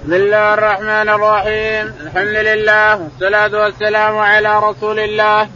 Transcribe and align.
بسم 0.00 0.12
الله 0.12 0.54
الرحمن 0.54 1.08
الرحيم. 1.08 1.94
الحمد 2.00 2.36
لله 2.48 2.96
والصلاة 3.02 3.62
والسلام 3.62 4.18
على 4.18 4.58
رسول 4.58 4.98
الله. 4.98 5.48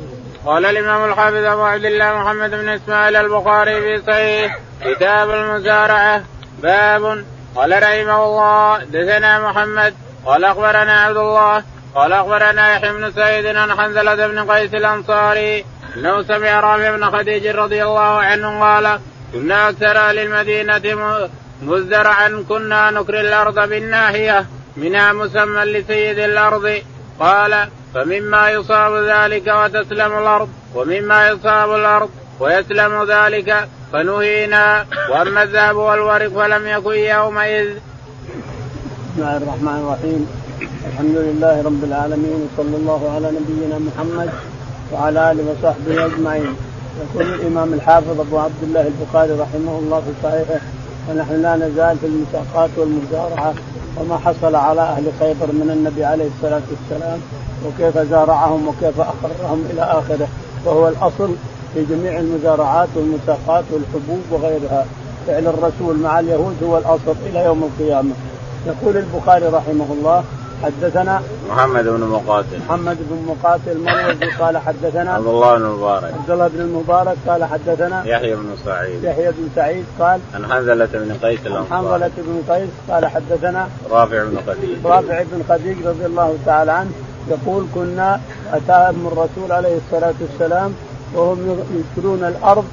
قال 0.47 0.67
الإمام 0.67 1.11
الحافظ 1.11 1.45
أبو 1.45 1.63
عبد 1.63 1.85
الله 1.85 2.13
محمد 2.13 2.51
بن 2.51 2.69
إسماعيل 2.69 3.17
البخاري 3.17 3.81
في 3.81 4.03
صحيح 4.07 4.59
كتاب 4.85 5.31
المزارعة. 5.31 6.23
باب. 6.63 7.25
قال 7.57 7.83
رحمه 7.83 8.25
الله 8.25 8.85
دثنا 8.85 9.49
محمد. 9.49 9.95
قال 10.27 10.45
أخبرنا 10.45 11.01
عبد 11.01 11.17
الله. 11.17 11.63
قال 11.95 12.13
أخبرنا 12.13 12.75
يحيى 12.75 12.93
بن 12.93 13.13
سعيد 13.13 13.47
عن 13.47 13.81
حنزلة 13.81 14.27
بن 14.27 14.51
قيس 14.51 14.75
الأنصاري 14.75 15.65
أنه 15.97 16.23
سمع 16.23 16.61
رافع 16.61 16.91
بن 16.91 17.11
خديج 17.11 17.47
رضي 17.47 17.85
الله 17.85 18.19
عنه 18.21 18.61
قال 18.61 19.01
كنا 19.33 19.69
أكثر 19.69 19.99
أهل 19.99 20.19
المدينة 20.19 20.79
مزدرعا 21.63 22.45
كنا 22.49 22.91
نكري 22.91 23.21
الأرض 23.21 23.69
بالناحية 23.69 24.47
منها 24.77 25.13
مسمى 25.13 25.65
لسيد 25.65 26.19
الأرض. 26.19 26.83
قال 27.21 27.69
فمما 27.95 28.51
يصاب 28.51 28.93
ذلك 29.05 29.47
وتسلم 29.47 30.19
الأرض 30.19 30.49
ومما 30.75 31.29
يصاب 31.29 31.75
الأرض 31.75 32.11
ويسلم 32.41 33.05
ذلك 33.11 33.69
فنهينا. 33.93 34.87
وأما 35.11 35.43
الذهب 35.43 35.77
والورق 35.77 36.29
فلم 36.29 36.67
يكن 36.67 36.95
يومئذ. 36.95 37.69
بسم 37.69 39.19
الله 39.19 39.37
الرحمن 39.37 39.79
الرحيم. 39.85 40.23
الحمد 40.89 41.17
لله 41.17 41.63
رب 41.63 41.85
العالمين 41.85 42.49
وصلى 42.49 42.77
الله 42.77 43.13
على 43.15 43.29
نبينا 43.39 43.79
محمد 43.79 44.31
وعلى 44.93 45.31
آله 45.31 45.45
وصحبه 45.51 46.07
أجمعين. 46.07 46.57
يقول 47.03 47.35
الإمام 47.35 47.75
الحافظ 47.75 48.21
أبو 48.21 48.39
عبد 48.39 48.63
الله 48.63 48.87
البخاري 48.93 49.33
رحمه 49.33 49.79
الله 49.79 50.01
في 50.01 50.13
صحيحه 50.23 50.61
ونحن 51.11 51.43
لا 51.43 51.57
نزال 51.57 51.97
في 51.99 52.07
المساقات 52.07 52.71
والمزارعة 52.77 53.55
وما 54.01 54.19
حصل 54.19 54.55
على 54.55 54.81
أهل 54.81 55.05
خيبر 55.21 55.47
من 55.53 55.71
النبي 55.71 56.05
عليه 56.05 56.29
الصلاة 56.37 56.63
والسلام 56.71 57.21
وكيف 57.67 57.99
زارعهم 57.99 58.69
وكيف 58.69 59.01
اقرهم 59.01 59.65
إلى 59.71 59.83
آخره. 59.83 60.29
وهو 60.65 60.89
الأصل 60.89 61.35
في 61.75 61.85
جميع 61.85 62.19
المزارعات 62.19 62.89
والمساقات 62.97 63.65
والحبوب 63.73 64.23
وغيرها. 64.31 64.87
فعل 65.27 65.47
الرسول 65.47 65.99
مع 65.99 66.21
اليهود 66.21 66.57
هو 66.63 66.79
الأصل 66.79 67.15
إلى 67.27 67.45
يوم 67.45 67.71
القيامة. 67.71 68.15
يقول 68.67 68.97
البخاري 68.97 69.47
رحمه 69.47 69.87
الله 69.91 70.25
حدثنا 70.65 71.23
محمد 71.51 71.85
بن 71.85 72.01
مقاتل. 72.01 72.59
محمد 72.69 72.99
بن 73.11 73.19
مقاتل 73.33 73.79
مروزي 73.79 74.31
قال 74.41 74.59
حدثنا 74.59 75.13
عبد 75.13 75.27
الله 75.27 75.59
بن 75.59 75.65
المبارك. 75.65 76.13
عبد 76.15 76.31
الله 76.31 76.49
بن 76.49 76.61
المبارك 76.61 77.17
قال 77.29 77.45
حدثنا 77.45 78.05
يحيى 78.05 78.35
بن 78.35 78.57
سعيد. 78.65 79.05
يحيى 79.05 79.29
بن 79.31 79.49
سعيد 79.57 79.85
قال 80.01 80.21
عن 80.35 80.53
حنزلة 80.53 80.89
بن 80.93 81.17
قيس 81.23 81.41
الأنصاري. 81.47 81.71
حنظلة 81.71 82.11
بن 82.17 82.43
قيس 82.53 82.69
قال 82.91 83.07
حدثنا 83.07 83.69
رافع 83.91 84.25
بن 84.25 84.39
خديج. 84.47 84.71
رافع 84.85 85.23
بن 85.23 85.43
خديج 85.49 85.87
رضي 85.87 86.07
الله 86.07 86.39
تعالى 86.47 86.73
عنه 86.73 86.91
يقول 87.29 87.67
كنا 87.75 88.21
اتاهم 88.53 89.07
الرسول 89.07 89.53
عليه 89.53 89.77
الصلاة 89.77 90.15
والسلام 90.21 90.75
وهم 91.15 91.65
يشترون 91.75 92.25
الأرض 92.25 92.65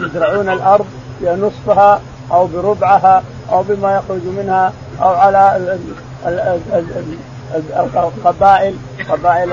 يزرعون 0.00 0.48
الأرض 0.48 0.86
بنصفها 1.20 2.00
أو 2.32 2.46
بربعها 2.46 3.22
أو 3.52 3.62
بما 3.62 3.96
يخرج 3.96 4.20
منها 4.38 4.72
أو 5.02 5.08
على 5.08 5.76
القبائل 7.96 8.74
قبائل 9.10 9.52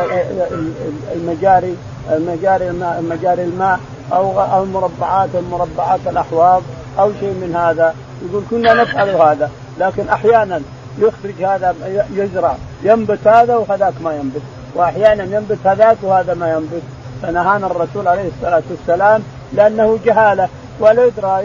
المجاري 1.16 1.76
المجاري 2.12 2.70
مجاري 3.02 3.44
الماء 3.44 3.80
أو 4.14 4.42
أو 4.42 4.64
المربعات 4.64 6.00
الأحواض 6.08 6.62
أو 7.00 7.12
شيء 7.20 7.34
من 7.34 7.56
هذا. 7.56 7.96
يقول 8.30 8.44
كنا 8.50 8.74
نفعل 8.74 9.10
هذا 9.10 9.50
لكن 9.80 10.10
أحيانا 10.10 10.62
يخرج 10.98 11.44
هذا 11.44 11.76
يزرع 12.14 12.56
ينبت 12.84 13.28
هذا 13.28 13.56
وهذاك 13.56 13.94
ما 14.04 14.16
ينبت 14.16 14.42
وأحيانا 14.76 15.24
ينبت 15.24 15.58
هذاك 15.66 15.98
وهذا 16.02 16.34
ما 16.34 16.54
ينبت. 16.54 16.84
فنهانا 17.22 17.68
الرسول 17.68 18.08
عليه 18.08 18.30
الصلاة 18.38 18.64
والسلام 18.70 19.24
لأنه 19.54 20.00
جهالة 20.06 20.50
ولا 20.80 21.06
يدرى 21.06 21.44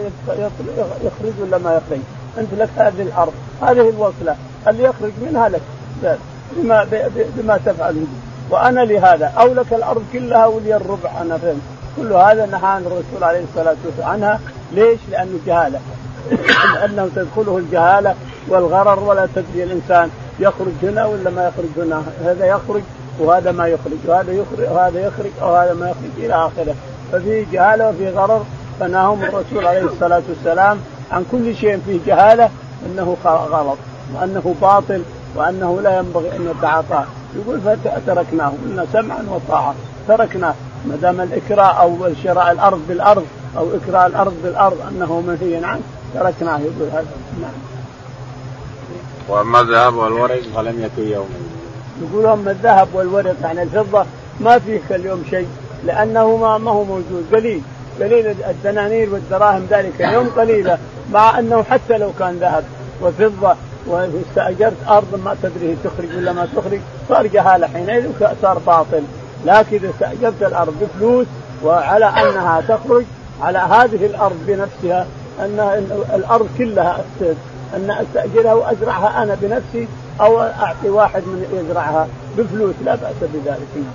يخرج 1.03 1.33
ولا 1.41 1.57
ما 1.57 1.73
يخرج. 1.75 1.99
أنت 2.37 2.53
لك 2.57 2.69
هذه 2.77 3.01
الأرض 3.01 3.33
هذه 3.61 3.89
الوصلة. 3.89 4.35
اللي 4.67 4.83
يخرج 4.83 5.11
منها 5.21 5.49
لك. 5.49 5.61
بما 6.55 6.87
بما 7.37 7.59
تفعل 7.65 8.05
وأنا 8.49 8.79
لهذا. 8.79 9.25
أو 9.25 9.53
لك 9.53 9.73
الأرض 9.73 10.03
كلها 10.13 10.45
ولي 10.45 10.75
الربع 10.75 11.21
أنا 11.21 11.37
فهمت. 11.37 11.61
كل 11.97 12.13
هذا 12.13 12.45
نهانا 12.45 12.87
الرسول 12.87 13.23
عليه 13.23 13.43
الصلاة 13.43 13.75
والسلام 13.85 14.09
عنها. 14.09 14.39
ليش؟ 14.71 14.99
لأنه 15.11 15.39
جهاله 15.45 15.79
لأنه 16.73 17.09
تدخله 17.15 17.57
الجهالة 17.57 18.15
والغرر 18.47 18.99
ولا 18.99 19.27
تدري 19.35 19.63
الإنسان 19.63 20.09
يخرج 20.39 20.73
هنا 20.83 21.05
ولا 21.05 21.29
ما 21.29 21.47
يخرج 21.47 21.85
هنا. 21.85 22.03
هذا 22.25 22.45
يخرج 22.45 22.83
وهذا 23.19 23.51
ما 23.51 23.67
يخرج. 23.67 23.97
وهذا 24.05 24.31
يخرج 24.31 24.71
وهذا 24.71 24.99
يخرج 24.99 25.31
وهذا 25.41 25.73
ما 25.73 25.89
يخرج 25.89 26.25
إلى 26.25 26.33
آخره. 26.33 26.75
ففي 27.11 27.45
جهالة 27.51 27.89
وفي 27.89 28.09
غرر 28.09 28.45
فنهاهم 28.79 29.23
الرسول 29.23 29.67
عليه 29.67 29.83
الصلاة 29.83 30.21
والسلام 30.29 30.79
عن 31.11 31.25
كل 31.31 31.55
شيء 31.55 31.79
فيه 31.85 31.99
جهالة 32.07 32.49
إنه 32.85 33.17
غلط. 33.25 33.77
وأنه 34.13 34.55
باطل 34.61 35.01
وأنه 35.35 35.81
لا 35.81 35.97
ينبغي 35.97 36.35
أن 36.35 36.53
يتعاطاه. 36.57 37.05
يقول 37.35 37.61
فتركناه. 37.61 38.53
قلنا 38.65 38.85
سمعا 38.93 39.25
وطاعة. 39.29 39.75
تركناه 40.07 40.53
ما 40.85 40.95
دام 41.01 41.21
الاكراء 41.21 41.81
أو 41.81 42.13
شراء 42.23 42.51
الأرض 42.51 42.81
بالأرض 42.87 43.25
أو 43.57 43.67
اكراء 43.75 44.07
الأرض 44.07 44.33
بالأرض 44.43 44.77
أنه 44.91 45.21
منهي 45.21 45.65
عنه 45.65 45.81
تركناه. 46.13 46.59
يقول 46.59 46.89
هذا. 46.93 47.05
نعم. 47.41 47.51
وأما 49.29 49.61
الذهب 49.61 49.95
والورق 49.95 50.41
فلم 50.55 50.83
يكن 50.83 51.11
يوما. 51.11 51.29
يقول 52.01 52.25
اما 52.25 52.51
الذهب 52.51 52.87
والورق 52.93 53.35
يعني 53.43 53.63
الفضة 53.63 54.05
ما 54.39 54.59
فيه 54.59 54.79
كاليوم 54.89 55.23
شيء 55.29 55.47
لأنه 55.85 56.37
ما, 56.37 56.57
ما 56.57 56.71
هو 56.71 56.83
موجود. 56.83 57.25
قليل. 57.33 57.61
قليل 57.99 58.35
الدنانير 58.49 59.13
والدراهم 59.13 59.67
ذلك 59.69 60.01
اليوم 60.01 60.29
قليلة 60.37 60.77
مع 61.11 61.39
أنه 61.39 61.63
حتى 61.63 61.97
لو 61.97 62.11
كان 62.19 62.37
ذهب 62.37 62.63
وفضة 63.01 63.55
واستاجرت 63.87 64.77
أرض 64.87 65.21
ما 65.25 65.35
تدري 65.43 65.77
تخرج 65.83 66.17
ولا 66.17 66.33
ما 66.33 66.47
تخرج 66.55 66.79
صار 67.09 67.27
جهاله 67.27 67.67
حينئذ 67.67 68.11
صار 68.41 68.59
باطل. 68.59 69.03
لكن 69.45 69.75
إذا 69.75 69.89
استأجرت 69.89 70.43
الأرض 70.43 70.73
بفلوس 70.81 71.25
وعلى 71.63 72.05
أنها 72.05 72.61
تخرج 72.61 73.03
على 73.41 73.57
هذه 73.57 74.05
الأرض 74.05 74.37
بنفسها 74.47 75.07
أن 75.39 75.59
الأرض 76.15 76.49
كلها 76.57 77.05
أن 77.75 77.91
أستأجرها 77.91 78.53
وأزرعها 78.53 79.23
أنا 79.23 79.37
بنفسي 79.41 79.87
أو 80.21 80.41
أعطي 80.41 80.89
واحد 80.89 81.21
من 81.21 81.65
يزرعها 81.65 82.07
بفلوس 82.37 82.75
لا 82.85 82.95
بأس 82.95 83.15
بذلك. 83.33 83.85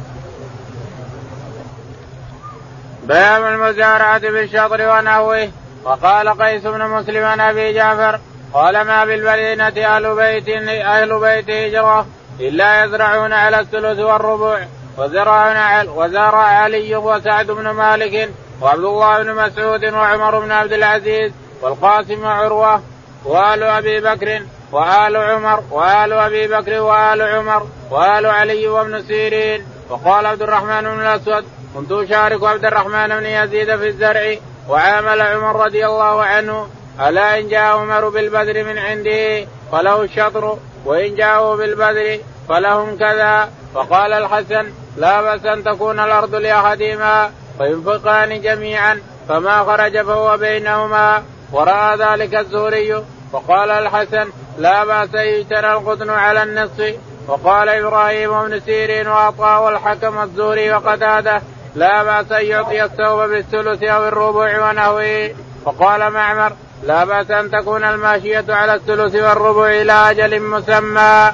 باب 3.08 3.44
المزارعة 3.44 4.18
بالشطر 4.18 4.88
ونحوه. 4.88 5.48
وقال 5.84 6.28
قيس 6.28 6.62
بن 6.62 6.86
مسلم 6.86 7.24
عن 7.24 7.40
أبي 7.40 7.72
جعفر 7.72 8.20
قال 8.54 8.80
ما 8.80 9.04
بالمدينة 9.04 9.96
أهل 9.96 10.14
بيت 10.14 10.48
أهل 10.68 11.20
بيت 11.20 11.50
هجرة 11.50 12.06
إلا 12.40 12.84
يزرعون 12.84 13.32
على 13.32 13.60
الثلث 13.60 13.98
والربع 13.98 14.66
على 14.98 15.90
وزرع 15.90 16.42
علي 16.42 16.96
وسعد 16.96 17.46
بن 17.46 17.70
مالك 17.70 18.30
وعبد 18.60 18.84
الله 18.84 19.22
بن 19.22 19.34
مسعود 19.34 19.84
وعمر 19.84 20.40
بن 20.40 20.52
عبد 20.52 20.72
العزيز 20.72 21.32
والقاسم 21.62 22.24
وعروة 22.24 22.82
وآل 23.24 23.62
أبي 23.62 24.00
بكر 24.00 24.42
وآل 24.72 25.16
عمر 25.16 25.62
وآل 25.70 26.12
أبي 26.12 26.48
بكر 26.48 26.80
وآل 26.80 27.22
عمر 27.22 27.66
وآل 27.90 28.26
علي 28.26 28.68
وابن 28.68 29.02
سيرين. 29.02 29.66
وقال 29.90 30.26
عبد 30.26 30.42
الرحمن 30.42 30.82
بن 30.82 31.00
الأسود 31.00 31.44
كنت 31.74 31.92
أشارك 31.92 32.44
عبد 32.44 32.64
الرحمن 32.64 33.08
بن 33.08 33.26
يزيد 33.26 33.76
في 33.76 33.88
الزرع 33.88 34.34
وعامل 34.68 35.20
عمر 35.20 35.66
رضي 35.66 35.86
الله 35.86 36.24
عنه 36.24 36.66
ألا 37.00 37.38
إن 37.38 37.48
جاء 37.48 37.76
عمر 37.76 38.08
بالبدر 38.08 38.64
من 38.64 38.78
عنده 38.78 39.46
فله 39.72 40.02
الشطر 40.02 40.58
وإن 40.84 41.14
جاءوا 41.14 41.56
بالبدر 41.56 42.18
فلهم 42.48 42.96
كذا. 42.96 43.50
فقال 43.74 44.12
الحسن 44.12 44.72
لا 44.96 45.20
بأس 45.20 45.46
أن 45.46 45.64
تكون 45.64 46.00
الأرض 46.00 46.34
لأحدهما 46.34 47.30
فينفقان 47.58 48.40
جميعا 48.40 49.00
فما 49.28 49.64
خرج 49.64 50.02
فهو 50.02 50.36
بينهما. 50.36 51.22
ورأى 51.52 51.96
ذلك 51.96 52.34
الزهري 52.34 53.04
وقال 53.32 53.70
الحسن 53.70 54.28
لا 54.58 54.84
بأس 54.84 55.14
يجترى 55.14 55.72
القطن 55.72 56.10
على 56.10 56.42
النصف. 56.42 56.94
وقال 57.28 57.68
إبراهيم 57.68 58.42
بن 58.42 58.60
سيرين 58.60 59.08
وعطاء 59.08 59.62
والحكم 59.62 60.18
الزهري 60.22 60.72
وقتاده 60.72 61.42
لا 61.74 62.02
بأس 62.02 62.32
أن 62.32 62.46
يعطي 62.46 62.84
الثوب 62.84 63.18
بالثلث 63.20 63.82
أو 63.82 64.08
الربع 64.08 64.70
ونحوه. 64.70 65.34
وقال 65.64 66.10
معمر 66.10 66.52
لا 66.86 67.04
بأس 67.04 67.30
أن 67.30 67.50
تكون 67.50 67.84
الماشية 67.84 68.44
على 68.48 68.74
الثلث 68.74 69.14
والربع 69.14 69.66
إلى 69.66 69.92
أجل 69.92 70.40
مسمى. 70.40 71.32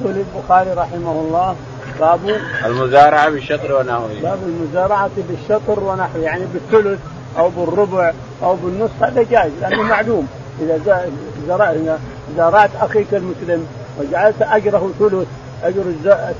يقول 0.00 0.16
البخاري 0.16 0.70
رحمه 0.70 1.12
الله 1.12 1.56
باب 2.00 2.20
المزارعة 2.66 3.30
بالشطر 3.30 3.72
ونحوه. 3.72 4.08
باب 4.22 4.38
المزارعة 4.46 5.10
بالشطر 5.16 5.80
ونحوه 5.80 6.22
يعني 6.22 6.44
بالثلث 6.52 6.98
أو 7.38 7.48
بالربع 7.48 8.12
أو 8.42 8.56
بالنصف 8.56 9.02
هذا 9.02 9.22
جائز 9.30 9.52
لأنه 9.60 9.82
معلوم 9.82 10.28
إذا 10.60 11.02
زرعنا 11.48 11.98
زرعت 12.36 12.70
أخيك 12.80 13.14
المسلم 13.14 13.66
وجعلت 13.98 14.42
أجره 14.42 14.90
ثلث 14.98 15.28
أجر 15.64 15.82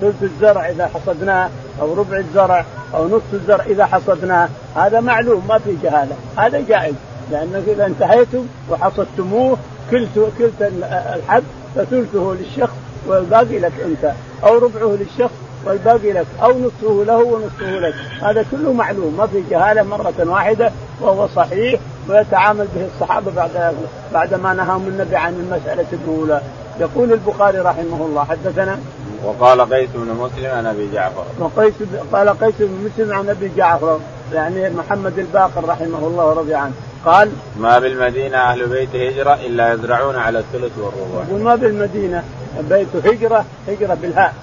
ثلث 0.00 0.23
الزرع 0.23 0.69
إذا 0.69 0.91
حصدناه 0.94 1.50
أو 1.81 1.94
ربع 1.94 2.17
الزرع 2.17 2.64
أو 2.94 3.08
نصف 3.08 3.34
الزرع 3.34 3.64
إذا 3.64 3.87
حصدناه 3.87 4.49
هذا 4.76 5.00
معلوم 5.00 5.46
ما 5.49 5.58
في 5.58 5.76
جهالة 5.82 6.17
هذا 6.37 6.64
جائز 6.69 6.94
لانك 7.30 7.69
إذا 7.69 7.86
انتهيتم 7.86 8.46
وحصدتموه 8.70 9.58
كلت 9.90 10.30
كلت 10.38 10.72
الحب 11.16 11.44
فثلثه 11.75 12.36
للشخص 12.40 12.75
والباقي 13.06 13.58
لك 13.58 13.72
أنت 13.84 14.12
أو 14.44 14.58
ربعه 14.58 14.96
للشخص 15.00 15.34
والباقي 15.64 16.12
لك 16.12 16.26
أو 16.42 16.50
نصفه 16.58 17.04
له 17.04 17.16
ونصفه 17.16 17.70
لك. 17.70 17.94
هذا 18.22 18.44
كله 18.50 18.72
معلوم 18.72 19.14
ما 19.19 19.26
في 19.26 19.42
جهالة 19.50 19.82
مرة 19.82 20.14
واحدة 20.19 20.72
وهو 21.00 21.28
صحيح 21.36 21.80
ويتعامل 22.08 22.69
به 22.75 22.86
الصحابة 22.94 23.31
بعد 23.31 23.74
بعد 24.12 24.34
ما 24.34 24.54
نهاهم 24.54 24.88
النبي 24.88 25.16
عن 25.16 25.34
المسألة 25.34 25.86
الأولى. 25.92 26.42
يقول 26.81 27.12
البخاري 27.12 27.58
رحمه 27.58 28.06
الله 28.06 28.24
حدثنا؟ 28.24 28.78
وقال 29.24 29.60
قيس 29.60 29.88
بن 29.94 30.14
مسلم 30.14 30.50
عن 30.50 30.66
أبي 30.66 30.88
جعفر. 30.94 31.24
وقيس 31.40 31.74
قال 32.12 32.28
قيس 32.28 32.54
بن 32.58 32.90
مسلم 32.90 33.12
عن 33.12 33.28
أبي 33.28 33.50
جعفر 33.56 33.98
يعني 34.32 34.70
محمد 34.70 35.19
الباقر 35.19 35.64
رحمه 35.69 35.98
الله 36.06 36.24
ورضي 36.26 36.54
عنه. 36.54 36.72
قال 37.06 37.32
ما 37.60 37.78
بالمدينة 37.78 38.36
أهل 38.36 38.66
بيت 38.66 38.94
هجرة 38.94 39.34
إلا 39.34 39.74
يزرعون 39.74 40.16
على 40.16 40.38
الثلث 40.38 40.78
والربع. 40.78 41.28
يقول 41.28 41.40
ما 41.40 41.54
بالمدينة 41.54 42.24
بيت 42.70 42.88
هجرة 43.04 43.44
هجرة 43.68 43.94
بالهاء. 43.94 44.34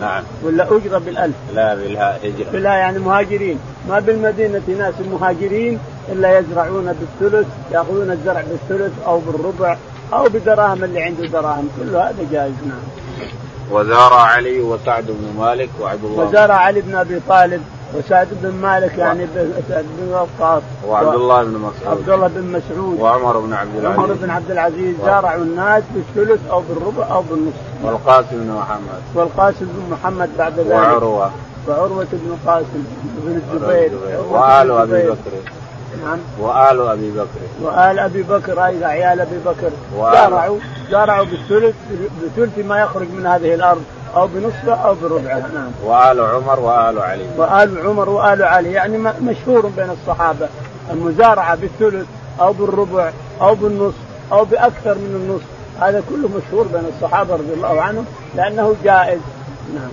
نعم. 0.00 0.22
ولا 0.42 0.64
أجرة 0.64 0.98
بالألف. 0.98 1.34
لا 1.54 1.74
بالهاء 1.74 2.20
هجرة. 2.24 2.50
بالهاء 2.50 2.78
يعني 2.78 2.98
مهاجرين. 2.98 3.58
ما 3.88 3.98
بالمدينة 3.98 4.62
ناس 4.78 4.94
مهاجرين 5.12 5.78
إلا 6.08 6.38
يزرعون 6.38 6.92
بالثلث 6.92 7.46
يأخذون 7.72 8.10
الزرع 8.10 8.42
بالثلث 8.50 8.92
أو 9.06 9.20
بالربع 9.20 9.76
أو 10.12 10.24
بدراهم 10.24 10.84
اللي 10.84 11.02
عنده 11.02 11.26
دراهم. 11.26 11.68
كل 11.78 11.96
هذا 11.96 12.26
جائز 12.32 12.54
نعم. 12.66 12.78
وزارع 13.70 14.20
علي 14.20 14.60
وسعد 14.60 15.04
بن 15.06 15.38
مالك 15.38 15.68
وعبد 15.80 16.04
الله. 16.04 16.24
وزارع 16.24 16.54
علي 16.54 16.80
بن 16.80 16.94
أبي 16.94 17.20
طالب 17.28 17.62
وسعد 17.94 18.28
بن 18.42 18.54
مالك 18.54 18.98
يعني 18.98 19.26
سعد 19.68 19.84
بن 19.98 20.12
وقاص 20.12 20.62
وعبد 20.86 21.14
الله 21.14 21.44
بن 21.44 21.50
مسعود. 21.50 21.98
عبد 21.98 22.08
الله 22.08 22.26
بن 22.28 22.42
مسعود. 22.42 23.00
وعمر 23.00 23.38
بن 23.38 23.52
عبد 23.52 23.76
العزيز. 23.76 23.98
عمر 23.98 24.12
بن 24.12 24.30
عبد 24.30 24.50
العزيز 24.50 24.96
زارعوا 25.04 25.42
الناس 25.42 25.82
بالثلث 25.94 26.40
أو 26.50 26.62
بالربع 26.68 27.14
أو 27.14 27.22
بالنصف. 27.22 27.56
والقاسم 27.82 28.26
بن 28.32 28.52
محمد. 28.52 29.02
والقاسم 29.14 29.66
بن 29.66 29.92
محمد 29.92 30.30
بعد 30.38 30.58
ذلك. 30.58 30.70
وعروة. 30.70 31.30
وعروة 31.68 32.06
بن 32.12 32.36
قاسم 32.46 32.84
بن 33.04 33.40
الزبير. 33.54 33.90
وآل 34.30 34.70
أبي 34.70 35.02
بكر. 35.02 35.32
نعم. 36.04 36.18
وآل 36.40 36.80
أبي 36.80 37.10
بكر. 37.10 37.40
وآل 37.62 37.98
أبي 37.98 38.22
بكر 38.22 38.66
أيضا 38.66 38.86
عيال 38.86 39.20
أبي 39.20 39.38
بكر. 39.46 39.70
زارعوا 40.12 40.58
زارعوا 40.90 41.24
بالثلث 41.24 41.74
بثلث 42.22 42.66
ما 42.66 42.80
يخرج 42.80 43.06
من 43.18 43.26
هذه 43.26 43.54
الأرض. 43.54 43.84
أو 44.16 44.26
بنصفة 44.26 44.74
أو 44.74 44.94
بربعة 44.94 45.38
نعم. 45.38 45.70
وآل 45.84 46.20
عمر 46.20 46.60
وآل 46.60 46.98
علي. 46.98 47.26
وآل 47.36 47.86
عمر 47.86 48.08
وآل 48.08 48.42
علي 48.42 48.72
يعني 48.72 48.98
مشهور 48.98 49.66
بين 49.66 49.90
الصحابة. 49.90 50.48
المزارعة 50.90 51.54
بالثلث 51.54 52.06
أو 52.40 52.52
بالربع 52.52 53.10
أو 53.40 53.54
بالنصف 53.54 53.98
أو 54.32 54.44
بأكثر 54.44 54.94
من 54.94 55.14
النصف. 55.14 55.46
هذا 55.80 56.02
كله 56.10 56.28
مشهور 56.28 56.66
بين 56.66 56.84
الصحابة 56.96 57.34
رضي 57.34 57.54
الله 57.54 57.80
عنهم 57.80 58.04
لأنه 58.34 58.76
جائز. 58.84 59.20
نعم. 59.74 59.90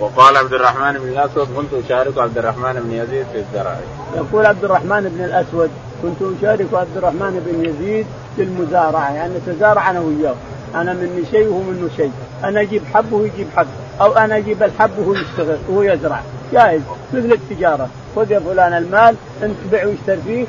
وقال 0.00 0.36
عبد 0.36 0.52
الرحمن 0.52 0.92
بن 0.92 1.08
الأسود 1.08 1.48
كنت 1.56 1.84
أشارك 1.84 2.18
عبد 2.18 2.38
الرحمن 2.38 2.72
بن 2.72 2.92
يزيد 2.92 3.26
في 3.32 3.38
الزرع. 3.38 3.76
يقول 4.16 4.46
عبد 4.46 4.64
الرحمن 4.64 5.08
بن 5.16 5.24
الأسود 5.24 5.70
كنت 6.02 6.16
أشارك 6.38 6.66
عبد 6.72 6.96
الرحمن 6.96 7.42
بن 7.46 7.64
يزيد 7.64 8.06
في 8.36 8.42
المزارعة. 8.42 9.12
يعني 9.12 9.34
نتزارع 9.38 9.90
أنا 9.90 10.00
وياه. 10.00 10.34
أنا 10.74 10.92
مني 10.92 11.24
شيء 11.30 11.48
وهو 11.48 11.60
منه 11.60 11.88
شيء. 11.96 12.12
أنا 12.44 12.60
أجيب 12.60 12.82
حب 12.94 13.12
وهو 13.12 13.24
يجيب 13.24 13.46
حب 13.56 13.66
أو 14.00 14.12
أنا 14.12 14.36
أجيب 14.36 14.62
الحب 14.62 14.90
وهو 14.98 15.14
يشتغل 15.14 15.58
وهو 15.68 15.82
يزرع. 15.82 16.20
جائز 16.52 16.82
مثل 17.12 17.32
التجارة. 17.32 17.88
خذ 18.16 18.32
يا 18.32 18.38
فلان 18.38 18.72
المال 18.72 19.14
أنت 19.42 19.54
تبيع 19.68 19.86
واشتري 19.86 20.20
فيه 20.26 20.46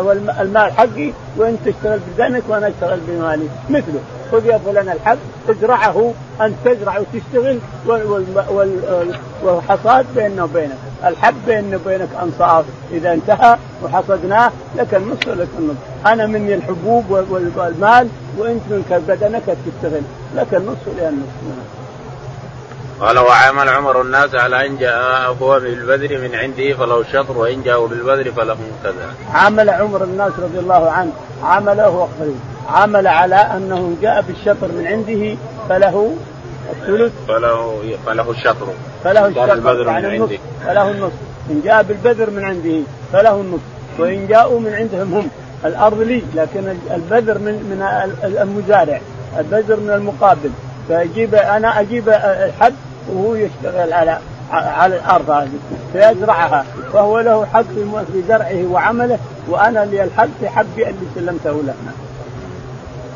والمال 0.00 0.72
حقي 0.72 1.12
وأنت 1.36 1.68
تشتغل 1.68 2.00
بدنك 2.18 2.42
وأنا 2.48 2.68
أشتغل 2.68 3.00
بمالي. 3.08 3.48
مثله. 3.70 4.00
خذ 4.32 4.46
يا 4.46 4.58
فلان 4.58 4.88
الحب 4.88 5.18
ازرعه 5.48 6.12
أنت 6.40 6.54
تزرع 6.64 6.98
وتشتغل 6.98 7.58
والحصاد 9.42 10.06
بيننا 10.16 10.44
وبينك. 10.44 10.78
الحب 11.08 11.34
بيننا 11.46 11.76
وبينك 11.76 12.08
انصاف 12.22 12.64
إذا 12.92 13.12
انتهى 13.12 13.58
وحصدناه 13.82 14.50
لك 14.76 14.94
النصف 14.94 15.28
ولك 15.28 15.48
النصف 15.58 15.78
أنا 16.06 16.26
مني 16.26 16.54
الحبوب 16.54 17.10
والمال 17.56 18.08
وأنت 18.38 18.62
منك 18.70 18.92
بدنك 19.08 19.42
تشتغل 19.42 20.02
لك 20.36 20.54
النصف 20.54 20.88
ولي 20.88 21.08
النصف 21.08 21.74
قال 23.00 23.18
وعامل 23.18 23.68
عمر 23.68 24.00
الناس 24.02 24.34
على 24.34 24.66
أن 24.66 24.76
جاء 24.78 25.36
هو 25.42 25.60
بالبذر 25.60 26.18
من 26.18 26.34
عنده 26.34 26.74
فله 26.74 27.04
شطر 27.12 27.38
وإن 27.38 27.62
جاءوا 27.62 27.88
بالبذر 27.88 28.32
فله 28.32 28.56
كذا. 28.84 29.14
عامل 29.32 29.70
عمر 29.70 30.04
الناس 30.04 30.32
رضي 30.38 30.58
الله 30.58 30.90
عنه. 30.90 31.12
عمله 31.42 31.88
وقريب 31.88 32.38
عمل 32.68 33.06
على 33.06 33.36
أنه 33.36 33.96
جاء 34.02 34.22
بالشطر 34.22 34.68
من 34.68 34.86
عنده 34.86 35.36
فله 35.68 36.16
الثلث؟ 36.72 37.12
فله 37.28 37.82
فله 38.06 38.30
الشطر. 38.30 38.66
فله 39.04 39.26
الشطر 39.26 39.52
البذر 39.52 39.90
من 39.90 40.04
عنده. 40.04 40.38
فله 40.66 40.90
النصف 40.90 41.18
إن 41.50 41.60
جاء 41.64 41.82
بالبذر 41.82 42.30
من 42.30 42.44
عنده 42.44 42.80
فله 43.12 43.40
النصف 43.40 43.62
وإن 43.98 44.26
جاءوا 44.26 44.60
من 44.60 44.74
عندهم 44.74 45.14
هم. 45.14 45.28
الأرض 45.64 46.00
لي 46.00 46.22
لكن 46.34 46.76
البذر 46.90 47.38
من 47.38 47.52
من 47.52 47.82
المزارع. 48.24 49.00
البذر 49.38 49.80
من 49.80 49.90
المقابل. 49.90 50.50
فاجيب 50.88 51.34
أنا 51.34 51.80
أجيب 51.80 52.08
الحب 52.08 52.74
وهو 53.12 53.34
يشتغل 53.34 53.92
على 53.92 54.18
على 54.50 54.96
الأرض 54.96 55.30
هذه. 55.30 55.58
فيزرعها. 55.92 56.64
فهو 56.92 57.20
له 57.20 57.46
حق 57.46 57.62
في 58.12 58.22
زرعه 58.28 58.66
وعمله 58.70 59.18
وأنا 59.48 59.84
لي 59.84 60.04
الحق 60.04 60.28
في 60.40 60.48
حبي 60.48 60.88
اللي 60.88 61.06
سلمته 61.14 61.62
له. 61.62 61.74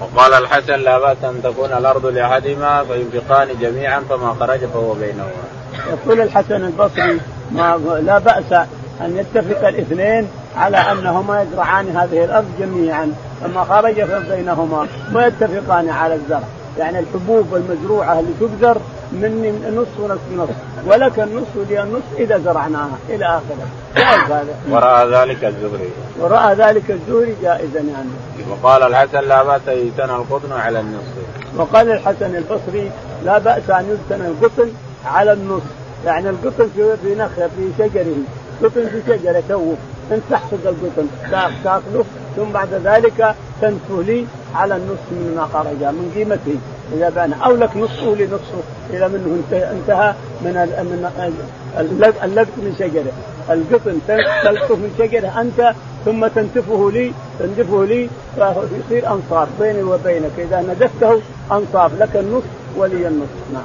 وقال 0.00 0.34
الحسن 0.34 0.80
لا 0.80 0.98
بأس 0.98 1.16
أن 1.24 1.40
تكون 1.42 1.72
الأرض 1.72 2.06
لأحدهما 2.06 2.84
فينفقان 2.84 3.48
جميعا 3.60 4.00
فما 4.10 4.36
خرج 4.40 4.58
فهو 4.58 4.94
بينهما. 4.94 5.44
يقول 5.90 6.20
الحسن 6.20 6.64
البصري 6.64 7.20
ما 7.52 7.80
لا 8.02 8.18
بأس 8.18 8.52
أن 9.00 9.16
يتفق 9.16 9.68
الاثنين 9.68 10.28
على 10.56 10.76
أنهما 10.76 11.42
يزرعان 11.42 11.96
هذه 11.96 12.24
الأرض 12.24 12.46
جميعا 12.60 13.12
فما 13.40 13.64
خرج 13.64 14.04
فبينهما 14.04 14.86
ويتفقان 15.14 15.88
على 15.88 16.14
الزرع 16.14 16.42
يعني 16.78 16.98
الحبوب 16.98 17.54
المزروعة 17.54 18.20
اللي 18.20 18.32
تبذر 18.40 18.80
مني 19.12 19.52
نصف 19.76 20.00
ونصف 20.00 20.20
نصف. 20.36 20.54
ولك 20.86 21.18
النصف 21.18 21.56
ولي 21.56 21.82
النصف 21.82 22.18
إذا 22.18 22.38
زرعناها. 22.38 22.98
إلى 23.08 23.24
آخره. 23.24 24.46
وراى 24.70 25.08
ذلك 25.10 25.44
الزهري. 25.44 25.90
وراى 26.20 26.54
ذلك 26.54 26.90
الزهري 26.90 27.36
جائزا 27.42 27.80
يعني. 27.80 28.10
وقال 28.50 28.82
الحسن 28.82 29.20
لا 29.20 29.42
بأس 29.42 29.68
أن 29.68 29.86
يتنى 29.86 30.12
القطن 30.16 30.52
على 30.52 30.80
النصف. 30.80 31.14
وقال 31.56 31.90
الحسن 31.90 32.36
البصري 32.36 32.90
لا 33.24 33.38
بأس 33.38 33.70
أن 33.70 33.98
يتنى 34.10 34.28
القطن 34.28 34.72
على 35.06 35.32
النصف. 35.32 35.70
يعني 36.06 36.30
القطن 36.30 36.68
في 36.76 36.96
في 36.96 37.14
نخله 37.14 37.48
في 37.56 37.70
شجره. 37.78 38.16
قطن 38.62 38.88
في 38.88 39.02
شجرة 39.06 39.42
توه. 39.48 39.76
انت 40.12 40.22
تحصد 40.30 40.66
القطن. 40.66 41.06
تاكله 41.64 42.04
ثم 42.36 42.44
بعد 42.52 42.74
ذلك 42.84 43.34
تنفه 43.60 44.02
لي. 44.02 44.26
على 44.54 44.76
النصف 44.76 45.12
مما 45.12 45.48
خرج 45.52 45.94
من 45.94 46.12
قيمته 46.14 46.58
إذا 46.96 47.08
بان 47.08 47.32
أو 47.32 47.56
لك 47.56 47.76
نصفه 47.76 48.14
لنصفه 48.14 48.62
إذا 48.90 49.08
منه 49.08 49.42
انتهى 49.52 50.14
من 50.40 50.56
اللقط 52.24 52.58
من 52.58 52.74
شجرة 52.78 53.12
القطن 53.50 53.98
تلقطه 54.42 54.76
من 54.76 54.94
شجرة 54.98 55.40
أنت 55.40 55.74
ثم 56.04 56.26
تنتفه 56.26 56.90
لي 56.90 57.12
تنتفه 57.38 57.84
لي 57.84 58.08
فيصير 58.34 59.12
أنصاف 59.12 59.48
بيني 59.60 59.82
وبينك 59.82 60.30
إذا 60.38 60.60
ندفته 60.60 61.20
أنصاف 61.52 61.90
لك 62.00 62.16
النصف 62.16 62.46
ولي 62.76 63.08
النصف 63.08 63.52
نعم. 63.52 63.62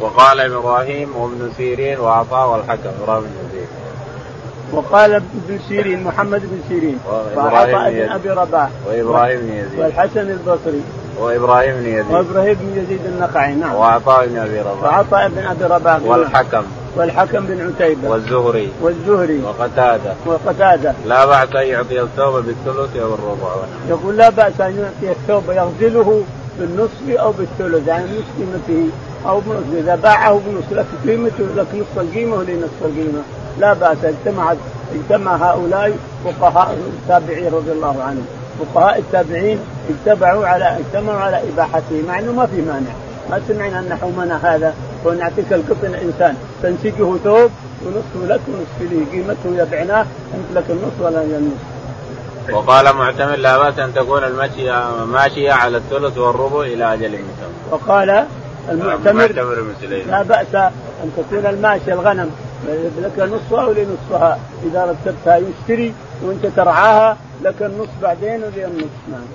وقال 0.00 0.40
إبراهيم 0.40 1.16
وابن 1.16 1.50
سيرين 1.56 2.00
وعطاء 2.00 2.48
والحكم 2.48 2.90
إبراهيم 3.02 3.22
بن 3.22 3.48
زيد. 3.52 3.85
وقال 4.72 5.14
ابن 5.14 5.58
سيرين 5.68 6.04
محمد 6.04 6.40
بن 6.40 6.58
سيرين. 6.68 6.98
وعطاء 7.36 7.92
بن 7.92 8.08
أبي 8.08 8.30
رباح. 8.30 8.68
وإبراهيم 8.88 9.40
بن 9.40 9.52
يزيد. 9.52 9.78
والحسن 9.78 10.30
البصري. 10.30 10.82
وإبراهيم 11.20 11.76
بن 11.76 11.86
يزيد. 11.86 12.10
وإبراهيم 12.10 12.56
بن 12.60 12.82
يزيد 12.82 13.00
النقعي 13.06 13.54
نعم. 13.54 13.74
وعطاء 13.74 14.26
بن 14.26 14.38
أبي 14.38 14.60
رباح. 14.60 14.82
وعطاء 14.82 15.28
بن 15.28 15.38
أبي 15.38 15.64
رباح. 15.64 16.02
والحكم. 16.04 16.62
والحكم 16.96 17.46
بن 17.46 17.72
عتيبة. 17.74 18.10
والزهري. 18.10 18.70
والزهري. 18.82 19.42
وقتادة. 19.42 20.14
وقتادة. 20.26 20.94
لا 21.06 21.26
بأس 21.26 21.56
أن 21.56 21.66
يعطي 21.66 22.00
الثوب 22.00 22.34
بالثلث 22.34 22.96
أو 22.96 23.14
الربع. 23.14 23.50
يقول 23.88 24.16
لا 24.16 24.30
بأس 24.30 24.60
أن 24.60 24.78
يعطي 24.78 25.16
الثوب 25.18 25.50
يغزله 25.50 26.22
بالنصف 26.60 27.10
أو 27.10 27.32
بالثلث 27.32 27.88
يعني 27.88 28.04
نصف 28.04 28.26
قيمته 28.38 28.90
أو 29.26 29.40
بنصف. 29.40 29.78
إذا 29.78 29.94
باعه 29.94 30.40
بنصف 30.46 30.72
لك 30.72 30.86
قيمته 31.06 31.44
لك 31.56 31.66
نصف 31.74 32.00
القيمة 32.00 32.36
ولنصف 32.36 32.82
القيمة. 32.84 33.22
لا 33.58 33.72
بأس 33.72 33.96
اجتمع 34.04 34.54
اجتمع 34.94 35.36
هؤلاء 35.36 35.96
فقهاء 36.24 36.78
التابعين 37.02 37.52
رضي 37.52 37.72
الله 37.72 38.02
عنهم. 38.02 38.26
فقهاء 38.58 38.98
التابعين 38.98 39.58
اجتمعوا 39.90 40.46
على 40.46 40.78
اجتمعوا 40.78 41.20
على 41.20 41.40
اباحته 41.48 42.02
مع 42.08 42.18
إنه 42.18 42.32
ما 42.32 42.46
في 42.46 42.62
مانع. 42.62 42.90
ما 43.30 43.40
سمعنا 43.48 43.78
أن 43.78 43.98
حومنا 44.00 44.54
هذا. 44.54 44.74
ونعطيك 45.04 45.52
القطن 45.52 45.94
انسان 45.94 46.34
تنسجه 46.62 47.16
ثوب 47.24 47.50
ونصفه 47.84 48.26
لك 48.26 48.40
ونصف 48.48 48.80
لي. 48.80 49.04
قيمته 49.12 49.62
يبعناه 49.62 50.06
أنت 50.34 50.56
لك 50.56 50.64
النصف 50.70 51.00
ولا 51.00 51.22
النصف. 51.22 51.76
وقال 52.52 52.96
معتمر 52.96 53.36
لا 53.36 53.58
بأس 53.58 53.78
أن 53.78 53.94
تكون 53.94 54.24
المشية 54.24 55.04
ماشية 55.04 55.52
على 55.52 55.76
الثلث 55.76 56.18
والربع 56.18 56.60
إلى 56.60 56.94
أجل 56.94 57.08
مسمى. 57.08 57.56
وقال 57.70 58.24
المعتمر 58.68 59.32
لا 60.08 60.22
بأس 60.22 60.54
أن 61.04 61.10
تكون 61.16 61.46
الماشيه 61.46 61.92
الغنم. 61.92 62.30
لك 62.98 63.18
نصفها 63.18 63.64
ولنصفها 63.64 64.38
إذا 64.64 64.84
رتبتها 64.84 65.36
يشتري 65.36 65.94
وأنت 66.22 66.46
ترعاها 66.46 67.16
لك 67.42 67.62
النصف 67.62 67.90
بعدين 68.02 68.44
ولي 68.44 68.64
النصف 68.64 69.08
نعم. 69.08 69.26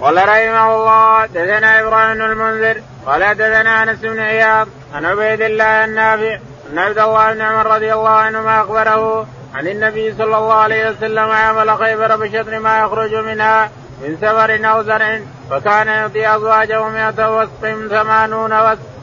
قال 0.00 0.16
رحمه 0.16 0.76
الله 0.76 1.26
دثنا 1.26 1.80
إبراهيم 1.80 2.22
المنذر 2.22 2.80
قال 3.06 3.34
دثنا 3.34 3.82
أنس 3.82 3.98
بن 3.98 4.18
عياض 4.18 4.68
عن 4.94 5.04
عبيد 5.04 5.40
الله 5.40 5.84
النافع 5.84 6.38
ان 6.72 6.78
عبد 6.78 6.98
الله 6.98 7.32
بن 7.32 7.40
عمر 7.40 7.66
رضي 7.66 7.92
الله 7.92 8.10
عنهما 8.10 8.60
أخبره 8.60 9.26
عن 9.54 9.68
النبي 9.68 10.14
صلى 10.14 10.38
الله 10.38 10.54
عليه 10.54 10.90
وسلم 10.90 11.30
عمل 11.30 11.76
خيبر 11.78 12.16
بشطر 12.16 12.58
ما 12.58 12.80
يخرج 12.80 13.14
منها 13.14 13.70
من 14.02 14.16
سفر 14.20 14.70
أو 14.70 14.82
زرع 14.82 15.20
فكان 15.50 15.86
يعطي 15.86 16.36
أزواجه 16.36 16.88
مئة 16.88 17.36
وسق 17.36 17.88
ثمانون 17.90 18.52
وسق 18.52 18.93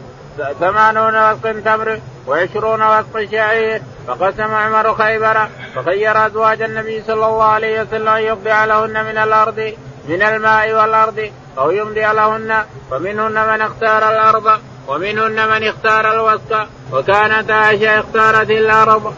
ثمانون 0.60 1.16
وسق 1.16 1.62
تمر 1.66 2.00
وعشرون 2.28 2.84
وسق 2.84 3.32
شعير 3.32 3.82
فقسم 4.08 4.54
عمر 4.54 4.96
خيبر 4.96 5.48
فخير 5.76 6.26
أزواج 6.26 6.62
النبي 6.62 7.04
صلى 7.08 7.26
الله 7.26 7.44
عليه 7.44 7.82
وسلم 7.82 8.08
أن 8.08 8.22
يقضي 8.22 8.66
لهن 8.66 9.06
من 9.06 9.18
الأرض 9.18 9.74
من 10.10 10.22
الماء 10.22 10.74
والأرض 10.74 11.30
أو 11.58 11.72
يمضي 11.72 12.02
لهن 12.02 12.64
فمنهن 12.92 13.48
من 13.48 13.62
اختار 13.62 14.12
الأرض 14.12 14.60
ومنهن 14.88 15.50
من 15.50 15.68
اختار 15.68 16.14
الوسط 16.14 16.68
وكانت 16.94 17.52
عائشة 17.52 18.00
اختارت 18.00 18.50
الأرض. 18.50 19.14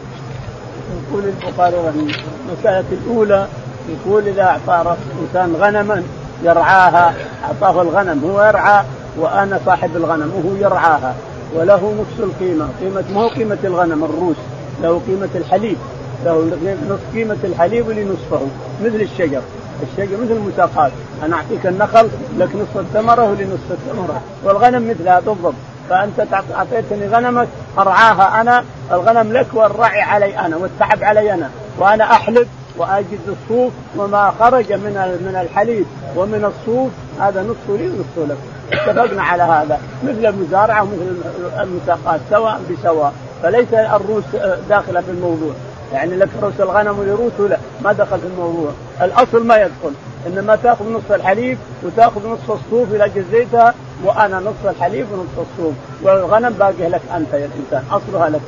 يقول 1.08 1.24
البخاري 1.24 1.76
رحمه 1.76 2.14
المسألة 2.48 2.84
الأولى 2.92 3.48
يقول 3.88 4.28
إذا 4.28 4.42
أعطى 4.42 4.96
إنسان 5.22 5.56
غنما 5.56 6.02
يرعاها 6.42 7.14
أعطاه 7.44 7.82
الغنم 7.82 8.24
هو 8.24 8.44
يرعى 8.44 8.84
وأنا 9.18 9.60
صاحب 9.66 9.96
الغنم 9.96 10.32
وهو 10.34 10.56
يرعاها 10.56 11.14
وله 11.54 11.94
نصف 12.00 12.20
القيمة. 12.20 12.68
قيمة 12.80 13.04
ما 13.14 13.20
هو 13.20 13.28
قيمة 13.28 13.58
الغنم؟ 13.64 14.04
الروس. 14.04 14.36
له 14.82 15.00
قيمة 15.06 15.28
الحليب. 15.34 15.76
له 16.24 16.58
نصف 16.88 17.14
قيمة 17.14 17.36
الحليب 17.44 17.88
ولنصفه 17.88 18.46
مثل 18.84 19.00
الشجر. 19.00 19.42
الشجر 19.82 20.16
مثل 20.16 20.32
المساقات. 20.32 20.92
أنا 21.24 21.36
أعطيك 21.36 21.66
النخل 21.66 22.08
لك 22.38 22.48
نصف 22.56 22.78
الثمرة 22.78 23.22
ولنصف 23.24 23.70
الثمرة. 23.70 24.20
والغنم 24.44 24.90
مثلها 24.90 25.20
بالضبط. 25.20 25.54
فأنت 25.90 26.26
أعطيتني 26.54 27.08
غنمك 27.08 27.48
أرعاها 27.78 28.40
أنا 28.40 28.64
الغنم 28.92 29.32
لك 29.32 29.46
والرعي 29.52 30.00
علي 30.00 30.38
أنا 30.38 30.56
والتعب 30.56 31.04
علي 31.04 31.34
أنا. 31.34 31.50
وأنا 31.78 32.04
أحلب 32.04 32.48
وأجد 32.78 33.18
الصوف 33.28 33.72
وما 33.96 34.34
خرج 34.40 34.72
من 34.72 35.18
من 35.26 35.40
الحليب 35.42 35.86
ومن 36.16 36.44
الصوف 36.44 36.90
هذا 37.20 37.42
نصف 37.42 37.80
لي 37.80 37.88
ونصف 37.88 38.30
لك. 38.30 38.53
اتفقنا 38.74 39.22
على 39.22 39.42
هذا 39.42 39.80
مثل 40.04 40.26
المزارعة 40.26 40.82
ومثل 40.82 41.16
المساقات 41.60 42.20
سواء 42.30 42.60
بسواء. 42.70 43.12
فليس 43.42 43.74
الروس 43.74 44.24
داخلة 44.68 45.00
في 45.00 45.10
الموضوع. 45.10 45.52
يعني 45.92 46.16
لك 46.16 46.28
روس 46.42 46.60
الغنم 46.60 46.98
ولروسه 46.98 47.48
لا 47.50 47.58
ما 47.84 47.92
دخل 47.92 48.18
في 48.18 48.26
الموضوع. 48.26 48.70
الأصل 49.02 49.46
ما 49.46 49.56
يدخل. 49.56 49.92
إنما 50.26 50.56
تأخذ 50.56 50.92
نصف 50.92 51.12
الحليب 51.12 51.58
وتأخذ 51.82 52.28
نصف 52.28 52.50
الصوف 52.50 52.94
اذا 52.94 53.06
جزيتها 53.06 53.74
وأنا 54.04 54.40
نصف 54.40 54.66
الحليب 54.66 55.06
ونصف 55.12 55.48
الصوف. 55.50 55.74
والغنم 56.02 56.52
باقي 56.52 56.88
لك 56.88 57.02
أنت 57.16 57.32
يا 57.32 57.48
الإنسان. 57.54 57.84
أصلها 57.90 58.28
لك. 58.28 58.40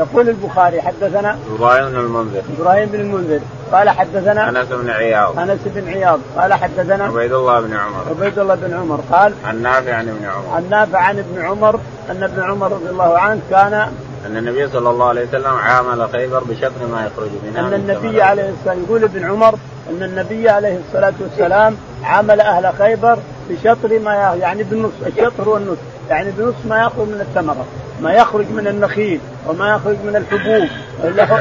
يقول 0.00 0.28
البخاري 0.28 0.82
حدثنا 0.82 1.38
إبراهيم 1.54 1.88
بن 1.90 1.98
المنذر. 1.98 2.42
إبراهيم 2.58 2.88
بن 2.88 3.00
المنذر. 3.00 3.40
قال 3.72 3.90
حدثنا 3.90 4.48
أنس 4.48 4.68
بن 4.68 4.90
عياض. 4.90 5.38
أنس 5.38 5.60
بن 5.64 5.88
عياض. 5.88 6.20
قال 6.36 6.54
حدثنا 6.54 7.04
عبيد 7.04 7.32
الله 7.32 7.60
بن 7.60 7.76
عمر. 7.76 8.02
عبيد 8.10 8.38
الله 8.38 8.54
بن 8.54 8.74
عمر. 8.74 9.00
قال 9.12 9.32
عن 9.44 9.62
نافع 9.62 9.94
عن 9.94 10.08
ابن 10.08 10.24
عمر. 10.24 10.56
عن 10.56 10.64
نافع 10.70 10.98
عن 10.98 11.18
ابن 11.18 11.42
عمر 11.42 11.80
أن 12.10 12.22
ابن 12.22 12.42
عمر 12.42 12.72
رضي 12.72 12.90
الله 12.90 13.18
عنه 13.18 13.40
كان 13.50 13.74
أن 14.26 14.36
النبي 14.36 14.68
صلى 14.68 14.90
الله 14.90 15.08
عليه 15.08 15.28
وسلم 15.28 15.56
عامل 15.56 16.08
خيبر 16.12 16.44
بشطر 16.44 16.86
ما 16.92 17.06
يخرج 17.06 17.30
منها 17.44 17.60
أن 17.60 17.74
النبي 17.74 18.22
عليه 18.22 18.50
السلام 18.50 18.82
يقول 18.82 19.04
ابن 19.04 19.24
عمر 19.24 19.54
أن 19.90 20.02
النبي 20.02 20.48
عليه 20.48 20.78
الصلاة 20.88 21.12
والسلام 21.20 21.76
عامل 22.04 22.40
أهل 22.40 22.72
خيبر 22.78 23.18
بشطر 23.50 23.98
ما 23.98 24.14
يعني 24.40 24.62
بالنصف 24.62 25.06
الشطر 25.06 25.48
والنصف 25.48 25.99
يعني 26.10 26.30
بنصف 26.30 26.66
ما 26.68 26.82
يخرج 26.82 27.08
من 27.08 27.20
الثمرة 27.20 27.64
ما 28.02 28.12
يخرج 28.12 28.46
من 28.50 28.66
النخيل 28.66 29.20
وما 29.48 29.74
يخرج 29.74 29.96
من 30.04 30.16
الحبوب. 30.16 30.68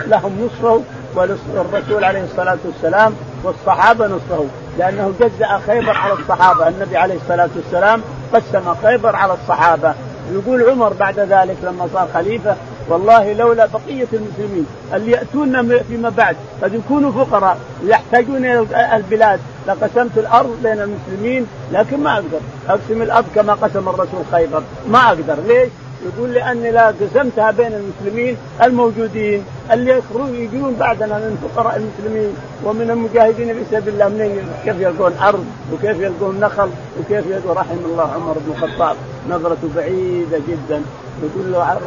لهم 0.08 0.46
نصفه 0.46 0.82
والرسول 1.16 2.04
عليه 2.04 2.24
الصلاة 2.24 2.58
والسلام 2.66 3.14
والصحابة 3.44 4.08
نصفه. 4.08 4.46
لأنه 4.80 5.14
جزأ 5.20 5.60
خيبر 5.68 5.98
على 5.98 6.14
الصحابة. 6.14 6.68
النبي 6.68 6.98
عليه 6.98 7.16
الصلاة 7.16 7.50
والسلام 7.56 8.02
قسم 8.34 8.76
خيبر 8.84 9.16
على 9.16 9.34
الصحابة. 9.34 9.94
يقول 10.34 10.70
عمر 10.70 10.94
بعد 10.94 11.20
ذلك 11.20 11.58
لما 11.64 11.88
صار 11.94 12.08
خليفة 12.14 12.56
والله 12.90 13.34
لولا 13.34 13.66
بقية 13.66 14.08
المسلمين 14.14 14.66
اللي 14.94 15.12
يأتون 15.12 15.80
فيما 15.84 16.10
بعد 16.10 16.36
قد 16.64 16.74
يكونوا 16.74 17.12
فقراء 17.12 17.58
ويحتاجون 17.84 18.46
إلى 18.46 18.96
البلاد. 18.96 19.40
لقسمت 19.68 20.18
الأرض 20.18 20.60
بين 20.64 20.80
المسلمين 20.82 21.48
لكن 21.72 22.00
ما 22.00 22.14
أقدر. 22.14 22.40
أقسم 22.70 23.02
الأرض 23.02 23.26
كما 23.36 23.54
قسم 23.54 23.90
الرسول 23.90 24.22
خيبر. 24.32 24.64
ما 24.88 25.08
أقدر. 25.08 25.36
ليش؟ 25.48 25.70
يقول 26.06 26.34
لأني 26.34 26.72
لا 26.72 26.88
قسمتها 26.88 27.52
بين 27.52 27.74
المسلمين 27.74 28.38
الموجودين 28.64 29.44
اللي 29.72 29.92
يخرجون 29.92 30.36
يجون 30.36 30.76
بعدنا 30.80 31.18
من 31.18 31.50
فقراء 31.56 31.76
المسلمين 31.76 32.36
ومن 32.66 32.90
المجاهدين 32.92 33.54
في 33.54 33.66
سبيل 33.72 33.94
الله. 33.94 34.08
منين؟ 34.08 34.48
كيف 34.66 34.80
يلقون 34.80 35.14
أرض؟ 35.18 35.46
وكيف 35.74 36.00
يلقون 36.00 36.40
نخل؟ 36.40 36.70
وكيف 37.00 37.26
يلقون 37.28 37.58
رحم 37.58 37.78
الله 37.86 38.12
عمر 38.16 38.34
بن 38.34 38.52
الخطاب. 38.52 38.96
نظرته 39.30 39.70
بعيدة 39.76 40.38
جدا. 40.48 40.82
يقول 41.24 41.52
له 41.52 41.80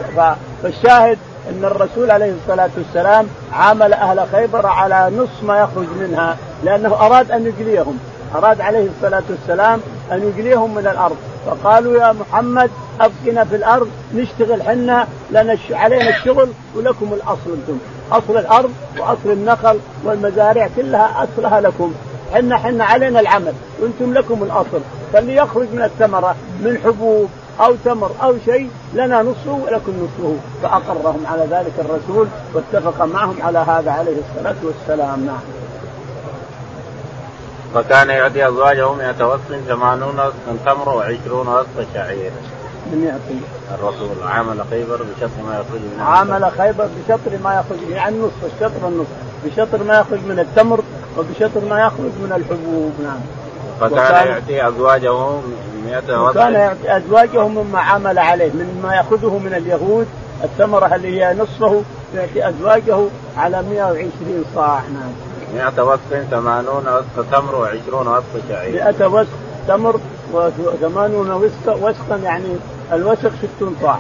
فالشاهد 0.63 1.19
أن 1.51 1.65
الرسول 1.65 2.11
عليه 2.11 2.33
الصلاة 2.43 2.71
والسلام 2.77 3.27
عامل 3.53 3.93
أهل 3.93 4.27
خيبر 4.33 4.67
على 4.67 5.17
نصف 5.17 5.43
ما 5.43 5.61
يخرج 5.61 5.87
منها 6.01 6.37
لأنه 6.65 6.95
أراد 6.95 7.31
أن 7.31 7.47
يجليهم. 7.47 7.99
أراد 8.35 8.61
عليه 8.61 8.89
الصلاة 8.97 9.23
والسلام 9.31 9.81
أن 10.13 10.23
يجليهم 10.29 10.75
من 10.75 10.87
الأرض. 10.87 11.17
فقالوا 11.47 12.01
يا 12.01 12.13
محمد 12.13 12.71
ابقنا 13.01 13.45
في 13.45 13.57
الأرض 13.57 13.89
نشتغل 14.15 14.63
حنا 14.63 15.07
لنا 15.31 15.59
علينا 15.71 16.09
الشغل 16.09 16.49
ولكم 16.77 17.13
الأصل 17.13 17.51
أنتم. 17.59 17.79
أصل 18.13 18.39
الأرض 18.39 18.71
وأصل 18.99 19.31
النخل 19.31 19.79
والمزارع 20.05 20.69
كلها 20.77 21.25
أصلها 21.25 21.61
لكم. 21.61 21.93
حنا 22.35 22.59
حنا 22.59 22.85
علينا 22.85 23.21
العمل 23.21 23.53
وأنتم 23.81 24.15
لكم 24.15 24.43
الأصل. 24.43 24.81
فاللي 25.13 25.37
يخرج 25.37 25.67
من 25.73 25.83
الثمرة 25.83 26.35
من 26.61 26.79
حبوب 26.85 27.29
أو 27.61 27.75
تمر 27.85 28.11
أو 28.23 28.35
شيء 28.45 28.71
لنا 28.95 29.23
نصفه 29.23 29.53
ولكم 29.53 29.93
نصفه 30.05 30.37
فأقرهم 30.63 31.27
على 31.27 31.43
ذلك 31.51 31.73
الرسول 31.79 32.29
واتفق 32.55 33.05
معهم 33.05 33.37
على 33.43 33.59
هذا 33.59 33.91
عليه 33.91 34.17
الصلاة 34.17 34.57
والسلام. 34.63 35.27
نعم. 35.27 35.62
فكان 37.75 38.11
يعطي 38.11 38.49
أزواجه 38.49 38.93
100 38.93 39.11
وسق 39.11 39.61
80 39.69 40.03
وسقا 40.03 40.57
تمر 40.67 41.03
و20 41.03 41.31
وسق 41.31 41.87
شعير. 41.95 42.31
من 42.93 43.05
يعطي؟ 43.05 43.41
الرسول 43.75 44.29
عامل 44.29 44.65
خيبر 44.71 44.97
بشطر 44.97 45.43
ما 45.47 45.55
يخرج 45.55 45.81
من 45.81 46.01
عامل 46.01 46.51
خيبر 46.59 46.89
بشطر 46.99 47.39
ما 47.45 47.55
يخرج 47.55 47.91
يعني 47.91 48.17
النصف 48.17 48.45
الشطر 48.45 48.89
النصف 48.89 49.09
بشطر 49.45 49.83
ما 49.83 49.99
يخرج 49.99 50.19
من 50.27 50.39
التمر 50.39 50.81
وبشطر 51.19 51.61
ما 51.71 51.81
يخرج 51.81 52.13
من 52.23 52.33
الحبوب 52.37 52.93
نعم. 53.03 53.21
فكان 53.81 54.27
يعطي 54.27 54.69
أزواجه 54.69 55.13
100 55.85 55.99
وسق 55.99 56.31
وكان 56.31 56.53
يعطي 56.53 56.97
أزواجه 56.97 57.49
مما 57.49 57.81
عمل 57.81 58.19
عليه 58.19 58.53
مما 58.53 58.95
يأخذه 58.95 59.39
من 59.39 59.55
اليهود 59.55 60.07
الثمره 60.45 60.95
اللي 60.95 61.25
هي 61.25 61.35
نصفه 61.35 61.83
يعطي 62.15 62.49
أزواجه 62.49 62.99
على 63.37 63.63
120 63.63 64.45
صاع 64.55 64.81
نعم. 64.81 65.32
100 65.55 65.83
وسق 65.83 66.25
80 66.31 66.67
وسق 66.69 67.27
تمر 67.33 67.67
و20 67.67 67.95
وسق 67.95 68.49
شعير. 68.49 68.85
100 68.85 69.07
وسق 69.07 69.29
تمر 69.69 70.01
و80 70.33 71.31
وسق 71.31 71.77
وسقا 71.83 72.17
يعني 72.17 72.57
الوسق 72.93 73.31
60 73.59 73.77
صاع 73.83 73.99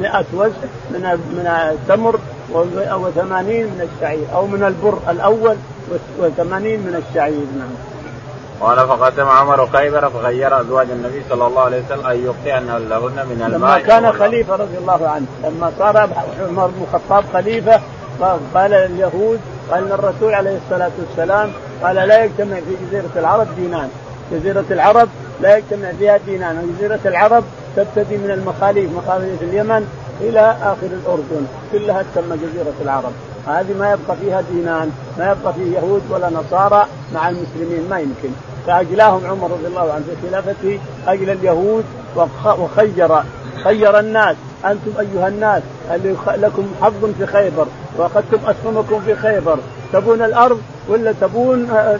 100 0.00 0.24
وسق 0.34 0.60
من 0.90 1.00
من 1.36 1.46
التمر 1.46 2.18
و80 2.54 3.18
من 3.42 3.88
الشعير 3.92 4.26
أو 4.34 4.46
من 4.46 4.62
البر 4.62 4.98
الأول 5.08 5.56
و80 6.20 6.52
من 6.86 7.02
الشعير. 7.08 7.46
نعم. 7.58 7.94
قال 8.60 8.76
فقدم 8.76 9.26
عمر 9.26 9.66
خيبر 9.66 10.10
فغير 10.10 10.60
أزواج 10.60 10.90
النبي 10.90 11.22
صلى 11.30 11.46
الله 11.46 11.62
عليه 11.62 11.82
وسلم 11.84 12.06
أن 12.06 12.24
يقطعن 12.24 12.88
لهن 12.88 13.26
من 13.26 13.42
الماء 13.46 13.58
لما 13.58 13.78
كان 13.78 14.12
خليفة 14.12 14.56
رضي 14.56 14.78
الله 14.78 15.08
عنه 15.08 15.26
لما 15.44 15.72
صار 15.78 15.96
عمر 16.48 16.66
بن 16.66 16.82
الخطاب 16.82 17.24
خليفة 17.32 17.80
قال 18.54 18.74
اليهود 18.74 19.40
أن 19.72 19.92
الرسول 19.92 20.34
عليه 20.34 20.58
الصلاة 20.64 20.90
والسلام 20.98 21.50
قال 21.82 21.96
لا 21.96 22.24
يجتمع 22.24 22.56
في 22.56 22.86
جزيرة 22.86 23.10
العرب 23.16 23.46
دينان. 23.56 23.88
جزيرة 24.32 24.64
العرب 24.70 25.08
لا 25.40 25.56
يجتمع 25.56 25.92
فيها 25.98 26.16
دينان. 26.26 26.58
وجزيرة 26.58 27.00
العرب 27.06 27.44
تبتدي 27.76 28.16
من 28.16 28.30
المخاليف 28.30 28.90
مخاليف 28.96 29.42
اليمن 29.42 29.88
إلى 30.20 30.56
آخر 30.62 30.86
الأردن. 30.86 31.46
كلها 31.72 32.02
تسمى 32.02 32.36
جزيرة 32.36 32.74
العرب. 32.82 33.12
هذه 33.46 33.74
ما 33.78 33.92
يبقى 33.92 34.16
فيها 34.16 34.40
دينان 34.40 34.90
ما 35.18 35.32
يبقى 35.32 35.54
فيه 35.54 35.76
يهود 35.76 36.02
ولا 36.10 36.30
نصارى 36.30 36.86
مع 37.14 37.28
المسلمين 37.28 37.88
ما 37.90 37.98
يمكن. 37.98 38.30
فأجلاهم 38.66 39.26
عمر 39.26 39.50
رضي 39.50 39.66
الله 39.66 39.92
عنه 39.92 40.04
في 40.04 40.28
خلافته 40.28 40.78
أجل 41.06 41.30
اليهود 41.30 41.84
وخير 42.58 43.22
خير 43.64 43.98
الناس. 43.98 44.36
أنتم 44.64 44.92
أيها 45.00 45.28
الناس 45.28 45.62
اللي 45.94 46.16
لكم 46.26 46.66
حظ 46.82 47.04
في 47.18 47.26
خيبر 47.26 47.66
وأخذتم 47.96 48.38
أسهمكم 48.46 49.00
في 49.06 49.14
خيبر. 49.14 49.58
تبون 49.92 50.22
الأرض 50.22 50.60
ولا 50.88 51.14
تبون 51.20 51.70
آه، 51.70 51.74
آه، 51.74 51.98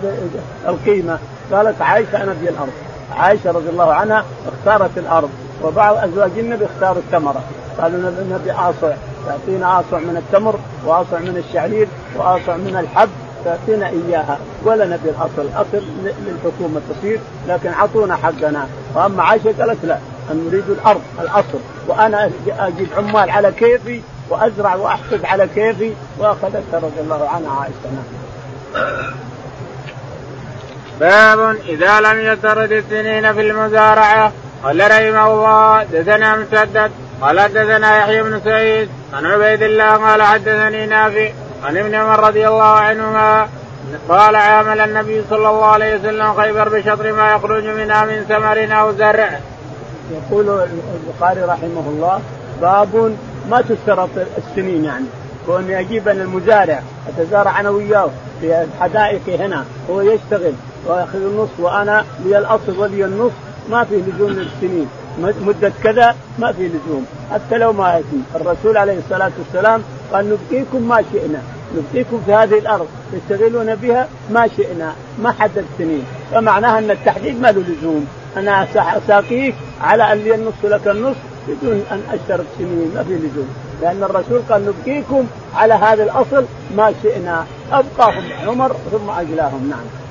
القيمة؟ 0.69 1.19
قالت 1.53 1.83
عائشه 1.83 2.23
أنا 2.23 2.35
في 2.35 2.49
الأرض. 2.49 2.73
عائشه 3.17 3.51
رضي 3.51 3.69
الله 3.69 3.93
عنها 3.93 4.25
اختارت 4.49 4.99
الأرض 4.99 5.31
وبعض 5.65 5.97
أزواج 5.97 6.31
النبي 6.39 6.65
اختاروا 6.65 7.03
الثمره 7.07 7.43
قالوا 7.81 7.99
النبي 7.99 8.53
اصع 8.53 8.95
تعطينا 9.27 9.81
اصع 9.81 9.99
من 9.99 10.17
التمر 10.17 10.59
واصع 10.87 11.19
من 11.19 11.45
الشعير 11.49 11.89
واصع 12.17 12.57
من 12.57 12.77
الحب 12.81 13.09
تعطينا 13.45 13.89
إياها. 13.89 14.39
ولا 14.65 14.85
نبي 14.85 15.11
الأصل، 15.11 15.43
الأصل 15.43 15.87
للحكومة 16.27 16.81
تصير 16.91 17.21
لكن 17.49 17.69
أعطونا 17.69 18.17
حقنا، 18.17 18.67
وأما 18.95 19.23
عائشه 19.23 19.55
قالت 19.61 19.85
لا. 19.85 19.99
نريد 20.31 20.71
الأرض 20.71 21.03
الاصل 21.21 21.61
وأنا 21.87 22.31
أجيب 22.59 22.89
عمال 22.97 23.31
على 23.31 23.53
كيفي 23.53 24.01
وأزرع 24.29 24.75
وأحصد 24.75 25.25
على 25.25 25.49
كيفي. 25.55 25.93
واخذتها 26.19 26.79
رضي 26.83 27.01
الله 27.01 27.29
عنها 27.29 27.61
عائشة. 27.61 27.91
باب 31.01 31.57
إذا 31.69 32.01
لم 32.01 32.21
يترد 32.21 32.73
السنين 32.73 33.33
في 33.35 33.41
المزارعة. 33.41 34.33
قال 34.65 34.81
رحمه 34.81 35.27
الله 35.27 35.85
دثنا 35.85 36.37
مسدد 36.37 36.91
قال 37.21 37.41
حدثنا 37.41 37.99
يحيى 37.99 38.23
بن 38.23 38.41
سعيد 38.45 38.89
عن 39.13 39.27
عبيد 39.27 39.63
الله 39.63 39.97
قال 39.97 40.23
حدثني 40.23 40.87
نافع 40.87 41.29
عن 41.65 41.77
ابن 41.77 41.95
عمر 41.95 42.21
رضي 42.21 42.49
الله 42.49 42.65
عنهما 42.65 43.49
قال 44.09 44.37
عامل 44.37 44.81
النبي 44.81 45.25
صلى 45.31 45.49
الله 45.49 45.67
عليه 45.67 45.95
وسلم 45.95 46.35
خيبر 46.35 46.69
بشطر 46.69 47.13
ما 47.13 47.33
يخرج 47.33 47.65
منها 47.65 48.05
من 48.05 48.25
ثمر 48.29 48.81
أو 48.81 48.93
زرع. 48.93 49.41
يقول 50.13 50.69
البخاري 50.95 51.41
رحمه 51.41 51.85
الله 51.89 52.21
باب 52.61 53.17
ما 53.51 53.61
تشترط 53.61 54.09
السنين 54.39 54.85
يعني. 54.85 55.05
كوني 55.47 55.81
أجيب 55.81 56.09
أنا 56.09 56.23
المزارع 56.23 56.83
أتزارع 57.09 57.61
أنا 57.61 57.71
وياه 57.71 58.11
في 58.41 58.67
حدائقي 58.81 59.37
هنا 59.37 59.65
هو 59.91 60.01
يشتغل. 60.01 60.53
وياخذ 60.87 61.23
النص 61.23 61.49
وأنا 61.59 62.05
لي 62.25 62.39
الأصل 62.39 62.79
ولي 62.79 63.05
النص 63.05 63.33
ما 63.71 63.85
في 63.85 63.97
لزوم 63.97 64.31
للسنين. 64.31 64.89
مدة 65.19 65.73
كذا 65.83 66.17
ما 66.39 66.53
في 66.53 66.69
لزوم. 66.69 67.07
حتى 67.33 67.59
لو 67.59 67.73
ما 67.73 67.93
يأتي 67.93 68.23
الرسول 68.35 68.77
عليه 68.77 68.99
الصلاة 68.99 69.33
والسلام 69.39 69.83
قال 70.13 70.31
نبقيكم 70.31 70.89
ما 70.89 71.03
شئنا 71.13 71.39
نبقيكم 71.77 72.21
في 72.27 72.33
هذه 72.33 72.59
الأرض 72.59 72.87
تشتغلون 73.13 73.75
بها 73.75 74.09
ما 74.31 74.49
شئنا 74.57 74.93
ما 75.23 75.33
حدد 75.33 75.65
سنين 75.79 76.05
فمعناها 76.33 76.79
أن 76.79 76.91
التحديد 76.91 77.41
ما 77.41 77.53
له 77.53 77.61
لزوم. 77.61 78.07
أنا 78.37 78.69
ساقيك 79.07 79.55
على 79.81 80.13
أن 80.13 80.19
لي 80.19 80.35
النص 80.35 80.55
لك 80.65 80.89
النص 80.89 81.17
بدون 81.49 81.85
أن 81.91 82.03
أشترط 82.13 82.45
سنين 82.59 82.93
ما 82.95 83.03
في 83.03 83.15
لزوم. 83.15 83.49
لأن 83.83 84.03
الرسول 84.03 84.43
قال 84.51 84.67
نبقيكم 84.67 85.27
على 85.55 85.75
هذا 85.75 86.03
الأصل 86.03 86.45
ما 86.77 86.93
شئنا. 87.03 87.45
أبقاهم 87.73 88.25
عمر 88.47 88.77
ثم 88.93 89.11
أجلاهم. 89.11 89.71
نعم. 89.71 90.04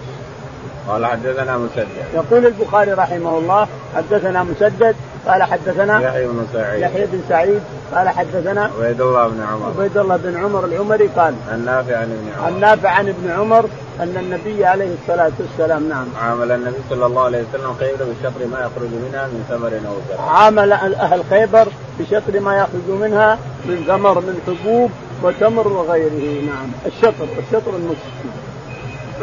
قال 0.87 1.05
حدثنا 1.05 1.57
مسدد. 1.57 1.87
يقول 2.13 2.45
البخاري 2.45 2.91
رحمه 2.91 3.37
الله 3.37 3.67
حدثنا 3.95 4.43
مسدد 4.43 4.95
قال 5.27 5.43
حدثنا 5.43 6.01
يحيى 6.01 6.27
بن 6.27 6.47
سعيد. 6.53 6.81
يحيى 6.81 7.05
بن 7.05 7.21
سعيد 7.29 7.61
قال 7.95 8.09
حدثنا 8.09 8.71
عبيد 8.79 9.01
الله 9.01 9.27
بن 9.27 9.41
عمر. 9.41 9.67
عبيد 9.77 9.97
الله 9.97 10.17
بن 10.17 10.37
عمر 10.43 10.65
العمري 10.65 11.07
قال 11.07 11.35
النافع 11.53 11.97
عن 11.97 12.03
ابن 12.03 12.31
عمر. 12.37 12.49
النافع 12.49 12.89
عن 12.89 13.07
ابن 13.07 13.31
عمر 13.31 13.65
أن 13.99 14.17
النبي 14.17 14.65
عليه 14.65 14.95
الصلاة 15.01 15.31
والسلام 15.39 15.89
نعم. 15.89 16.07
عامل 16.21 16.51
النبي 16.51 16.77
صلى 16.89 17.05
الله 17.05 17.23
عليه 17.23 17.43
وسلم 17.49 17.73
خيبر 17.79 18.05
بشطر 18.05 18.47
ما 18.51 18.59
يخرج 18.59 18.89
منها 18.89 19.27
من 19.27 19.45
ثمر 19.49 19.67
أو 19.67 19.95
زرع. 20.09 20.31
عامل 20.31 20.71
أهل 20.73 21.23
خيبر 21.29 21.67
بشطر 21.99 22.39
ما 22.39 22.55
يخرج 22.57 22.99
منها 23.01 23.37
من 23.65 23.83
ثمر 23.87 24.19
من 24.19 24.41
حبوب 24.47 24.91
وتمر 25.23 25.67
وغيره 25.67 26.41
نعم. 26.45 26.67
الشطر 26.85 27.27
الشطر 27.39 27.75
المسلم 27.75 28.31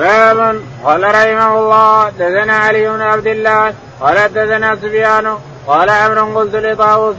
باب 0.00 0.60
قال 0.84 1.02
رحمه 1.02 1.58
الله 1.58 2.10
دثنا 2.10 2.56
علي 2.56 2.88
بن 2.88 3.00
عبد 3.00 3.26
الله 3.26 3.74
قال 4.00 4.16
دثنا 4.34 4.76
سفيان 4.76 5.36
قال 5.66 5.90
عمرو 5.90 6.38
قلت 6.38 6.54
لطاووس 6.56 7.16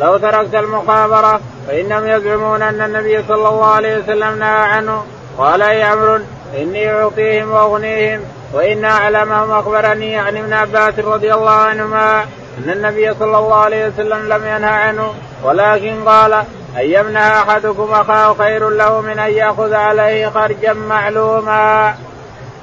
لو 0.00 0.16
تركت 0.16 0.54
المخابرة 0.54 1.40
فإنهم 1.68 2.06
يزعمون 2.06 2.62
أن 2.62 2.80
النبي 2.80 3.22
صلى 3.28 3.48
الله 3.48 3.66
عليه 3.66 3.98
وسلم 3.98 4.38
نهى 4.38 4.62
عنه 4.72 5.04
قال 5.38 5.60
يا 5.60 5.84
عمرو 5.84 6.18
إني 6.56 6.92
أعطيهم 6.92 7.50
وأغنيهم 7.50 8.20
وإن 8.52 8.84
أعلمهم 8.84 9.50
أخبرني 9.50 10.16
عن 10.18 10.36
ابن 10.36 10.52
عباس 10.52 10.98
رضي 10.98 11.34
الله 11.34 11.50
عنهما 11.50 12.22
أن 12.58 12.70
النبي 12.70 13.14
صلى 13.14 13.38
الله 13.38 13.54
عليه 13.54 13.88
وسلم 13.88 14.32
لم 14.32 14.46
ينهى 14.46 14.70
عنه 14.70 15.14
ولكن 15.44 16.04
قال 16.04 16.32
أن 16.76 16.84
يمنع 16.84 17.42
أحدكم 17.42 17.88
أخاه 17.92 18.34
خير 18.34 18.70
له 18.70 19.00
من 19.00 19.18
أن 19.18 19.32
يأخذ 19.32 19.74
عليه 19.74 20.28
خرجا 20.28 20.72
معلوما. 20.72 21.94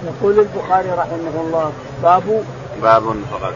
يقول 0.04 0.40
البخاري 0.40 0.90
رحمه 0.90 1.42
الله 1.42 1.72
باب؟ 2.04 2.44
باب 2.82 3.04
فقط. 3.32 3.54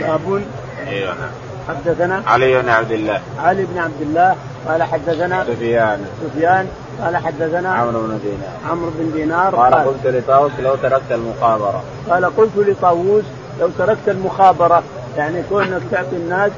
باب. 0.00 0.42
أيوه 0.86 1.14
نعم. 1.14 1.30
حدثنا؟ 1.68 2.22
علي 2.26 2.62
بن 2.62 2.68
عبد 2.68 2.92
الله. 2.92 3.20
علي 3.38 3.64
بن 3.64 3.78
عبد 3.78 4.00
الله 4.00 4.36
قال 4.68 4.82
حدثنا؟ 4.82 5.44
سفيان. 5.44 6.06
سفيان 6.22 6.68
قال 7.02 7.16
حدثنا؟ 7.16 7.74
عمرو 7.74 8.00
بن 8.02 8.18
دينار. 8.22 8.70
عمرو 8.70 8.90
بن 8.98 9.12
دينار 9.12 9.56
قال, 9.56 9.74
قلت 9.74 10.06
لطاووس 10.06 10.52
لو 10.60 10.74
تركت 10.74 11.12
المخابرة. 11.12 11.82
قال 12.10 12.36
قلت 12.36 12.56
لطاووس 12.56 13.24
لو 13.60 13.68
تركت 13.78 14.08
المخابرة. 14.08 14.82
يعني 15.16 15.42
كونك 15.50 15.82
تعطي 15.90 16.16
الناس 16.16 16.52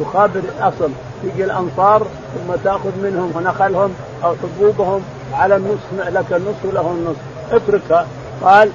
تخابر 0.00 0.40
الاصل 0.58 0.90
تيجي 1.22 1.44
الأنصار 1.44 2.06
ثم 2.34 2.54
تأخذ 2.64 2.90
منهم 3.02 3.32
نخلهم 3.44 3.94
أو 4.24 4.34
حبوبهم 4.34 5.02
على 5.32 5.56
النص 5.56 6.08
لك 6.08 6.32
النص 6.32 6.56
وله 6.64 6.90
النص 6.90 7.16
اتركها 7.56 8.06
قال 8.42 8.70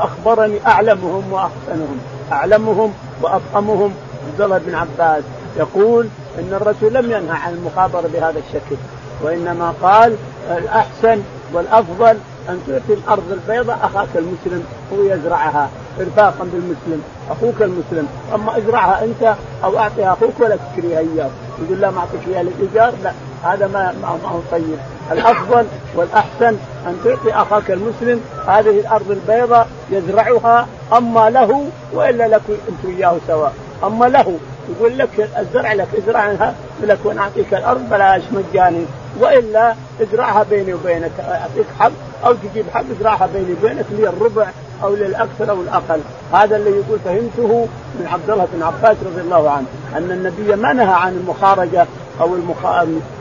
أخبرني 0.00 0.66
أعلمهم 0.66 1.32
وأحسنهم. 1.32 1.98
أعلمهم 2.32 2.92
وأفهمهم. 3.22 3.94
عبد 4.28 4.40
الله 4.40 4.58
بن 4.58 4.74
عباس 4.74 5.24
يقول 5.56 6.08
إن 6.38 6.52
الرسول 6.52 6.94
لم 6.94 7.04
ينهى 7.04 7.36
عن 7.36 7.52
المخابرة 7.52 8.08
بهذا 8.12 8.38
الشكل 8.38 8.76
وإنما 9.22 9.74
قال 9.82 10.16
الأحسن 10.50 11.22
والأفضل 11.52 12.16
أن 12.48 12.60
تعطي 12.66 13.00
الأرض 13.00 13.22
البيضاء 13.32 13.78
أخاك 13.82 14.08
المسلم 14.14 14.64
هو 14.92 15.02
يزرعها 15.02 15.70
ارفاقا 16.00 16.44
بالمسلم 16.52 17.02
أخوك 17.30 17.62
المسلم. 17.62 18.08
أما 18.34 18.58
ازرعها 18.58 19.04
أنت 19.04 19.34
أو 19.64 19.78
اعطيها 19.78 20.12
أخوك 20.12 20.40
ولا 20.40 20.56
تشتريها 20.56 20.98
إياه. 20.98 21.30
يقول 21.62 21.80
لا 21.80 21.90
ما 21.90 21.98
أعطيك 21.98 22.20
إياها 22.28 22.42
للإيجار 22.42 22.92
لا 23.04 23.12
هذا 23.44 23.66
ما 23.66 23.94
ما 24.02 24.08
هو 24.08 24.40
طيب. 24.52 24.78
الأفضل 25.10 25.66
والأحسن 25.94 26.56
أن 26.86 26.96
تعطي 27.04 27.32
أخاك 27.34 27.70
المسلم 27.70 28.20
هذه 28.46 28.80
الأرض 28.80 29.10
البيضاء 29.10 29.68
يزرعها 29.90 30.66
أما 30.96 31.30
له 31.30 31.66
وإلا 31.92 32.28
لك 32.28 32.42
أنت 32.68 32.84
وياه 32.84 33.16
سواء 33.26 33.52
أما 33.84 34.04
له 34.04 34.38
يقول 34.68 34.98
لك 34.98 35.30
الزرع 35.38 35.72
لك 35.72 35.88
ازرعها 35.98 36.54
لك 36.82 36.98
وأنا 37.04 37.20
أعطيك 37.20 37.54
الأرض 37.54 37.90
بلاش 37.90 38.22
مجاني. 38.32 38.84
وإلا 39.20 39.74
ازرعها 40.02 40.42
بيني 40.50 40.74
وبينك 40.74 41.10
أعطيك 41.20 41.66
حب 41.80 41.92
أو 42.26 42.32
تجيب 42.32 42.64
حب 42.74 42.84
ازرعها 42.98 43.28
بيني 43.34 43.52
وبينك 43.52 43.84
لي 43.90 44.08
الربع 44.08 44.46
أو 44.82 44.94
للأكثر 44.94 45.50
أو 45.50 45.60
الأقل. 45.60 46.00
هذا 46.32 46.56
اللي 46.56 46.70
يقول 46.70 46.98
فهمته 47.04 47.68
من 48.00 48.06
عبد 48.12 48.30
الله 48.30 48.46
بن 48.52 48.62
عباس 48.62 48.96
رضي 49.06 49.20
الله 49.20 49.50
عنه 49.50 49.66
أن 49.96 50.10
النبي 50.10 50.56
ما 50.56 50.72
نهى 50.72 50.94
عن 50.94 51.12
المخارجة 51.12 51.86
أو 52.22 52.34
المخ... 52.34 52.66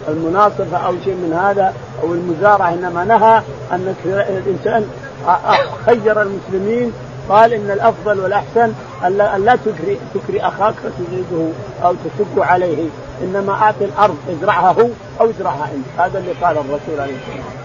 المناصفه 0.08 0.78
أو 0.78 0.94
شيء 1.04 1.14
من 1.14 1.34
هذا 1.34 1.74
أو 2.04 2.14
المزارعه 2.14 2.74
إنما 2.74 3.06
نهى 3.06 3.42
أن 3.72 3.96
الإنسان 4.06 4.86
خير 5.86 6.22
المسلمين 6.22 6.94
قال 7.30 7.54
إن 7.54 7.72
الأفضل 7.72 8.20
والأحسن 8.20 8.74
أن 9.06 9.18
لا 9.46 9.58
تكري 9.66 10.00
تكري 10.14 10.42
أخاك 10.42 10.74
فتزيده 10.74 11.50
أو 11.84 11.94
تشق 11.94 12.46
عليه 12.46 12.90
إنما 13.22 13.54
اعطي 13.54 13.86
الأرض 13.86 14.18
ازرعها 14.30 14.72
هو 14.72 14.88
أو 15.22 15.30
ازرعها 15.30 15.70
أنت. 15.76 16.00
هذا 16.02 16.20
اللي 16.20 16.32
قال 16.42 16.58
الرسول 16.58 17.00
عليه 17.00 17.14
الصلاة 17.16 17.36
والسلام. 17.36 17.62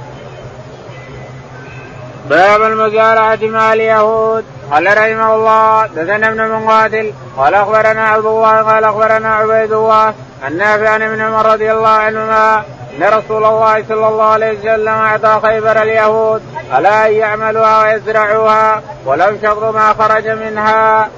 باب 2.30 2.62
المزارعة 2.62 3.38
مع 3.42 3.72
اليهود 3.72 4.44
قال 4.72 4.86
رحمه 4.86 5.34
الله 5.34 5.86
دثنا 5.86 6.28
ابن 6.28 6.48
مقاتل 6.48 7.12
قال 7.36 7.54
أخبرنا 7.54 8.02
عبد 8.08 8.26
الله 8.26 8.62
قال 8.62 8.84
أخبرنا 8.84 9.34
عبيد 9.34 9.72
الله 9.72 10.14
النافع 10.44 10.88
عن 10.88 11.02
ابن 11.02 11.20
عمر 11.20 11.52
رضي 11.52 11.72
الله 11.72 11.88
عنهما 11.88 12.62
أن 12.96 13.02
رسول 13.02 13.44
الله 13.44 13.84
صلى 13.88 14.08
الله 14.08 14.24
عليه 14.24 14.58
وسلم 14.58 14.88
أعطى 14.88 15.40
خيبر 15.42 15.82
اليهود 15.82 16.42
ألا 16.78 17.06
أن 17.06 17.12
يعملوها 17.12 17.82
ويزرعوها 17.82 18.82
ولو 19.06 19.36
شطر 19.42 19.72
ما 19.72 19.94
خرج 19.94 20.28
منها. 20.28 21.08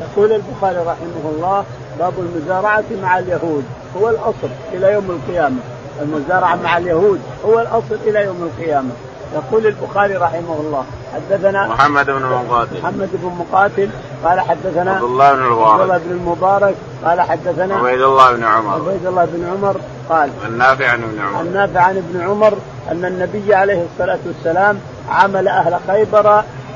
يقول 0.00 0.32
البخاري 0.32 0.76
رحمه 0.76 1.30
الله 1.34 1.64
باب 1.98 2.12
المزارعة 2.18 2.84
مع 3.02 3.18
اليهود 3.18 3.64
هو 3.96 4.08
الأصل 4.08 4.50
إلى 4.72 4.92
يوم 4.92 5.10
القيامة 5.10 5.60
المزارعة 6.02 6.56
مع 6.56 6.78
اليهود 6.78 7.20
هو 7.44 7.60
الأصل 7.60 7.98
إلى 8.06 8.24
يوم 8.24 8.50
القيامة 8.52 8.90
يقول 9.34 9.66
البخاري 9.66 10.16
رحمه 10.16 10.56
الله 10.60 10.84
حدثنا 11.14 11.66
محمد 11.66 12.06
بن 12.06 12.22
مقاتل. 12.22 12.78
محمد 12.82 13.08
بن 13.12 13.32
مقاتل 13.38 13.90
قال 14.24 14.40
حدثنا 14.40 14.92
عبد 14.92 15.02
الله 15.02 15.32
بن 15.32 15.42
المبارك 15.42 15.80
عبد 15.80 15.82
الله 15.82 15.98
بن 15.98 16.10
المبارك 16.10 16.74
قال 17.04 17.20
حدثنا 17.20 17.76
عبيد 17.76 18.02
الله 18.02 18.32
بن 18.32 18.44
عمر. 18.44 18.74
عبيد 18.74 19.06
الله 19.06 19.24
بن 19.24 19.44
عمر 19.52 19.76
قال 20.08 20.30
النافع 20.46 20.88
عن 20.88 21.02
ابن 21.02 21.20
عمر. 21.20 21.40
النافع 21.40 21.80
عن 21.80 21.96
ابن 21.96 22.20
عمر 22.20 22.54
أن 22.90 23.04
النبي 23.04 23.54
عليه 23.54 23.86
الصلاة 23.92 24.18
والسلام 24.26 24.78
عمل 25.10 25.48
أهل 25.48 25.78
خيبر 25.86 26.26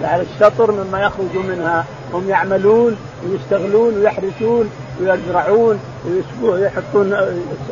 على 0.02 0.22
الشطر 0.22 0.70
مما 0.70 1.00
يخرج 1.00 1.36
منها. 1.48 1.84
هم 2.12 2.28
يعملون 2.28 2.96
ويشتغلون 3.24 3.94
ويحرسون 3.94 4.70
ويزرعون 5.00 5.80
ويحطون 6.42 7.16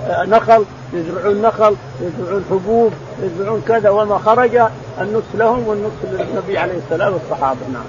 نخل 0.08 0.64
يزرعون 0.92 1.42
نخل 1.42 1.76
يزرعون 2.00 2.44
حبوب 2.50 2.92
يزرعون 3.22 3.62
كذا 3.68 3.90
وما 3.90 4.18
خرج. 4.18 4.60
النصف 5.00 5.34
لهم 5.34 5.68
والنصف 5.68 6.04
للنبي 6.04 6.58
عليه 6.58 6.78
السلام 6.78 7.12
والصحابة 7.12 7.60
نعم. 7.72 7.84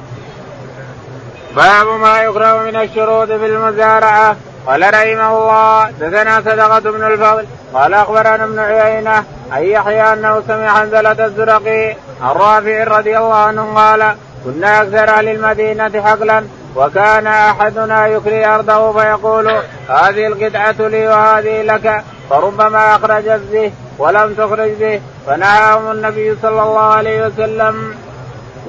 باب 1.56 2.00
ما 2.00 2.22
يكره 2.22 2.64
من 2.64 2.76
الشروط 2.76 3.28
في 3.28 3.46
المزارعة. 3.46 4.36
قال 4.68 4.82
رحمه 4.82 5.38
الله 5.38 5.92
دثنا 5.92 6.42
صدقة 6.42 6.80
بن 6.80 7.04
الفضل 7.04 7.46
قال 7.74 7.94
أخبرنا 7.94 8.44
ابن 8.44 8.60
عيينة 8.60 9.24
عن 9.52 9.64
يحيى 9.64 10.14
أنه 10.14 10.44
سمع 10.48 10.80
حنزلة 10.80 11.26
الزرقي 11.26 11.96
عن 12.22 12.36
رافع 12.36 12.84
رضي 12.84 13.18
الله 13.18 13.36
عنه 13.36 13.74
قال 13.76 14.16
كنا 14.46 14.82
أكثر 14.82 15.10
أهل 15.10 15.28
المدينة 15.28 16.02
حقلا. 16.02 16.44
وكان 16.76 17.28
أحدنا 17.28 18.08
يكري 18.08 18.46
أرضه 18.46 18.92
فيقول 18.92 19.48
هذه 19.90 20.28
القطعة 20.28 20.88
لي 20.88 21.08
وهذه 21.08 21.62
لك. 21.62 22.04
فربما 22.30 22.96
أخرجت 22.96 23.42
به 23.52 23.72
ولم 23.98 24.34
تخرج 24.34 24.72
به. 24.80 25.02
فنهاهم 25.28 25.92
النبي 25.92 26.36
صلى 26.42 26.64
الله 26.64 26.80
عليه 26.80 27.28
وسلم. 27.28 27.96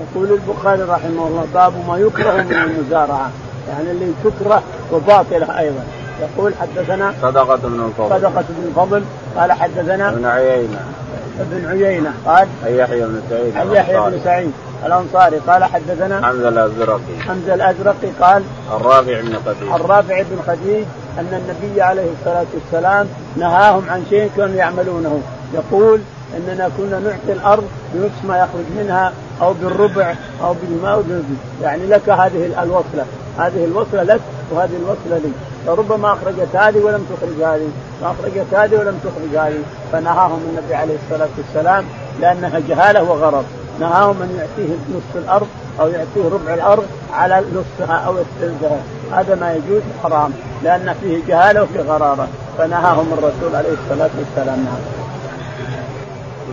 يقول 0.01 0.33
البخاري 0.33 0.83
رحمه 0.83 1.27
الله 1.27 1.47
باب 1.55 1.73
ما 1.89 1.99
يكره 1.99 2.33
من 2.33 2.53
المزارعة. 2.53 3.31
يعني 3.69 3.91
اللي 3.91 4.13
تكره 4.25 4.63
وباطلة 4.93 5.59
أيضا. 5.59 5.85
يقول 6.21 6.53
حدثنا 6.61 7.15
صدقة 7.23 7.57
بن 7.57 7.85
الفضل. 7.87 8.17
صدقة 8.17 8.45
بن 8.49 8.69
الفضل. 8.69 9.05
قال 9.37 9.53
حدثنا 9.53 10.09
ابن 10.09 10.25
عيينة. 10.25 10.81
ابن 11.41 11.69
عيينة. 11.69 12.13
قال 12.27 12.49
عن 12.65 12.75
يحيى 12.75 13.01
بن 13.01 13.23
سعيد 13.31 13.57
عن 13.57 13.73
يحيى 13.73 13.97
بن 13.97 14.21
سعيد. 14.25 14.53
الأنصاري 14.87 15.39
قال 15.39 15.65
حدثنا 15.65 16.27
حمزة 16.27 16.49
الأزرقي. 16.49 17.21
حمزة 17.21 17.55
الأزرقي 17.55 18.09
قال 18.21 18.43
الرافع 18.77 19.21
بن 19.21 19.37
خديج 19.47 19.73
الرافع 19.75 20.23
بن 20.23 20.39
خديج 20.47 20.85
أن 21.19 21.43
النبي 21.43 21.83
عليه 21.83 22.07
الصلاة 22.21 22.47
والسلام 22.55 23.07
نهاهم 23.37 23.85
عن 23.91 24.05
شيء 24.11 24.31
كانوا 24.37 24.55
يعملونه. 24.55 25.23
يقول 25.55 26.01
إننا 26.37 26.71
كنا 26.79 26.99
نعطي 26.99 27.33
الأرض 27.41 27.65
بنصف 27.95 28.25
ما 28.25 28.39
يخرج 28.39 28.65
منها 28.79 29.13
أو 29.43 29.53
بالربع 29.53 30.15
أو 30.43 30.55
بالماء 30.63 31.23
يعني 31.63 31.87
لك 31.87 32.09
هذه 32.09 32.63
الوصلة. 32.63 33.05
هذه 33.39 33.65
الوصلة 33.65 34.03
لك 34.03 34.21
وهذه 34.51 34.77
الوصلة 34.77 35.19
لي. 35.25 35.33
فربما 35.67 36.13
أخرجت 36.13 36.57
هذه 36.57 36.79
ولم 36.79 37.07
تخرج 37.17 37.43
هذه. 37.43 37.69
واخرجت 38.03 38.55
هذه 38.55 38.79
ولم 38.79 38.99
تخرج 39.05 39.37
هذه. 39.45 39.63
فنهاهم 39.93 40.41
النبي 40.51 40.75
عليه 40.75 40.97
الصلاة 41.05 41.29
والسلام 41.39 41.85
لأنها 42.21 42.59
جهالة 42.69 43.03
وغرض. 43.03 43.45
نهاهم 43.81 44.23
أن 44.23 44.37
يعطيه 44.39 44.75
نصف 44.91 45.17
الأرض 45.25 45.49
أو 45.81 45.89
يعطيه 45.89 46.29
ربع 46.33 46.55
الأرض 46.55 46.87
على 47.13 47.45
نصفها 47.55 47.97
أو 47.97 48.19
الثلثها 48.19 48.79
هذا 49.13 49.35
ما 49.35 49.53
يجوز 49.53 49.83
حرام. 50.03 50.33
لأن 50.63 50.95
فيه 51.01 51.19
جهالة 51.29 51.63
وفيه 51.63 51.81
غرارة. 51.81 52.29
فنهاهم 52.59 53.13
الرسول 53.13 53.57
عليه 53.57 53.73
الصلاة 53.85 54.11
والسلام. 54.19 54.65
نعم. 54.65 54.81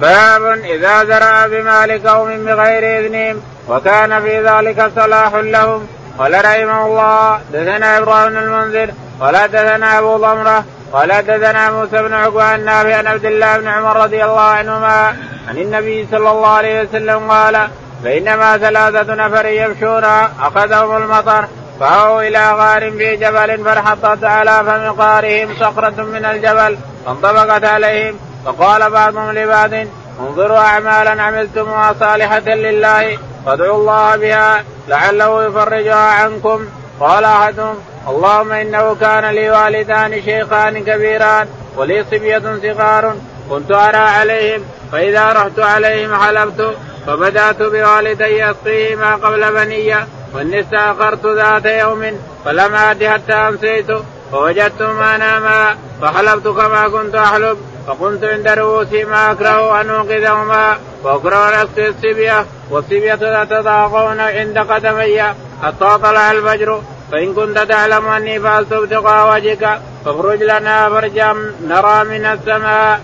باب 0.02 0.60
إذا 0.60 1.04
زرع 1.04 1.48
بمال 1.48 2.08
قوم 2.08 2.46
بغير 2.46 3.00
إذنهم 3.00 3.42
وكان 3.70 4.22
في 4.22 4.48
ذلك 4.48 4.92
صلاح 4.96 5.36
لهم. 5.36 5.88
قال 6.20 6.46
رحمه 6.46 6.86
الله 6.86 7.40
دثنا 7.54 7.98
إبراهيم 7.98 8.38
المنذر 8.38 8.94
قال 9.22 9.52
دثنا 9.52 10.00
أبو 10.00 10.18
ضمرة 10.18 10.64
قال 10.94 11.10
دثنا 11.10 11.72
موسى 11.72 12.02
بن 12.02 12.14
عقبة 12.14 12.56
النافع 12.56 12.96
عن 12.96 13.08
عبد 13.08 13.26
الله 13.26 13.58
بن 13.58 13.68
عمر 13.68 14.04
رضي 14.04 14.24
الله 14.24 14.42
عنهما 14.42 15.16
عن 15.48 15.58
النبي 15.58 16.08
صلى 16.12 16.32
الله 16.32 16.48
عليه 16.48 16.82
وسلم 16.82 17.32
قال 17.32 17.68
بينما 18.04 18.58
ثلاثة 18.58 19.16
نفر 19.16 19.46
يمشون 19.46 20.04
أخذهم 20.42 20.98
المطر 20.98 21.48
فهو 21.80 22.22
إلى 22.22 22.52
غار 22.52 22.92
في 22.92 23.16
جبل 23.16 23.64
فانحطت 23.66 24.24
على 24.24 24.52
فم 24.52 25.02
غارهم 25.02 25.50
صخرة 25.60 26.04
من 26.04 26.26
الجبل 26.26 26.78
فانطبقت 27.06 27.66
عليهم 27.66 28.16
فقال 28.46 28.90
بعضهم 28.90 29.32
لبعض 29.32 29.74
انظروا 30.20 30.58
أعمالا 30.58 31.24
عملتموها 31.24 31.96
صالحة 32.00 32.50
لله 32.50 33.18
فادعوا 33.46 33.78
الله 33.78 34.16
بها 34.16 34.64
لعله 34.88 35.46
يفرجها 35.46 35.96
عنكم. 35.96 36.66
قال 37.02 37.26
أحدهم 37.26 37.76
اللهم 38.08 38.52
إنه 38.52 38.96
كان 38.96 39.26
لي 39.26 39.50
والدان 39.52 40.22
شيخان 40.22 40.84
كبيران 40.84 41.48
ولي 41.78 42.06
صبية 42.12 42.42
صغار 42.64 43.16
كنت 43.50 43.72
أرى 43.72 43.98
عليهم 43.98 44.64
فإذا 44.92 45.32
رحت 45.32 45.60
عليهم 45.60 46.16
حلبت 46.16 46.76
فبدأت 47.08 47.62
بوالدي 47.62 48.52
أسقيهما 48.52 49.16
قبل 49.16 49.52
بنية 49.52 50.08
والنساء 50.34 50.92
أخرت 50.92 51.26
ذات 51.26 51.66
يوم 51.66 52.20
فلم 52.46 52.76
آت 52.76 53.04
حتى 53.04 53.34
أمسيت 53.34 53.88
فوجدتهما 54.32 55.18
ناما 55.18 55.76
فحلبت 56.02 56.48
كما 56.48 56.88
كنت 56.88 57.16
أحلب 57.16 57.58
فقمت 57.88 58.24
عند 58.24 58.48
رؤوسي 58.48 59.04
ما 59.04 59.32
أكره 59.32 59.82
أن 59.82 59.90
اوقظهما 59.90 60.78
وأكره 61.04 61.50
أن 61.50 61.54
أسقي 61.54 61.88
الصبيه 61.88 62.46
والصبيه 62.70 63.16
تتضاغون 63.16 64.20
عند 64.20 64.58
قدمي 64.58 65.24
حتى 65.64 65.98
طلع 66.04 66.32
الفجر 66.32 66.82
فإن 67.12 67.34
كنت 67.34 67.58
تعلم 67.60 68.08
أني 68.08 68.40
فعلت 68.40 68.74
ابتغاء 68.74 69.36
وجهك 69.36 69.82
فاخرج 70.06 70.44
لنا 70.44 70.90
فرجا 70.90 71.34
نرى 71.68 72.04
من 72.04 72.26
السماء. 72.26 73.02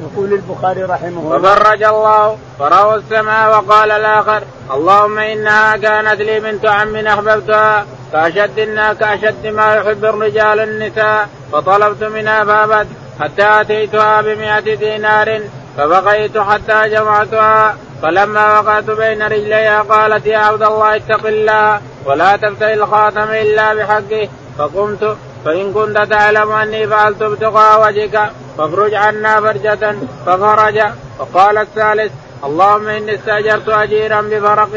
يقول 0.00 0.32
البخاري 0.32 0.82
رحمه 0.82 1.20
الله. 1.20 1.38
ففرج 1.38 1.82
الله 1.82 2.38
فرأوا 2.58 2.94
السماء 2.94 3.50
وقال 3.50 3.90
الآخر 3.90 4.42
اللهم 4.74 5.18
إنها 5.18 5.76
كانت 5.76 6.20
لي 6.20 6.40
بنت 6.40 6.66
عم 6.66 6.96
أحببتها 6.96 7.86
كأشد 8.12 8.58
كأشد 9.00 9.46
ما 9.46 9.74
يحب 9.74 10.04
الرجال 10.04 10.60
النساء 10.60 11.28
فطلبت 11.52 12.04
منها 12.04 12.44
فأبت 12.44 12.86
حتى 13.20 13.60
أتيتها 13.60 14.20
بمئة 14.20 14.74
دينار 14.74 15.40
فبقيت 15.76 16.38
حتى 16.38 16.88
جمعتها 16.88 17.76
فلما 18.02 18.60
وقعت 18.60 18.90
بين 18.90 19.22
رجليها 19.22 19.82
قالت 19.82 20.26
يا 20.26 20.38
عبد 20.38 20.62
الله 20.62 20.96
اتق 20.96 21.26
الله 21.26 21.80
ولا 22.04 22.36
تبتغي 22.36 22.74
الخاتم 22.74 23.30
إلا 23.30 23.74
بحقه 23.74 24.28
فقمت 24.58 25.16
فإن 25.44 25.72
كنت 25.72 25.98
تعلم 25.98 26.52
أني 26.52 26.88
فعلت 26.88 27.22
ابتغاء 27.22 27.86
وجهك. 27.86 28.30
فاخرج 28.58 28.94
عنا 28.94 29.40
فرجة 29.40 29.96
فخرج 30.26 30.82
وقال 31.18 31.58
الثالث 31.58 32.12
اللهم 32.44 32.88
إني 32.88 33.14
استأجرت 33.14 33.68
أجيرا 33.68 34.20
بفرق 34.20 34.68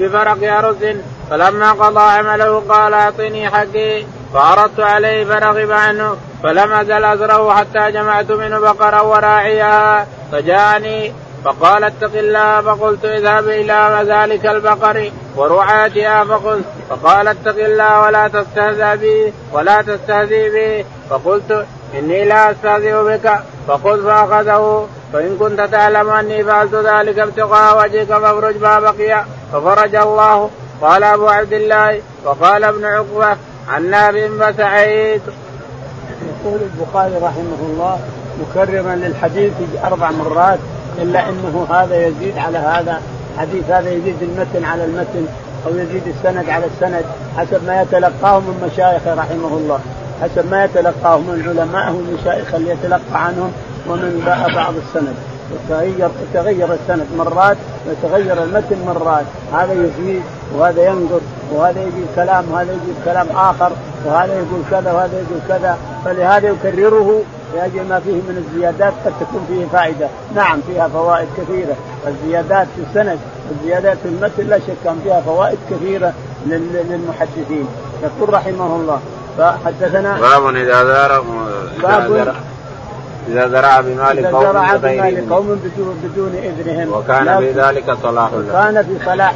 بفرق 0.00 0.56
أرز 0.58 0.96
فلما 1.30 1.72
قضى 1.72 2.00
عمله 2.00 2.62
قال 2.68 2.94
أعطني 2.94 3.50
حقي. 3.50 4.04
فعرضت 4.34 4.80
عليه 4.80 5.24
فرغب 5.24 5.72
عنه. 5.72 6.16
فلم 6.42 6.72
أزل 6.72 7.04
أزره 7.04 7.54
حتى 7.54 7.90
جمعت 7.90 8.30
منه 8.30 8.58
بقرا 8.58 9.00
وراعيها. 9.00 10.06
فجاءني. 10.32 11.12
فقال 11.44 11.84
اتق 11.84 12.10
الله. 12.14 12.60
فقلت 12.60 13.04
اذهب 13.04 13.48
إلى 13.48 14.04
ذلك 14.08 14.46
البقر 14.46 15.10
ورعاتها. 15.36 16.24
فقلت 16.24 16.64
فقال 16.90 17.28
اتق 17.28 17.64
الله 17.64 18.00
ولا 18.00 18.28
تستهزئ 18.28 18.96
بي 18.96 19.32
ولا 19.52 19.82
تستهزئ 19.82 20.50
بي. 20.50 20.84
فقلت 21.10 21.66
إني 21.98 22.24
لا 22.24 22.50
استهزئ 22.50 23.02
بك 23.02 23.32
فخذ 23.68 24.04
فاخذه 24.04 24.88
فإن 25.12 25.36
كنت 25.38 25.60
تعلم 25.60 26.10
أني 26.10 26.44
فعلت 26.44 26.74
ذلك 26.74 27.18
ابتغاء 27.18 27.84
وجهك 27.84 28.06
فافرج 28.06 28.56
ما 28.56 28.80
بقي. 28.80 29.24
ففرج 29.52 29.94
الله 29.94 30.50
قال 30.82 31.04
أبو 31.04 31.28
عبد 31.28 31.52
الله 31.52 32.00
وقال 32.24 32.64
ابن 32.64 32.84
عقبة 32.84 33.36
عن 33.68 33.90
نافع 33.90 34.28
وسعيد 34.30 35.22
يقول 36.44 36.60
البخاري 36.60 37.14
رحمه 37.16 37.60
الله 37.62 37.98
مكررا 38.40 38.94
للحديث 38.94 39.52
أربع 39.84 40.10
مرات 40.10 40.58
إلا 40.98 41.28
إنه 41.28 41.66
هذا 41.70 42.06
يزيد 42.06 42.38
على 42.38 42.58
هذا 42.58 43.02
حديث 43.38 43.70
هذا 43.70 43.90
يزيد 43.90 44.22
المتن 44.22 44.64
على 44.64 44.84
المتن 44.84 45.26
أو 45.66 45.70
يزيد 45.70 46.02
السند 46.06 46.50
على 46.50 46.64
السند 46.66 47.04
حسب 47.36 47.66
ما 47.66 47.82
يتلقاه 47.82 48.38
من 48.38 48.70
مشايخه 48.72 49.14
رحمه 49.14 49.56
الله. 49.56 49.80
حسب 50.24 50.50
ما 50.50 50.64
يتلقاه 50.64 51.18
من 51.18 51.44
علمائه 51.48 51.90
ومشايخه 51.90 52.56
اللي 52.56 52.70
يتلقى 52.70 53.24
عنهم 53.24 53.52
ومن 53.88 54.22
بعض 54.54 54.74
السند. 54.86 55.14
يتغير 55.54 56.08
يتغير 56.22 56.68
السند 56.72 57.06
مرات 57.18 57.56
ويتغير 57.86 58.42
المتن 58.42 58.76
مرات. 58.86 59.24
هذا 59.52 59.72
يزيد 59.72 60.22
وهذا 60.56 60.84
ينقص 60.84 61.22
وهذا 61.52 61.80
يجيب 61.80 62.06
كلام 62.16 62.44
وهذا 62.52 62.72
يجيب 62.72 62.94
كلام 63.04 63.26
آخر 63.36 63.72
وهذا 64.04 64.34
يقول 64.34 64.62
كذا 64.70 64.92
وهذا 64.92 65.14
يقول 65.14 65.40
كذا. 65.48 65.78
فلهذا 66.04 66.48
يكرره 66.48 67.22
لأجل 67.54 67.88
ما 67.88 68.00
فيه 68.00 68.12
من 68.12 68.44
الزيادات 68.46 68.92
قد 69.04 69.12
تكون 69.20 69.44
فيه 69.48 69.66
فائدة، 69.78 70.08
نعم 70.34 70.60
فيها 70.66 70.88
فوائد 70.88 71.28
كثيرة، 71.36 71.76
الزيادات 72.06 72.66
في 72.76 72.82
السند 72.90 73.18
الزيادات 73.50 73.98
في 74.02 74.08
المتن 74.08 74.46
لا 74.48 74.58
شك 74.58 74.86
أن 74.86 75.00
فيها 75.04 75.20
فوائد 75.20 75.58
كثيرة 75.70 76.12
للمحدثين، 76.46 77.66
يقول 78.02 78.34
رحمه 78.34 78.76
الله 78.76 79.00
فحدثنا 79.38 80.20
باب 80.20 80.56
إذا 80.56 80.84
زار 80.84 81.24
باب 81.82 82.34
إذا 83.28 83.48
زرع 83.48 83.80
بمال 83.80 84.26
قوم 84.26 84.42
زرع 84.42 84.76
بمال 84.76 85.30
قوم 85.30 85.60
بدون 85.64 86.00
بدون 86.04 86.34
إذنهم. 86.34 86.92
وكان 86.92 87.38
في 87.38 87.52
ذلك 87.52 87.96
صلاح 88.02 88.30
له. 88.32 88.52
كان 88.52 88.82
في 88.82 89.04
صلاح 89.04 89.34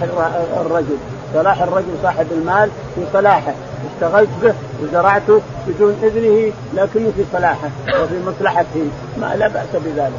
الرجل. 0.61 0.97
صلاح 1.35 1.63
الرجل 1.63 1.95
صاحب 2.03 2.27
المال 2.33 2.71
في 2.95 3.01
صلاحه. 3.13 3.55
اشتغلت 3.95 4.29
به 4.43 4.55
وزرعته 4.83 5.41
بدون 5.69 5.97
إذنه 6.03 6.53
لكنه 6.75 7.13
في 7.17 7.25
صلاحه 7.33 7.71
وفي 7.89 8.15
مصلحته. 8.27 8.89
ما 9.21 9.37
لا 9.37 9.49
بأس 9.49 9.83
بذلك. 9.85 10.13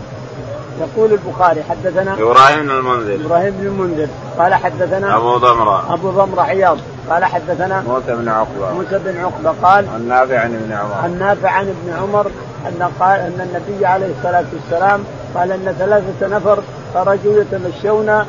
يقول 0.80 1.13
البخاري 1.13 1.63
حدثنا 1.63 2.13
إبراهيم 2.13 2.62
بن 2.63 2.72
المنذر. 2.72 3.26
إبراهيم 3.26 3.54
بن 3.60 3.68
المنذر. 3.68 4.08
قال 4.39 4.54
حدثنا 4.54 5.18
أبو 5.18 5.38
ضمرة. 5.38 5.94
أبو 5.94 6.10
ضمرة 6.10 6.42
عياض. 6.42 6.78
قال 7.10 7.26
حدثنا 7.26 7.82
موسى 7.88 8.15
بن 8.15 8.30
عقبة. 8.30 8.74
موسى 8.74 9.00
بن 9.00 9.17
عقبة 9.17 9.54
قال 9.62 9.86
عن 9.89 10.08
نافع 10.08 10.39
عن 10.39 10.54
ابن 10.56 10.72
عمر. 10.74 10.93
عن 11.04 11.19
نافع 11.19 11.50
عن 11.50 11.67
ابن 11.67 11.93
عمر 12.02 12.32
أن 12.67 12.91
قال 13.00 13.19
أن 13.19 13.48
النبي 13.50 13.86
عليه 13.86 14.13
الصلاة 14.17 14.45
والسلام 14.54 15.04
قال 15.36 15.52
أن 15.52 15.76
ثلاثة 15.80 16.38
نفر 16.38 16.63
خرجوا 16.93 17.41
يتمشون 17.41 18.26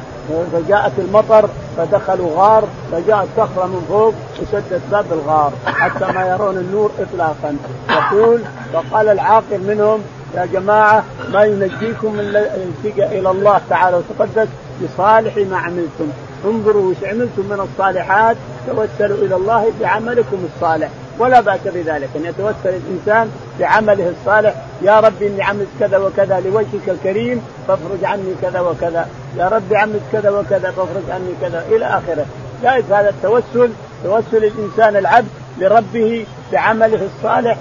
فجاءت 0.53 0.93
المطر 0.99 1.49
فدخلوا 1.77 2.31
غار 2.37 2.65
فجاءت 2.93 3.29
صخره 3.37 3.67
من 3.67 3.87
فوق 3.89 4.15
وسدت 4.43 4.81
باب 4.91 5.05
الغار 5.13 5.53
حتى 5.67 6.13
ما 6.13 6.27
يرون 6.27 6.57
النور 6.57 6.91
اطلاقا. 7.01 7.57
يقول 7.91 8.41
فقال 8.73 9.09
العاقل 9.09 9.61
منهم 9.69 10.01
يا 10.35 10.47
جماعة 10.47 11.05
ما 11.33 11.45
ينجيكم 11.45 12.13
من 12.13 12.21
الالتجاء 12.21 13.19
إلى 13.19 13.31
الله 13.31 13.61
تعالى 13.71 13.97
وتقدس 13.97 14.49
بصالح 14.83 15.37
ما 15.37 15.59
عملتم. 15.59 16.11
انظروا 16.45 16.91
وش 16.91 16.97
عملتم 17.05 17.43
من 17.43 17.69
الصالحات 17.73 18.37
توسلوا 18.67 19.17
إلى 19.17 19.37
الله 19.37 19.73
بعملكم 19.81 20.49
الصالح. 20.55 20.89
ولا 21.19 21.41
بأس 21.41 21.61
بذلك 21.65 22.09
أن 22.17 22.25
يتوسل 22.25 22.81
الإنسان 22.81 23.31
بعمله 23.61 24.13
الصالح. 24.21 24.55
يا 24.83 25.01
ربي 25.01 25.27
إني 25.27 25.43
عملت 25.43 25.69
كذا 25.81 25.99
وكذا 25.99 26.41
لوجهك 26.41 26.89
الكريم 26.89 27.43
فافرج 27.69 28.05
عني 28.05 28.35
كذا 28.43 28.61
وكذا. 28.61 29.09
يا 29.37 29.49
ربي 29.49 29.77
عملت 29.77 30.03
كذا 30.13 30.31
وكذا 30.31 30.71
فافرج 30.71 31.11
عني 31.11 31.35
كذا. 31.41 31.65
إلى 31.71 31.85
آخره. 31.85 32.27
جائز 32.63 32.85
هذا 32.93 33.09
التوسل 33.09 33.71
توسل 34.05 34.45
الإنسان 34.45 34.97
العبد 34.97 35.29
لربه 35.59 36.27
بعمله 36.53 37.09
الصالح. 37.17 37.57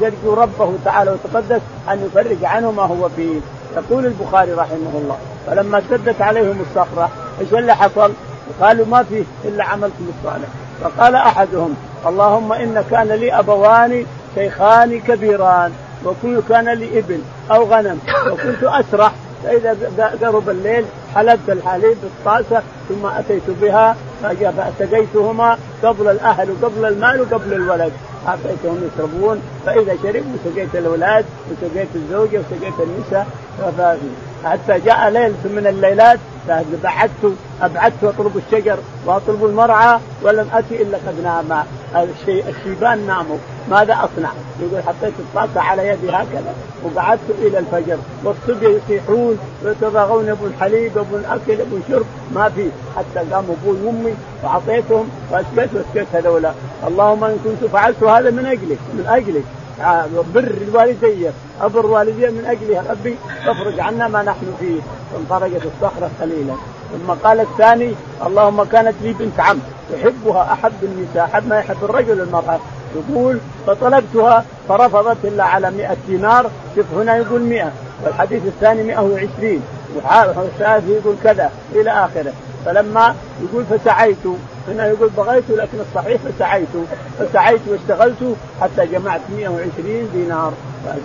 يرجو 0.00 0.34
ربه 0.34 0.72
تعالى 0.84 1.10
وتقدس 1.10 1.60
أن 1.92 2.06
يفرج 2.06 2.44
عنه 2.44 2.70
ما 2.70 2.82
هو 2.82 3.08
فيه. 3.08 3.40
يقول 3.76 4.06
البخاري 4.06 4.52
رحمه 4.52 4.92
الله 4.94 5.18
فلما 5.46 5.82
سدت 5.90 6.22
عليهم 6.22 6.60
الصخرة 6.60 7.10
إيش 7.40 7.52
اللي 7.52 7.74
حصل؟ 7.74 8.12
قالوا 8.60 8.86
ما 8.86 9.02
فيه 9.02 9.24
إلا 9.44 9.64
عملكم 9.64 10.12
الصالح 10.18 10.48
فقال 10.80 11.14
أحدهم 11.14 11.74
اللهم 12.06 12.52
إن 12.52 12.84
كان 12.90 13.08
لي 13.08 13.38
أبوان 13.38 14.06
شيخان 14.34 15.00
كبيران 15.00 15.72
وكل 16.04 16.40
كان 16.48 16.68
لي 16.68 16.98
ابل 16.98 17.20
أو 17.50 17.64
غنم 17.64 17.98
وكنت 18.30 18.62
أسرح 18.64 19.12
فإذا 19.44 19.76
قرب 20.22 20.50
الليل 20.50 20.84
حلبت 21.14 21.48
الحليب 21.48 21.96
بالطاسة 22.02 22.62
ثم 22.88 23.06
أتيت 23.06 23.42
بها 23.62 23.96
فسقيتهما 24.22 25.58
قبل 25.82 26.08
الأهل 26.08 26.48
وقبل 26.50 26.84
المال 26.84 27.20
وقبل 27.20 27.52
الولد 27.52 27.92
اعطيتهم 28.28 28.88
يشربون. 28.94 29.42
فإذا 29.66 29.96
شربوا 30.02 30.36
سقيت 30.44 30.74
الأولاد 30.74 31.24
وسقيت 31.50 31.88
الزوجه 31.94 32.40
وسقيت 32.40 32.74
النساء 32.80 33.26
حتى 34.44 34.80
جاء 34.80 35.10
ليلة 35.10 35.34
من 35.44 35.66
الليلات 35.66 36.18
فبعدت 36.48 37.34
ابعدت 37.62 38.04
أطلب 38.04 38.36
الشجر 38.36 38.78
وأطلب 39.06 39.44
المرعى 39.44 39.98
ولم 40.22 40.48
أتي 40.52 40.82
إلا 40.82 40.98
قد 41.06 41.20
نام. 41.22 41.64
الشيبان 42.26 43.06
ناموا. 43.06 43.36
ماذا 43.70 43.94
أصنع؟ 43.94 44.30
يقول 44.60 44.82
حطيت 44.82 45.12
الطاسه 45.18 45.60
على 45.60 45.88
يدي 45.88 46.10
هكذا 46.10 46.54
وقعدت 46.84 47.30
إلى 47.42 47.58
الفجر. 47.58 47.98
والصبي 48.24 48.66
يصيحون 48.66 49.38
ويتراغون 49.64 50.28
أبو 50.28 50.46
الحليب 50.46 50.98
أبو 50.98 51.16
الأكل 51.16 51.60
أبو 51.60 51.76
شرب 51.88 52.06
ما 52.34 52.48
في. 52.48 52.68
حتى 52.96 53.26
قام 53.32 53.44
أبوي 53.44 53.76
وأمي 53.84 54.14
وأعطيتهم 54.42 55.08
واسكت 55.30 55.70
واسكت 55.74 56.06
هذولا. 56.14 56.52
اللهم 56.86 57.24
إن 57.24 57.38
كنت 57.44 57.70
فعلت 57.70 58.02
هذا 58.02 58.30
من 58.30 58.46
أجلك 58.46 58.78
من 58.94 59.06
أجلك. 59.08 59.44
بر 60.34 60.54
الوالدي 60.68 61.30
أبر 61.60 61.86
والدي 61.86 62.26
من 62.26 62.44
أجلها. 62.46 62.82
ربي 62.90 63.16
افرج 63.46 63.80
عنا 63.80 64.08
ما 64.08 64.22
نحن 64.22 64.54
فيه. 64.60 64.80
فانفرجت 65.12 65.62
الصخرة 65.66 66.10
قليلا. 66.20 66.54
ثم 66.92 67.12
قال 67.12 67.40
الثاني 67.40 67.92
اللهم 68.26 68.64
كانت 68.64 68.94
لي 69.02 69.12
بنت 69.12 69.40
عم. 69.40 69.58
يحبها 69.94 70.52
أحب 70.52 70.72
النساء 70.82 71.24
أحب 71.24 71.48
ما 71.48 71.58
يحب 71.58 71.76
الرجل 71.82 72.20
المرأة. 72.20 72.58
يقول 72.96 73.38
فطلبتها 73.66 74.44
فرفضت 74.68 75.16
إلا 75.24 75.44
على 75.44 75.70
100 75.70 75.96
دينار. 76.08 76.50
شوف 76.76 76.86
هنا 76.96 77.16
يقول 77.16 77.42
100 77.42 77.72
والحديث 78.04 78.42
الثاني 78.46 78.82
120 78.82 79.62
والثالث 80.36 80.88
يقول 80.88 81.16
كذا. 81.24 81.50
إلى 81.74 81.90
آخره. 81.90 82.32
فلما 82.64 83.14
يقول 83.42 83.64
فسعيت. 83.64 84.26
هنا 84.68 84.86
يقول 84.86 85.08
بغيت 85.16 85.50
لكن 85.50 85.78
الصحيح 85.80 86.20
فسعيت. 86.20 86.68
فسعيت 87.18 87.60
واشتغلت 87.68 88.36
حتى 88.60 88.86
جمعت 88.86 89.20
120 89.36 90.08
دينار. 90.14 90.52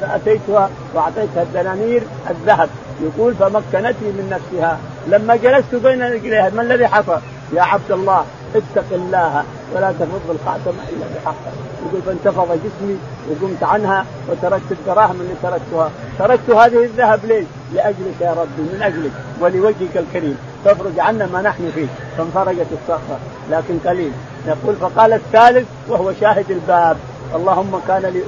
فأتيتها 0.02 0.70
وأعطيتها 0.94 1.44
الدنانير 1.44 2.04
الذهب. 2.30 2.70
يقول 3.02 3.34
فمكنتني 3.36 4.12
من 4.12 4.30
نفسها. 4.32 4.80
لما 5.08 5.36
جلست 5.36 5.76
بين 5.76 6.04
رجليها 6.04 6.50
ما 6.50 6.62
الذي 6.62 6.88
حصل؟ 6.88 7.20
يا 7.54 7.62
عبد 7.62 7.92
الله 7.92 8.26
اتق 8.56 8.86
الله 8.92 9.44
ولا 9.76 9.92
تفض 9.92 10.30
الخاتم 10.30 10.78
إلا 10.90 11.06
بحقه. 11.16 11.52
يقول 11.86 12.02
فانتفض 12.02 12.60
جسمي 12.66 12.98
وقمت 13.30 13.64
عنها 13.64 14.06
وتركت 14.30 14.72
الدراهم 14.72 15.22
اللي 15.22 15.34
تركتها. 15.44 15.92
تركت 16.20 16.50
هذه 16.50 16.84
الذهب 16.84 17.26
ليش؟ 17.26 17.46
لأجلك 17.74 18.22
يا 18.22 18.32
ربي 18.32 18.62
من 18.74 18.82
أجلك 18.82 19.12
ولوجهك 19.42 19.98
الكريم. 19.98 20.38
تفرج 20.66 21.00
عنا 21.00 21.26
ما 21.34 21.42
نحن 21.42 21.72
فيه. 21.76 21.88
فانفرجت 22.18 22.68
الصخره 22.72 23.20
لكن 23.52 23.80
قليل. 23.86 24.12
يقول 24.48 24.76
فقال 24.76 25.14
الثالث 25.14 25.68
وهو 25.88 26.14
شاهد 26.22 26.52
الباب 26.52 26.98
اللهم 27.36 27.82
كان 27.88 28.02
لي 28.02 28.22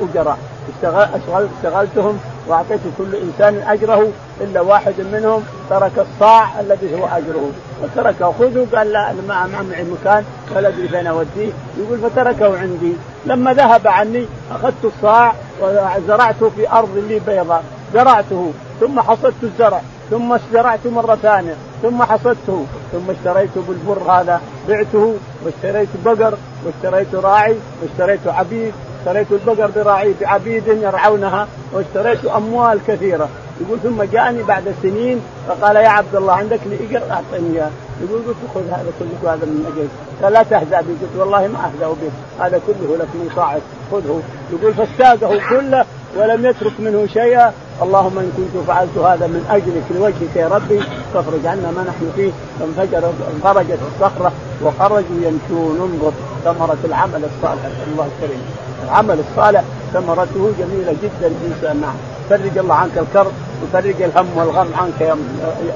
اشتغل 0.76 1.48
اشتغلتهم 1.58 2.20
وأعطيت 2.48 2.80
كل 2.98 3.16
إنسان 3.16 3.64
أجره 3.68 4.08
إلا 4.42 4.62
واحد 4.62 4.94
منهم 5.14 5.44
ترك 5.70 5.92
الصاع 5.98 6.60
الذي 6.60 6.96
هو 6.96 7.06
أجره. 7.06 7.52
وتركه 7.84 8.34
خذه 8.40 8.68
قال 8.76 8.92
لا 8.92 9.14
ما 9.28 9.48
معي 9.48 9.84
مكان 9.84 10.24
ولا 10.56 10.68
أدري 10.68 10.88
فين 10.88 11.08
أوديه. 11.08 11.52
يقول 11.78 12.00
فتركه 12.00 12.60
عندي. 12.60 12.94
لما 13.26 13.54
ذهب 13.54 13.88
عني 13.88 14.26
أخذت 14.52 14.86
الصاع 14.86 15.34
وزرعته 15.62 16.50
في 16.50 16.72
أرض 16.72 17.04
لي 17.10 17.20
بيضاء. 17.20 17.64
زرعته 17.94 18.52
ثم 18.80 19.00
حصدت 19.00 19.44
الزرع. 19.44 19.82
ثم 20.12 20.38
زرعت 20.54 20.88
مرة 20.88 21.16
ثانية 21.16 21.56
ثم 21.82 22.04
حصدته 22.04 22.66
ثم 22.92 23.12
اشتريت 23.12 23.50
بالبر 23.56 24.12
هذا 24.12 24.42
بعته 24.70 25.16
واشتريت 25.46 25.90
بقر 26.06 26.34
واشتريت 26.66 27.16
راعي 27.16 27.56
واشتريت 27.82 28.28
عبيد 28.28 28.74
اشتريت 29.00 29.28
البقر 29.32 29.72
براعي 29.76 30.14
بعبيد 30.22 30.68
يرعونها 30.68 31.48
واشتريت 31.74 32.26
أموال 32.26 32.80
كثيرة. 32.88 33.30
يقول 33.62 33.80
ثم 33.84 34.04
جاءني 34.04 34.44
بعد 34.44 34.76
سنين 34.84 35.22
فقال 35.48 35.76
يا 35.76 35.90
عبد 35.90 36.16
الله 36.16 36.34
عندك 36.34 36.60
لي 36.66 36.76
إقر 36.76 37.12
اعطني 37.12 37.54
إياه. 37.54 37.70
يقول 38.02 38.22
قلت 38.28 38.38
خذ 38.54 38.62
هذا 38.62 38.92
كله 39.00 39.34
هذا 39.34 39.46
من 39.46 39.74
أجل. 39.74 39.88
قال 40.24 40.34
لا 40.34 40.44
تهزأ 40.44 40.82
بي. 40.82 40.94
قلت 41.02 41.16
والله 41.18 41.48
ما 41.48 41.60
أهزأ 41.60 41.88
به 41.88 42.46
هذا 42.46 42.62
كله 42.68 42.98
لك 42.98 43.08
من 43.14 43.32
صاعد 43.36 43.62
خذه. 43.92 44.22
يقول 44.54 44.74
فاستاقه 44.74 45.40
كله 45.50 45.86
ولم 46.18 46.46
يترك 46.46 46.74
منه 46.80 47.08
شيئا. 47.14 47.54
اللهم 47.82 48.20
إن 48.20 48.32
كنت 48.38 48.64
فعلت 48.68 48.98
هذا 48.98 49.28
من 49.28 49.46
اجلك 49.50 49.84
لوجهك 49.96 50.36
يا 50.36 50.48
ربي 50.48 50.80
فافرج 51.14 51.46
عنا 51.46 51.72
ما 51.72 51.84
نحن 51.84 52.12
فيه. 52.16 52.32
فانفجر 52.60 53.12
انفرجت 53.36 53.80
الصخرة 53.90 54.32
وخرجوا 54.64 55.18
يمشون. 55.22 55.78
انظر 55.82 56.12
ثمرة 56.46 56.78
العمل 56.86 57.22
الصالح. 57.32 57.64
الله 57.88 58.08
الكريم. 58.12 58.42
العمل 58.86 59.20
الصالح 59.20 59.64
ثمرته 59.94 60.52
جميلة 60.60 60.96
جدا 61.04 61.28
الانسان 61.28 61.82
نعم 61.82 61.96
فرج 62.30 62.58
الله 62.58 62.76
عنك 62.76 62.98
الكرب 62.98 63.32
وفرج 63.64 64.02
الهم 64.02 64.28
والغم 64.36 64.70
عنك 64.78 65.02
يا 65.02 65.18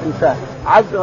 إنسان. 0.05 0.35
عبد 0.65 0.95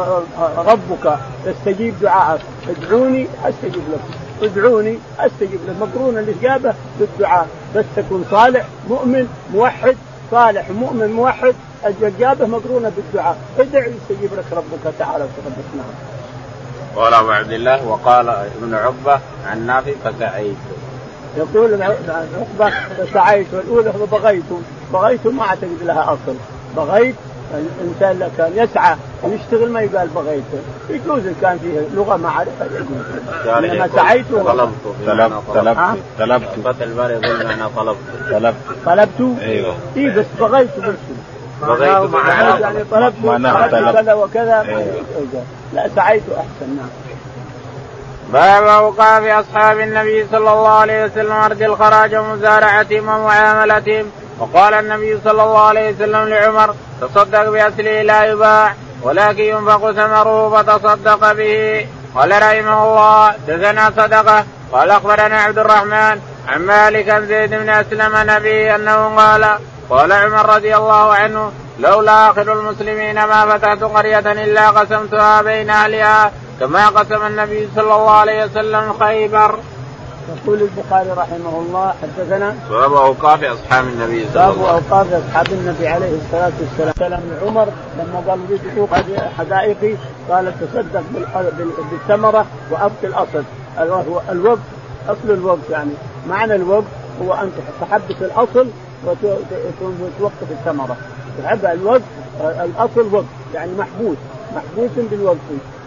ربك 0.57 1.17
يستجيب 1.45 1.93
دعاءك. 2.01 2.41
ادعوني 2.69 3.27
استجب 3.45 3.81
لكم. 3.91 4.13
ادعوني 4.41 4.97
استجب 5.19 5.59
لك. 5.67 5.75
مقرون 5.81 6.17
الاجابه 6.17 6.73
بالدعاء. 6.99 7.47
بس 7.75 7.85
تكون 7.95 8.25
صالح 8.31 8.65
مؤمن 8.89 9.27
موحد. 9.53 9.95
صالح 10.31 10.69
مؤمن 10.69 11.11
موحد. 11.11 11.55
الاجابه 11.85 12.45
مقرونه 12.45 12.91
بالدعاء. 12.95 13.37
ادع 13.59 13.85
يستجيب 13.87 14.29
لك 14.37 14.45
ربك 14.51 14.93
تعالى 14.99 15.23
وتقدس 15.23 15.67
نعم. 15.75 15.85
قال 16.95 17.13
أبو 17.13 17.31
عبد 17.31 17.51
الله 17.51 17.87
وقال 17.87 18.29
ابن 18.29 18.73
عقبة 18.73 19.19
عن 19.47 19.65
نافع 19.65 19.91
فسعيت. 20.03 20.55
يقول 21.37 21.83
عقبة 21.83 22.73
فسعيت. 22.97 23.47
والأولى 23.53 23.93
بغيت. 24.11 24.43
بغيت 24.93 25.27
ما 25.27 25.43
أعتقد 25.43 25.77
لها 25.81 26.03
أصل. 26.13 26.35
بغيت 26.77 27.15
الإنسان 27.53 28.31
كان 28.37 28.51
يسعى 28.55 28.95
ويشتغل 29.23 29.71
ما 29.71 29.81
يقال 29.81 30.07
بغيت. 30.07 30.43
يجوز 30.89 31.27
إن 31.27 31.35
كان 31.41 31.59
فيه 31.59 31.95
لغة 31.95 32.17
ما 32.17 32.29
اعرفها 32.29 32.67
يجوز 32.71 33.63
انما 33.63 33.89
سعيت 33.95 34.25
طلبت. 34.31 34.69
طلبت 35.07 35.33
طلبت 35.53 35.97
طلبت. 36.19 36.49
فتح 36.63 36.81
الباري 36.81 37.13
يقول 37.13 37.41
أنا 37.41 37.69
طلبت. 37.75 37.97
طلبت. 38.31 38.55
طلبت؟ 38.85 39.39
أيوه. 39.41 39.75
اي 39.97 40.09
بس 40.09 40.25
بغيت 40.39 40.79
بس 40.79 40.95
بغيت 41.61 42.09
معناه 42.09 42.59
يعني 42.59 42.83
طلبت. 42.91 43.15
معناها 43.23 43.67
طلبت. 43.67 43.95
كذا 43.97 44.13
وكذا. 44.13 44.61
أيوة. 44.61 45.43
لا 45.73 45.89
سعيت 45.95 46.23
احسن 46.29 46.75
نعم. 46.75 46.89
باب 48.33 48.63
أوقاف 48.63 49.23
أصحاب 49.23 49.79
النبي 49.79 50.25
صلى 50.31 50.37
الله 50.53 50.69
عليه 50.69 51.05
وسلم 51.05 51.31
أرض 51.31 51.61
الخراج 51.61 52.15
ومزارعتهم 52.15 53.07
ومعاملتهم. 53.07 54.05
وقال 54.39 54.73
النبي 54.73 55.17
صلى 55.23 55.43
الله 55.43 55.59
عليه 55.59 55.89
وسلم 55.89 56.27
لعمر 56.27 56.75
تصدق 57.07 57.49
باصله 57.49 58.01
لا 58.01 58.25
يباع 58.25 58.73
ولكن 59.01 59.43
ينفق 59.43 59.91
ثمره 59.91 60.49
فتصدق 60.49 61.31
به 61.31 61.87
قال 62.15 62.31
رحمه 62.31 62.83
الله 62.83 63.33
دثنا 63.47 63.91
صدقة 63.97 64.45
قال 64.71 64.91
أخبرنا 64.91 65.41
عبد 65.41 65.57
الرحمن 65.57 66.19
عن 66.47 66.61
مالك 66.61 67.09
عن 67.09 67.27
زيد 67.27 67.49
بن 67.49 67.69
أسلم 67.69 68.11
نبي 68.15 68.75
أنه 68.75 69.15
قال 69.15 69.57
قال 69.89 70.11
عمر 70.11 70.55
رضي 70.55 70.75
الله 70.75 71.13
عنه 71.13 71.51
لولا 71.79 72.29
آخر 72.29 72.53
المسلمين 72.53 73.15
ما 73.15 73.45
فتحت 73.45 73.83
قرية 73.83 74.19
إلا 74.19 74.69
قسمتها 74.69 75.41
بين 75.41 75.69
أهلها 75.69 76.31
كما 76.59 76.89
قسم 76.89 77.25
النبي 77.25 77.69
صلى 77.75 77.95
الله 77.95 78.11
عليه 78.11 78.45
وسلم 78.45 78.93
خيبر. 78.99 79.59
يقول 80.29 80.61
البخاري 80.61 81.09
رحمه 81.09 81.59
الله 81.59 81.93
حدثنا 82.01 82.55
باب 82.69 82.93
أوقاف 82.93 83.43
أصحاب 83.43 83.83
النبي 83.83 84.25
صلى 84.25 84.33
باب 84.33 84.51
الله 84.53 84.67
عليه 84.67 84.77
وسلم. 84.77 84.93
أوقاف 84.93 85.13
أصحاب 85.13 85.47
النبي 85.51 85.87
عليه 85.87 86.11
الصلاة 86.25 86.51
والسلام. 86.61 86.93
كلام 86.99 87.21
عمر 87.45 87.67
لما 87.99 88.23
قال 88.27 88.39
اريد 88.47 88.61
حقوق 88.75 88.89
حدائقي 89.37 89.95
قال 90.29 90.53
تصدق 90.61 91.03
بالثمرة 91.91 92.45
وابقي 92.71 93.07
الأصل. 93.07 93.43
الوقف 94.29 94.59
أصل 95.09 95.31
الوقف 95.31 95.69
يعني. 95.69 95.91
معنى 96.29 96.55
الوقف 96.55 96.85
هو 97.21 97.33
أن 97.33 97.51
تحبس 97.81 98.21
الأصل 98.21 98.67
وت- 99.05 99.39
وتوقف 99.81 100.51
الثمرة. 100.51 100.97
تحب 101.43 101.65
الوقف 101.65 102.01
الأصل 102.41 103.13
وقف 103.15 103.25
يعني 103.53 103.71
محبوس. 103.79 104.17
محبوس 104.55 104.91
بالوقف. 105.11 105.37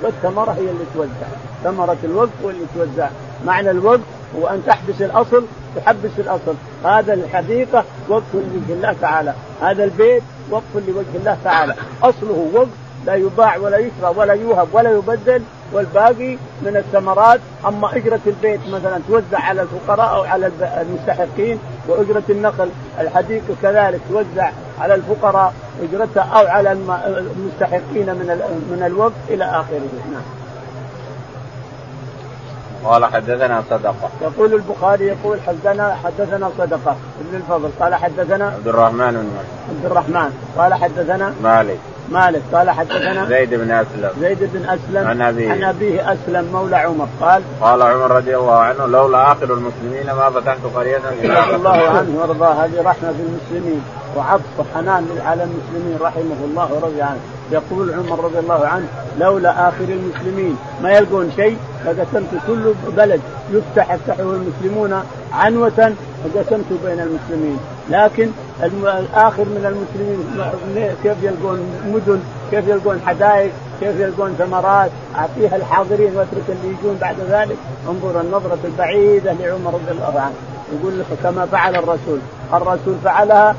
والثمرة 0.02 0.50
هي 0.52 0.60
اللي 0.70 0.84
توزع. 0.94 1.28
ثمرة 1.64 1.96
الوقف 2.04 2.30
هو 2.44 2.50
اللي 2.50 2.64
توزع. 2.74 3.08
معنى 3.44 3.70
الوقف 3.70 4.00
هو 4.38 4.46
أن 4.46 4.62
تحبس 4.66 5.00
الأصل 5.02 5.44
تحبس 5.76 6.10
الأصل. 6.18 6.54
هذا 6.84 7.14
الحديقه 7.14 7.84
وقف 8.08 8.34
لوجه 8.34 8.72
الله 8.72 8.94
تعالى. 9.00 9.32
هذا 9.62 9.84
البيت 9.84 10.22
وقف 10.50 10.76
لوجه 10.88 11.06
الله 11.14 11.36
تعالى. 11.44 11.74
أصله 12.02 12.50
وقف 12.54 12.68
لا 13.06 13.14
يباع 13.14 13.56
ولا 13.56 13.76
يشرى 13.78 14.12
ولا 14.16 14.32
يوهب 14.32 14.68
ولا 14.72 14.90
يبدل. 14.90 15.42
والباقي 15.72 16.36
من 16.62 16.76
الثمرات 16.76 17.40
أما 17.66 17.96
إجرة 17.96 18.20
البيت 18.26 18.60
مثلا 18.68 19.00
توزع 19.08 19.38
على 19.40 19.62
الفقراء 19.62 20.14
أو 20.16 20.22
على 20.22 20.50
المستحقين 20.60 21.58
وإجرة 21.88 22.22
النقل 22.30 22.68
الحديقة 23.00 23.54
كذلك 23.62 24.00
توزع 24.10 24.50
على 24.80 24.94
الفقراء 24.94 25.54
إجرتها 25.82 26.22
أو 26.22 26.46
على 26.46 26.72
الم- 26.72 26.90
المستحقين 26.90 28.06
من 28.06 28.26
من 28.70 28.82
الوقف 28.86 29.14
إلى 29.30 29.44
آخره. 29.44 29.80
نعم. 30.12 30.22
قال 32.86 33.04
حدثنا 33.04 33.62
صدقة. 33.70 34.10
يقول 34.22 34.54
البخاري 34.54 35.06
يقول 35.06 35.38
حدثنا 35.46 35.96
حدثنا 36.04 36.50
صدقة. 36.58 36.96
ابن 37.20 37.36
الفضل. 37.36 37.70
قال 37.80 37.94
حدثنا 37.94 38.46
عبد 38.46 38.68
الرحمن 38.68 39.12
بن 39.12 39.30
عبد 39.70 39.84
الرحمن. 39.84 40.30
قال 40.58 40.74
حدثنا 40.74 41.34
مالك. 41.42 41.78
مالك. 42.10 42.42
قال 42.52 42.70
حدثنا 42.70 43.26
زيد 43.26 43.54
بن 43.54 43.70
أسلم. 43.70 44.10
زيد 44.20 44.38
بن 44.40 44.68
أسلم 44.68 45.08
عن 45.08 45.22
أبيه. 45.22 45.52
عن 45.52 45.64
أبيه 45.64 46.12
أسلم. 46.12 46.44
مولى 46.52 46.76
عمر. 46.76 47.08
قال 47.20 47.42
قال 47.60 47.82
عمر 47.82 48.10
رضي 48.10 48.36
الله 48.36 48.58
عنه 48.58 48.86
لولا 48.86 49.32
آخر 49.32 49.44
المسلمين 49.44 50.06
ما 50.06 50.30
فتحت 50.30 50.58
قرية 50.74 50.96
رضي 50.96 51.54
الله 51.56 51.88
عنه 51.88 52.18
وارضاه. 52.20 52.64
هذه 52.64 52.82
رحمة 52.82 53.12
بالمسلمين 53.18 53.84
وعطف 54.16 54.42
وحنان 54.58 55.06
على 55.26 55.42
المسلمين 55.42 55.98
رحمه 56.00 56.44
الله 56.44 56.72
ورضي 56.72 57.02
عنه. 57.02 57.20
يقول 57.52 57.94
عمر 57.94 58.24
رضي 58.24 58.38
الله 58.38 58.66
عنه 58.66 58.86
لولا 59.20 59.68
آخر 59.68 59.84
المسلمين 59.84 60.56
ما 60.82 60.90
يلقون 60.90 61.32
شيء 61.36 61.56
لقسمت 61.86 62.28
كل 62.46 62.72
بلد 62.96 63.20
يفتح 63.50 63.92
يفتحه 63.94 64.22
المسلمون 64.22 65.02
عنوة 65.32 65.94
لقسمت 66.24 66.72
بين 66.84 67.00
المسلمين. 67.00 67.58
لكن 67.90 68.30
الآخر 68.62 69.44
من 69.44 69.64
المسلمين 69.66 70.94
كيف 71.02 71.22
يلقون 71.22 71.60
مدن 71.86 72.20
كيف 72.50 72.68
يلقون 72.68 73.00
حدائق 73.06 73.50
كيف 73.80 74.00
يلقون 74.00 74.34
ثمرات 74.38 74.90
أعطيها 75.16 75.56
الحاضرين 75.56 76.16
واترك 76.16 76.44
اللي 76.48 76.76
يجون 76.80 76.98
بعد 77.00 77.16
ذلك. 77.30 77.56
انظر 77.88 78.20
النظرة 78.20 78.58
البعيدة 78.64 79.32
لعمر 79.32 79.74
رضي 79.74 79.90
الله 79.90 80.20
عنه. 80.20 80.34
يقول 80.72 80.98
لك 80.98 81.06
كما 81.22 81.46
فعل 81.46 81.76
الرسول. 81.76 82.18
الرسول 82.52 82.94
فعلها 83.04 83.56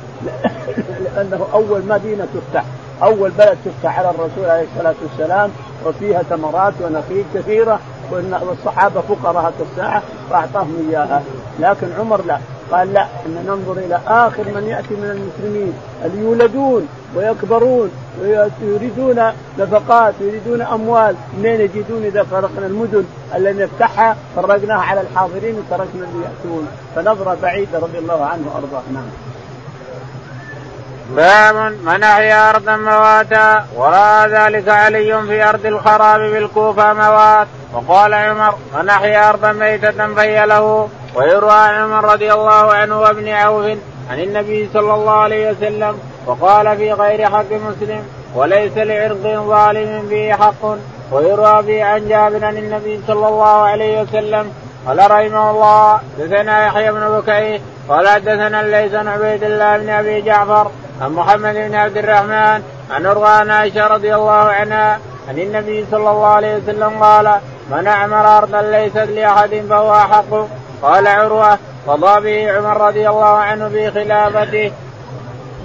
لأنه 1.04 1.48
أول 1.54 1.82
مدينة 1.90 2.28
تفتح. 2.34 2.64
أول 3.04 3.32
بلد 3.32 3.58
تفتح 3.66 4.00
على 4.00 4.10
الرسول 4.10 4.46
عليه 4.46 4.66
الصلاة 4.76 4.96
والسلام 5.04 5.52
وفيها 5.86 6.24
ثمرات 6.24 6.74
ونخيل 6.82 7.26
كثيرة 7.36 7.80
والصحابه 8.12 9.02
فقراء 9.02 9.54
الساعة 9.72 10.04
فأعطاهم 10.30 10.88
إياها. 10.90 11.24
لكن 11.60 11.88
عمر 12.00 12.22
لا. 12.26 12.38
قال 12.72 12.94
لا 12.94 13.08
إن 13.26 13.46
ننظر 13.48 13.80
إلى 13.82 14.00
آخر 14.08 14.44
من 14.44 14.68
يأتي 14.68 14.94
من 14.94 15.04
المسلمين 15.04 15.74
اللي 16.06 16.22
يولدون 16.22 16.88
ويكبرون 17.16 17.92
ويريدون 18.22 19.32
نفقات 19.60 20.14
ويريدون 20.22 20.62
أموال. 20.62 21.16
منين 21.40 21.62
يجدون 21.62 22.04
إذا 22.04 22.24
فرقنا 22.24 22.66
المدن 22.66 23.06
التي 23.36 23.64
نفتحها 23.64 24.16
فرقناها 24.36 24.82
على 24.82 25.02
الحاضرين 25.02 25.56
وتركنا 25.56 25.88
اللي 25.94 26.26
يأتون. 26.26 26.68
فنظرة 26.96 27.38
بعيدة 27.42 27.80
رضي 27.80 27.98
الله 27.98 28.26
عنه 28.26 28.44
وأرضاه. 28.48 28.82
نعم. 28.94 29.37
باب 31.10 31.56
من 31.84 32.04
أحيا 32.04 32.50
أرضا 32.50 32.76
مواتا 32.76 33.66
وراى 33.76 34.28
ذلك 34.28 34.70
علي 34.70 35.22
في 35.28 35.50
أرض 35.50 35.66
الخراب 35.66 36.20
بالكوفة 36.20 36.94
موات. 36.94 37.48
وقال 37.74 38.14
عمر 38.14 38.56
من 38.76 38.90
أحيا 38.90 39.30
أرضا 39.30 39.52
ميتة 39.52 40.14
فهي 40.16 40.46
له. 40.46 40.90
ويروى 41.16 41.52
عمر 41.52 42.06
رضي 42.06 42.34
الله 42.34 42.74
عنه 42.74 43.02
وابن 43.02 43.28
عوف 43.28 43.66
عن 44.12 44.20
النبي 44.20 44.70
صلى 44.74 44.94
الله 44.94 45.12
عليه 45.12 45.52
وسلم 45.52 46.00
وقال 46.26 46.78
في 46.78 46.94
غير 46.94 47.30
حق 47.30 47.52
مسلم 47.52 48.04
وليس 48.36 48.78
لعرض 48.78 49.46
ظالم 49.48 50.08
به 50.10 50.32
حق. 50.32 50.78
ويروى 51.12 51.62
به 51.62 51.84
عن 51.84 52.08
جابر 52.08 52.46
عن 52.46 52.58
النبي 52.58 53.02
صلى 53.08 53.28
الله 53.28 53.62
عليه 53.62 54.02
وسلم 54.02 54.52
قال 54.88 55.12
رحمه 55.12 55.52
الله 55.52 56.00
دثنا 56.20 56.66
يحيى 56.66 56.92
بن 56.92 57.20
بكير 57.20 57.62
قال 57.90 58.08
حدثنا 58.08 58.58
عن 58.58 59.08
عبيد 59.08 59.44
الله 59.44 59.78
بن 59.78 59.90
أبي 59.90 60.22
جعفر 60.22 60.72
عن 61.02 61.12
محمد 61.12 61.54
بن 61.54 61.76
عبد 61.76 61.98
الرحمن 61.98 62.64
عن 62.92 63.06
عروة 63.06 63.54
عائشة 63.54 63.88
رضي 63.88 64.16
الله 64.16 64.32
عنها 64.34 65.00
عن 65.30 65.40
النبي 65.40 65.86
صلى 65.92 66.12
الله 66.12 66.26
عليه 66.26 66.58
وسلم 66.58 67.04
قال 67.04 67.40
من 67.72 67.88
أعمر 67.88 68.38
أرضا 68.38 68.62
ليست 68.62 68.98
لأحد 68.98 69.64
فهو 69.70 69.96
أحق 69.96 70.48
قال 70.82 71.08
عروة 71.08 71.58
قضى 71.88 72.22
به 72.22 72.58
عمر 72.58 72.88
رضي 72.88 73.10
الله 73.10 73.26
عنه 73.26 73.70
في 73.70 73.92
خلافته 73.92 74.72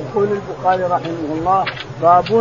يقول 0.00 0.28
البخاري 0.32 0.82
رحمه 0.82 1.32
الله 1.32 1.64
باب 2.02 2.32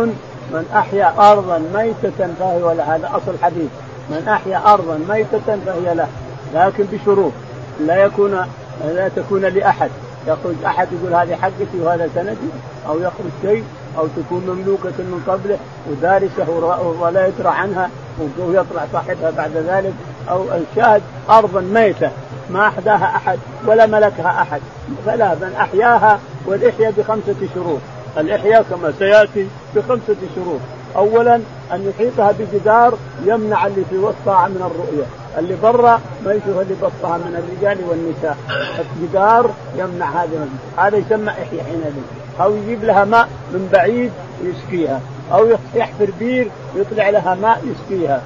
من 0.50 0.64
أحيا 0.76 1.14
أرضا 1.18 1.58
ميتة 1.74 2.28
فهو 2.40 2.72
له 2.72 2.96
هذا 2.96 3.06
أصل 3.06 3.38
حديث 3.42 3.70
من 4.10 4.28
أحيا 4.28 4.62
أرضا 4.74 5.00
ميتة 5.08 5.58
فهي 5.66 5.94
له. 5.94 6.08
لكن 6.54 6.84
بشروط. 6.92 7.32
لا 7.80 7.96
يكون 7.96 8.46
لا 8.84 9.08
تكون 9.08 9.40
لأحد. 9.40 9.90
يخرج 10.26 10.54
أحد 10.66 10.88
يقول 10.92 11.14
هذه 11.14 11.36
حقتي 11.36 11.80
وهذا 11.80 12.08
سندي 12.14 12.50
أو 12.88 12.98
يخرج 12.98 13.30
شيء 13.42 13.64
أو 13.98 14.06
تكون 14.06 14.40
مملوكة 14.40 14.98
من 14.98 15.22
قبله 15.28 15.58
ودارسة 15.90 16.50
ولا 17.00 17.26
يدرى 17.26 17.48
عنها 17.48 17.90
ويطلع 18.38 18.86
صاحبها 18.92 19.30
بعد 19.30 19.56
ذلك 19.56 19.92
أو 20.30 20.44
الشاهد 20.44 21.02
ارضا 21.30 21.60
ميتة. 21.60 22.10
ما 22.50 22.68
أحداها 22.68 23.16
أحد 23.16 23.38
ولا 23.66 23.86
ملكها 23.86 24.42
أحد. 24.42 24.60
فلا 25.06 25.34
من 25.34 25.54
أحياها 25.60 26.18
والإحياء 26.46 26.92
بخمسة 26.98 27.48
شروط. 27.54 27.80
الإحياء 28.18 28.62
كما 28.70 28.92
سيأتي 28.98 29.46
بخمسة 29.76 30.16
شروط. 30.34 30.60
اولا 30.96 31.34
أن 31.72 31.90
يحيطها 31.90 32.32
بجدار 32.32 32.94
يمنع 33.24 33.66
اللي 33.66 33.84
في 33.90 33.96
وسطها 33.96 34.48
من 34.48 34.70
الرؤية. 34.70 35.21
اللي 35.38 35.56
برا 35.62 36.00
ما 36.24 36.32
يشوف 36.32 36.58
اللي 36.60 36.74
بسطها 36.74 37.18
من 37.18 37.36
الرجال 37.36 37.78
والنساء. 37.88 38.36
الجدار 38.80 39.50
يمنع 39.76 40.22
هذا 40.22 40.48
هذا 40.76 40.96
يسمى 40.96 41.30
إحياء 41.30 41.64
حينئذ. 41.64 41.92
أو 42.40 42.54
يجيب 42.54 42.84
لها 42.84 43.04
ماء 43.04 43.28
من 43.52 43.68
بعيد 43.72 44.12
يسقيها. 44.44 45.00
أو 45.32 45.48
يحفر 45.74 46.10
بير 46.18 46.50
يطلع 46.76 47.08
لها 47.10 47.34
ماء 47.34 47.62
يسقيها. 47.64 48.22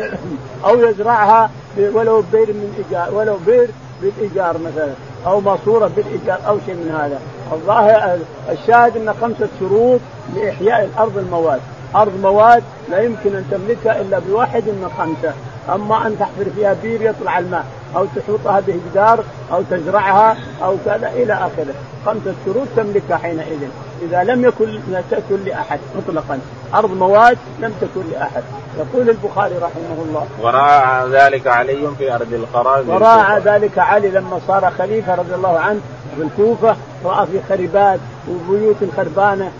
أو 0.66 0.78
يزرعها 0.78 1.50
ولو 1.78 2.22
بير 2.32 2.52
من 2.52 2.74
إيجار 2.78 3.14
ولو 3.14 3.36
بير 3.46 3.70
بالإيجار 4.02 4.58
مثلا. 4.58 4.92
أو 5.26 5.40
ماسورة 5.40 5.90
بالإيجار 5.96 6.38
أو 6.48 6.58
شيء 6.66 6.74
من 6.74 6.98
هذا. 7.00 7.20
الظاهر 7.52 8.18
الشاهد 8.50 8.96
أن 8.96 9.14
خمسة 9.20 9.48
شروط 9.60 10.00
لإحياء 10.36 10.84
الأرض 10.84 11.18
الموات. 11.18 11.60
أرض 11.94 12.12
موات 12.22 12.62
لا 12.90 13.00
يمكن 13.00 13.34
أن 13.34 13.44
تملكها 13.50 14.00
إلا 14.00 14.18
بواحد 14.18 14.64
من 14.64 14.90
خمسة. 14.98 15.34
أما 15.74 16.06
أن 16.06 16.16
تحفر 16.18 16.50
فيها 16.56 16.76
بير 16.82 17.02
يطلع 17.02 17.38
الماء 17.38 17.64
أو 17.96 18.06
تحوطها 18.16 18.62
بجدار 18.66 19.24
أو 19.52 19.62
تزرعها 19.70 20.36
أو 20.62 20.76
كذا 20.84 21.08
إلى 21.14 21.32
آخره. 21.32 21.74
خمسة 22.06 22.34
شروط 22.46 22.66
تملكها 22.76 23.16
حينئذ. 23.16 23.68
إذا 24.02 24.24
لم 24.24 24.44
يكن 24.44 24.80
لا 24.90 25.02
تكن 25.10 25.44
لأحد 25.44 25.80
مطلقا. 25.96 26.40
أرض 26.74 26.90
مواد 26.90 27.38
لم 27.60 27.72
تكن 27.80 28.10
لأحد. 28.12 28.42
يقول 28.78 29.10
البخاري 29.10 29.54
رحمه 29.54 30.04
الله. 30.08 30.26
وراء 30.42 31.08
ذلك 31.08 31.46
علي 31.46 31.88
في 31.98 32.14
أرض 32.14 32.32
الخراب 32.32 32.88
وراء 32.88 33.38
ذلك 33.38 33.78
علي 33.78 34.08
لما 34.08 34.40
صار 34.48 34.72
خليفة 34.78 35.14
رضي 35.14 35.34
الله 35.34 35.58
عنه 35.58 35.80
في 36.16 36.22
الكوفة 36.22 36.76
رأى 37.04 37.26
في 37.26 37.40
خربات 37.48 38.00
وبيوت 38.28 38.76
خربانة 38.96 39.50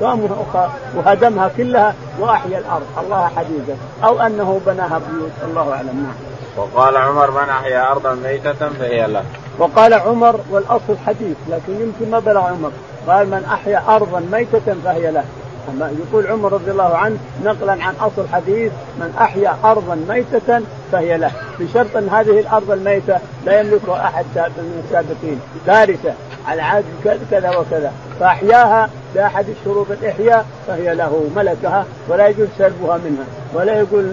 ومهدمة 0.00 0.68
وهدمها 0.96 1.50
كلها 1.56 1.94
وأحيا 2.18 2.58
الأرض. 2.58 2.86
الله 3.04 3.30
حديثا. 3.36 3.76
أو 4.04 4.20
أنه 4.20 4.60
بناها 4.66 5.00
بيوت. 5.10 5.30
الله 5.44 5.72
أعلم. 5.72 5.86
نعم. 5.86 6.14
وقال 6.56 6.96
عمر 6.96 7.30
من 7.30 7.48
أحيا 7.48 7.90
أرضا 7.90 8.14
ميتة 8.14 8.68
فهي 8.68 9.06
له. 9.06 9.24
وقال 9.58 9.94
عمر 9.94 10.40
والأصل 10.50 10.96
حديث 11.06 11.36
لكن 11.48 11.72
يمكن 11.80 12.10
ما 12.10 12.18
بلغ 12.18 12.40
عمر. 12.40 12.72
قال 13.08 13.26
من 13.30 13.44
أحيا 13.52 13.82
أرضا 13.88 14.22
ميتة 14.32 14.74
فهي 14.84 15.10
له. 15.10 15.24
أما 15.68 15.92
يقول 15.98 16.26
عمر 16.26 16.52
رضي 16.52 16.70
الله 16.70 16.96
عنه 16.96 17.16
نقلا 17.44 17.72
عن 17.72 17.94
أصل 18.00 18.28
حديث 18.32 18.72
من 18.98 19.14
أحيا 19.20 19.56
أرضا 19.64 19.94
ميتة 20.08 20.60
فهي 20.92 21.18
له. 21.18 21.30
بشرط 21.60 21.96
أن 21.96 22.08
هذه 22.08 22.40
الأرض 22.40 22.70
الميتة 22.70 23.18
لا 23.44 23.60
يملكها 23.60 24.04
أحد 24.04 24.24
من 24.36 24.82
السابقين 24.84 25.40
دارسة 25.66 26.14
على 26.46 26.62
عاد 26.62 26.84
كذا 27.30 27.56
وكذا. 27.56 27.92
فأحياها 28.20 28.90
باحد 29.14 29.46
شروط 29.64 29.86
الإحياء 29.90 30.46
فهي 30.66 30.94
له 30.94 31.30
ملكها 31.36 31.86
ولا 32.08 32.28
يجوز 32.28 32.48
سلبها 32.58 32.96
منها 32.96 33.24
ولا 33.54 33.78
يقول 33.78 34.12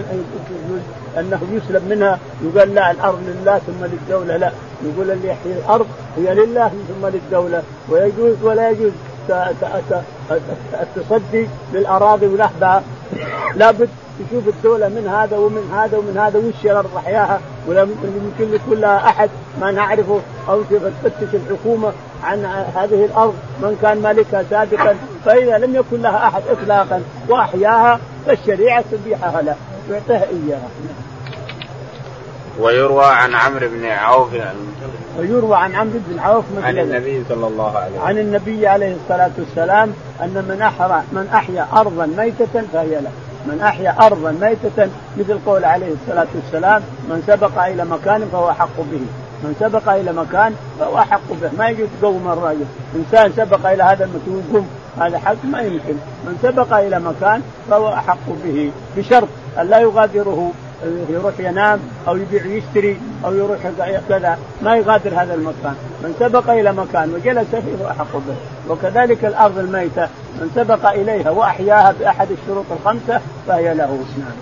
أنه 1.18 1.40
يسلب 1.52 1.88
منها 1.88 2.18
يقال 2.42 2.74
لا 2.74 2.90
الأرض 2.90 3.18
لله 3.26 3.58
ثم 3.58 3.84
للدولة 3.84 4.36
لا. 4.36 4.52
يقول 4.82 5.10
اللي 5.10 5.28
يحيي 5.28 5.52
الأرض 5.52 5.86
هي 6.16 6.34
لله 6.34 6.68
ثم 6.68 7.06
للدولة. 7.06 7.62
ويجوز 7.88 8.42
ولا 8.42 8.70
يجوز 8.70 8.92
التصدي 10.80 11.48
للأراضي 11.72 12.26
ونحبها 12.26 12.82
لابد 13.54 13.88
تشوف 14.18 14.48
الدولة 14.48 14.88
من 14.88 15.08
هذا 15.08 15.36
ومن 15.36 15.70
هذا 15.74 15.98
ومن 15.98 16.18
هذا 16.18 16.38
وش 16.38 16.64
الأرض 16.64 16.96
أحياها 16.96 17.40
ولا 17.66 17.80
يمكن 17.82 18.54
يكون 18.54 18.80
لها 18.80 19.08
أحد 19.08 19.30
ما 19.60 19.70
نعرفه 19.70 20.20
أو 20.48 20.62
تفتش 20.62 21.34
الحكومة 21.34 21.92
عن 22.24 22.44
هذه 22.76 23.04
الأرض 23.04 23.34
من 23.62 23.78
كان 23.82 24.02
مالكها 24.02 24.44
سابقا. 24.50 24.94
فإذا 25.24 25.58
لم 25.58 25.74
يكن 25.74 26.02
لها 26.02 26.28
أحد 26.28 26.42
إطلاقا 26.50 27.02
وأحياها 27.28 28.00
فالشريعة 28.26 28.84
تبيحها 28.92 29.42
له. 29.42 29.56
تعطيها 29.88 30.24
إياها. 30.24 30.68
ويروى 32.60 33.04
عن 33.06 33.34
عمرو 33.34 33.68
بن 33.68 33.84
عوف 33.84 34.28
ويروى 35.18 35.56
عن 35.56 35.74
عمرو 35.74 35.98
بن 36.08 36.18
عوف 36.18 36.44
عن 36.62 36.78
النبي 36.78 37.24
صلى 37.28 37.46
الله 37.46 37.78
عليه 37.78 37.90
وسلم. 37.90 38.02
عن 38.02 38.18
النبي 38.18 38.66
عليه 38.66 38.96
الصلاة 39.02 39.30
والسلام 39.38 39.92
أن 40.22 40.44
من 40.48 40.62
أحرى 40.62 41.02
من 41.12 41.28
أحيا 41.34 41.66
أرضا 41.76 42.06
ميتة 42.06 42.62
فهي 42.72 43.00
له. 43.00 43.10
من 43.48 43.60
أحيا 43.60 43.94
أرضا 44.06 44.30
ميتة 44.30 44.88
مثل 45.18 45.38
قول 45.46 45.64
عليه 45.64 45.92
الصلاة 46.02 46.26
والسلام 46.34 46.82
من 47.08 47.22
سبق 47.26 47.64
إلى 47.64 47.84
مكان 47.84 48.28
فهو 48.32 48.50
احق 48.50 48.76
به. 48.76 49.00
من 49.44 49.56
سبق 49.60 49.88
إلى 49.88 50.12
مكان 50.12 50.54
فهو 50.80 50.98
احق 50.98 51.28
به. 51.40 51.50
ما 51.58 51.68
يجي 51.68 51.84
تقوم 52.00 52.28
الرجل. 52.28 52.64
إنسان 52.96 53.32
سبق 53.36 53.70
إلى 53.70 53.82
هذا 53.82 54.04
المكان 54.04 54.42
قم 54.52 54.66
هذا 55.02 55.18
حق 55.18 55.44
ما 55.44 55.60
يمكن. 55.60 55.96
من 56.26 56.38
سبق 56.42 56.72
إلى 56.72 57.00
مكان 57.00 57.42
فهو 57.70 57.88
احق 57.88 58.26
به. 58.44 58.70
بشرط 58.96 59.28
أن 59.58 59.66
لا 59.66 59.78
يغادره 59.78 60.52
يروح 61.08 61.34
ينام 61.38 61.80
أو 62.08 62.16
يبيع 62.16 62.46
يشتري 62.46 63.00
أو 63.24 63.34
يروح 63.34 63.58
كذا. 64.08 64.38
ما 64.62 64.76
يغادر 64.76 65.10
هذا 65.10 65.34
المكان، 65.34 65.74
من 66.02 66.14
سبق 66.20 66.50
إلى 66.50 66.72
مكان 66.72 67.14
وجلس 67.14 67.48
فيه 67.50 67.90
احق 67.90 68.12
به، 68.12 68.36
وكذلك 68.68 69.24
الأرض 69.24 69.58
الميتة. 69.58 70.08
من 70.40 70.50
سبق 70.54 70.90
إليها 70.90 71.30
وأحياها 71.30 71.94
بأحد 72.00 72.28
الشروط 72.30 72.64
الخمسة 72.72 73.20
فهي 73.46 73.74
له 73.74 74.04
نعم. 74.18 74.32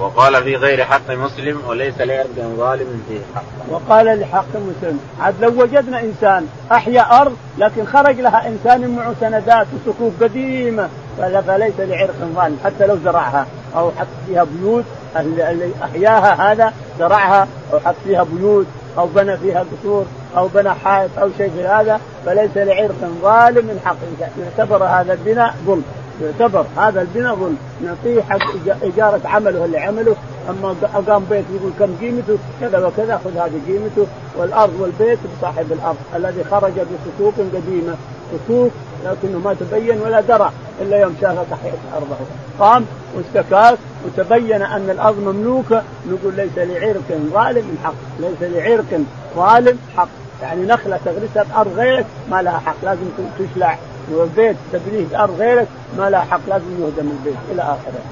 وقال 0.00 0.42
في 0.42 0.56
غير 0.56 0.84
حق 0.84 1.10
مسلم 1.10 1.60
وليس 1.68 2.00
لعبد 2.00 2.54
ظالم 2.56 3.02
فيه 3.08 3.20
حق. 3.34 3.42
وقال 3.68 4.20
لحق 4.20 4.56
مسلم 4.56 5.00
عاد 5.20 5.34
لو 5.40 5.62
وجدنا 5.62 6.00
إنسان 6.00 6.46
أحيا 6.72 7.20
أرض 7.20 7.36
لكن 7.58 7.86
خرج 7.86 8.20
لها 8.20 8.48
إنسان 8.48 8.96
معه 8.96 9.14
سندات 9.20 9.66
وصكوك 9.74 10.12
قديمة 10.20 10.88
فليس 11.18 11.74
لعرق 11.78 12.14
ظالم 12.34 12.58
حتى 12.64 12.86
لو 12.86 12.98
زرعها 13.04 13.46
أو 13.76 13.90
حط 13.90 14.06
فيها 14.26 14.44
بيوت 14.44 14.84
اللي 15.16 15.70
أحياها 15.84 16.52
هذا 16.52 16.72
زرعها 16.98 17.48
أو 17.72 17.80
حط 17.80 17.94
فيها 18.04 18.22
بيوت 18.22 18.66
أو 18.98 19.06
بنى 19.06 19.36
فيها 19.36 19.64
قصور 19.72 20.04
أو 20.36 20.48
بنى 20.54 20.70
حائط 20.70 21.10
أو 21.18 21.28
شيء 21.38 21.50
في 21.56 21.66
هذا 21.66 22.00
فليس 22.26 22.56
لعرق 22.56 22.94
ظالم 23.22 23.66
من 23.66 23.80
حق. 23.84 23.96
يعتبر 24.42 24.84
هذا 24.84 25.12
البناء 25.12 25.54
ظلم. 25.66 25.82
يعتبر 26.22 26.66
هذا 26.76 27.00
البناء 27.00 27.34
ظلم. 27.34 27.58
نعطيه 27.84 28.22
حق 28.22 28.38
اجاره 28.82 29.20
عمله 29.24 29.64
اللي 29.64 29.78
عمله. 29.78 30.16
أما 30.48 30.74
أقام 30.94 31.24
بيت 31.30 31.44
يقول 31.54 31.72
كم 31.78 31.96
قيمته؟ 32.00 32.38
كذا 32.60 32.86
وكذا 32.86 33.20
خذ 33.24 33.36
هذه 33.36 33.60
قيمته. 33.68 34.06
والأرض 34.36 34.80
والبيت 34.80 35.18
بصاحب 35.38 35.72
الأرض 35.72 35.96
الذي 36.16 36.44
خرج 36.44 36.72
بصكوك 36.72 37.34
قديمة. 37.54 37.94
صكوك 38.32 38.72
لكنه 39.04 39.38
ما 39.38 39.54
تبين 39.60 40.00
ولا 40.00 40.20
درى 40.20 40.52
إلا 40.80 41.00
يوم 41.00 41.16
شاف 41.20 41.50
تحية 41.50 41.72
أرضه 41.96 42.16
قام 42.58 42.86
واستكاك 43.16 43.78
وتبين 44.06 44.62
أن 44.62 44.90
الأرض 44.90 45.18
مملوكة 45.18 45.82
نقول 46.08 46.34
ليس 46.36 46.58
لعرق 46.58 47.20
ظالم 47.32 47.78
حق 47.84 47.94
ليس 48.20 48.50
لعرق 48.52 49.00
ظالم 49.36 49.78
حق 49.96 50.08
يعني 50.42 50.62
نخلة 50.62 50.98
تغرسها 51.04 51.42
بأرض 51.42 51.72
غيرك 51.76 52.06
ما 52.30 52.42
لها 52.42 52.58
حق 52.58 52.76
لازم 52.82 53.06
تشلع 53.38 53.78
والبيت 54.10 54.56
تبنيه 54.72 55.06
بارض 55.12 55.40
غيرك 55.40 55.66
ما 55.98 56.10
لها 56.10 56.20
حق 56.20 56.40
لازم 56.48 56.66
يهدم 56.80 57.10
البيت 57.10 57.38
إلى 57.52 57.62
آخره. 57.62 58.02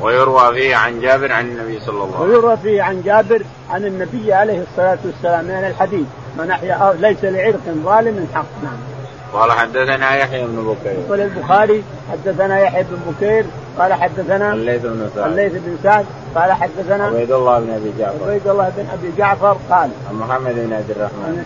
ويروى 0.00 0.54
فيه 0.54 0.76
عن 0.76 1.00
جابر 1.00 1.32
عن 1.32 1.46
النبي 1.46 1.80
صلى 1.80 1.94
الله 1.94 2.04
عليه 2.04 2.14
وسلم. 2.14 2.30
ويروى 2.30 2.56
فيه 2.56 2.82
عن 2.82 3.02
جابر 3.02 3.42
عن 3.70 3.84
النبي 3.84 4.32
عليه 4.32 4.62
الصلاة 4.70 4.98
والسلام 5.04 5.44
من 5.44 5.50
يعني 5.50 5.68
الحديث 5.68 6.06
من 6.38 6.50
أحيا 6.50 6.94
ليس 7.00 7.24
لعرق 7.24 7.60
ظالم 7.84 8.28
حق 8.34 8.46
نعم. 8.62 8.97
قال 9.32 9.52
حدثنا 9.52 10.16
يحيى 10.16 10.46
بن 10.46 10.74
بكير. 10.74 10.98
يقول 11.06 11.20
البخاري 11.20 11.84
حدثنا 12.12 12.60
يحيى 12.60 12.82
بن 12.82 13.12
بكير 13.12 13.44
قال 13.78 13.92
حدثنا 13.92 14.52
الليث 14.52 14.82
بن 14.82 15.10
سعد. 15.14 15.30
الليث 15.30 15.52
بن 15.52 15.76
سعد 15.82 16.06
قال 16.34 16.52
حدثنا 16.52 17.06
عبيد 17.06 17.32
الله 17.32 17.60
بن 17.60 17.70
أبي 17.70 17.92
جعفر. 17.98 18.24
عبيد 18.28 18.48
الله 18.48 18.72
بن 18.76 18.86
أبي 18.92 19.12
جعفر 19.18 19.56
قال 19.70 19.90
عن 20.10 20.14
محمد 20.14 20.54
بن 20.54 20.72
عبد 20.72 20.90
الرحمن. 20.90 21.44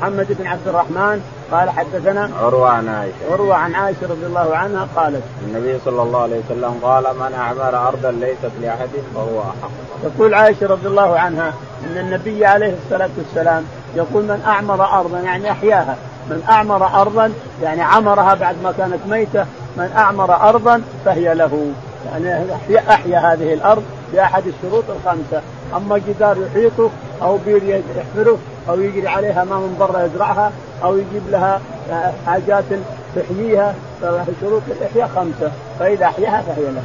محمد 0.00 0.36
بن 0.38 0.46
عبد 0.46 0.68
الرحمن 0.68 1.22
قال 1.52 1.70
حدثنا 1.70 2.30
عروة 2.42 2.70
عن 2.70 2.88
عائشة. 2.88 3.14
عروة 3.32 3.54
عن 3.54 3.74
عائشة 3.74 4.02
رضي 4.02 4.26
الله 4.26 4.56
عنها 4.56 4.88
قالت 4.96 5.22
النبي 5.46 5.78
صلى 5.84 6.02
الله 6.02 6.22
عليه 6.22 6.40
وسلم 6.46 6.80
قال 6.82 7.04
من 7.04 7.34
أعمر 7.38 7.88
أرضا 7.88 8.10
ليست 8.10 8.52
لأحد 8.62 8.88
فهو 9.14 9.40
أحق. 9.40 9.70
تقول 10.02 10.34
عائشة 10.34 10.66
رضي 10.66 10.86
الله 10.86 11.18
عنها 11.18 11.54
إن 11.84 11.98
النبي 11.98 12.46
عليه 12.46 12.74
الصلاة 12.84 13.10
والسلام 13.18 13.64
يقول 13.96 14.22
من 14.22 14.42
أعمر 14.46 15.00
أرضا 15.00 15.18
يعني 15.20 15.50
أحياها. 15.50 15.96
من 16.30 16.42
أعمر 16.50 17.00
ارضا 17.00 17.32
يعني 17.62 17.82
عمرها 17.82 18.34
بعد 18.34 18.56
ما 18.62 18.72
كانت 18.78 18.98
ميتة 19.08 19.46
من 19.76 19.92
أعمر 19.96 20.48
ارضا 20.48 20.82
فهي 21.04 21.34
له. 21.34 21.72
يعني 22.06 22.44
أحيا 22.90 23.18
هذه 23.18 23.54
الأرض 23.54 23.82
بأحد 24.12 24.42
الشروط 24.46 24.84
الخمسة. 24.90 25.42
أما 25.76 25.98
جدار 25.98 26.36
يحيطه 26.46 26.90
أو 27.22 27.38
بير 27.46 27.62
يحفره 27.64 28.38
أو 28.68 28.80
يجري 28.80 29.08
عليها 29.08 29.44
ما 29.44 29.56
من 29.56 29.76
برا 29.80 30.04
يزرعها 30.04 30.52
أو 30.84 30.96
يجيب 30.96 31.22
لها 31.30 31.60
حاجات 32.26 32.64
تحييها 33.16 33.74
فشروط 34.00 34.62
الإحياء 34.68 35.10
خمسة. 35.16 35.52
فإذا 35.78 36.06
أحياها 36.06 36.42
فهي 36.42 36.64
له 36.64 36.82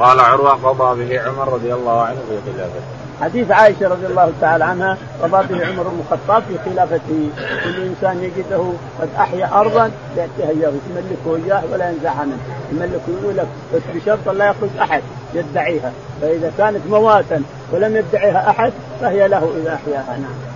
قال 0.00 0.20
عروة 0.20 0.50
قضى 0.50 1.04
به 1.04 1.20
عمر 1.20 1.52
رضي 1.52 1.74
الله 1.74 2.02
عنه 2.02 2.18
في 2.28 2.52
خلافته. 2.52 2.97
حديث 3.20 3.50
عائشة 3.50 3.88
رضي 3.88 4.06
الله 4.06 4.32
تعالى 4.40 4.64
عنها 4.64 4.96
قضى 5.22 5.54
به 5.54 5.66
عمر 5.66 5.82
بن 5.82 6.00
الخطاب 6.00 6.42
في 6.42 6.70
خلافته 6.70 7.30
كل 7.64 7.82
إنسان 7.82 8.22
يجده 8.22 8.72
قد 9.00 9.08
أحيا 9.18 9.50
ارضا 9.52 9.90
ياتيها 10.16 10.50
اياه 10.50 10.72
يملكه 10.90 11.46
إياه 11.46 11.62
ولا 11.72 11.90
ينزعها 11.90 12.24
منه 12.24 12.38
يملكه 12.72 13.22
يقول 13.22 13.36
لك 13.36 13.46
بس 13.74 13.82
بشرط 13.94 14.28
لا 14.28 14.46
يخرج 14.46 14.70
أحد 14.80 15.02
يدعيها. 15.34 15.92
فإذا 16.20 16.52
كانت 16.58 16.80
مواتا 16.90 17.42
ولم 17.72 17.96
يدعيها 17.96 18.50
أحد 18.50 18.72
فهي 19.00 19.28
له 19.28 19.50
إذا 19.62 19.74
أحياها. 19.74 20.18
نعم. 20.18 20.47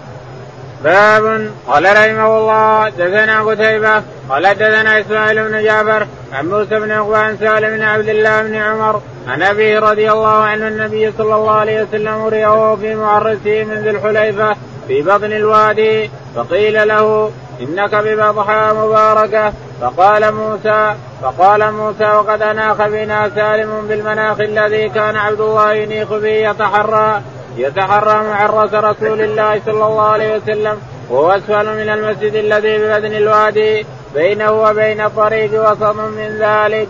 باب 0.85 1.51
قال 1.67 1.85
رحمه 1.85 2.39
الله 2.39 2.89
دثنا 2.89 3.43
قتيبة 3.43 4.03
قال 4.29 4.55
دثنا 4.55 5.01
إسماعيل 5.01 5.49
بن 5.49 5.65
جعفر 5.65 6.07
عن 6.33 6.49
موسى 6.49 6.81
بن 6.81 6.91
عقبة 6.91 7.19
عن 7.19 7.37
سالم 7.37 7.77
بن 7.77 7.83
عبد 7.83 8.09
الله 8.09 8.43
بن 8.43 8.55
عمر 8.55 9.01
عن 9.29 9.43
أبيه 9.43 9.79
رضي 9.79 10.13
الله 10.13 10.37
عنه 10.45 10.69
النبي 10.69 11.13
صلى 11.19 11.35
الله 11.35 11.51
عليه 11.51 11.83
وسلم 11.83 12.25
رئه 12.27 12.79
في 12.81 12.95
معرسه 12.95 13.65
من 13.65 13.83
ذي 13.85 13.91
الحليفة 13.91 14.57
في 14.89 15.03
بطن 15.03 15.33
الوادي 15.33 16.11
فقيل 16.37 16.89
له 16.89 17.31
إنك 17.61 17.95
ببطحاء 17.95 18.75
مباركة. 18.75 19.53
فقال 19.81 20.35
موسى 20.35 20.95
فقال 21.23 21.73
موسى 21.73 22.05
وقد 22.05 22.43
أناخ 22.43 22.77
بنا 22.87 23.31
سالم 23.35 23.87
بالمناخ 23.89 24.41
الذي 24.41 24.89
كان 24.89 25.17
عبد 25.17 25.41
الله 25.41 25.73
ينيخ 25.73 26.09
به 26.09 26.51
يتحرى. 26.51 27.23
يتحرى 27.57 28.23
معرس 28.23 28.75
رسول 28.75 29.21
الله 29.21 29.61
صلى 29.67 29.87
الله 29.87 30.03
عليه 30.03 30.37
وسلم 30.37 30.79
وهو 31.11 31.31
أسفل 31.31 31.67
من 31.77 31.89
المسجد 31.89 32.35
الذي 32.35 32.79
ببدن 32.79 33.13
الوادي 33.17 33.87
بينه 34.15 34.53
وبين 34.53 35.01
الطريق 35.01 35.71
وسط 35.71 35.97
من 35.97 36.39
ذلك. 36.41 36.89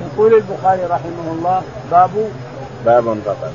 يقول 0.00 0.34
البخاري 0.34 0.84
رحمه 0.84 1.32
الله 1.32 1.62
باب 1.90 2.30
باب 2.84 3.18
فقط 3.26 3.52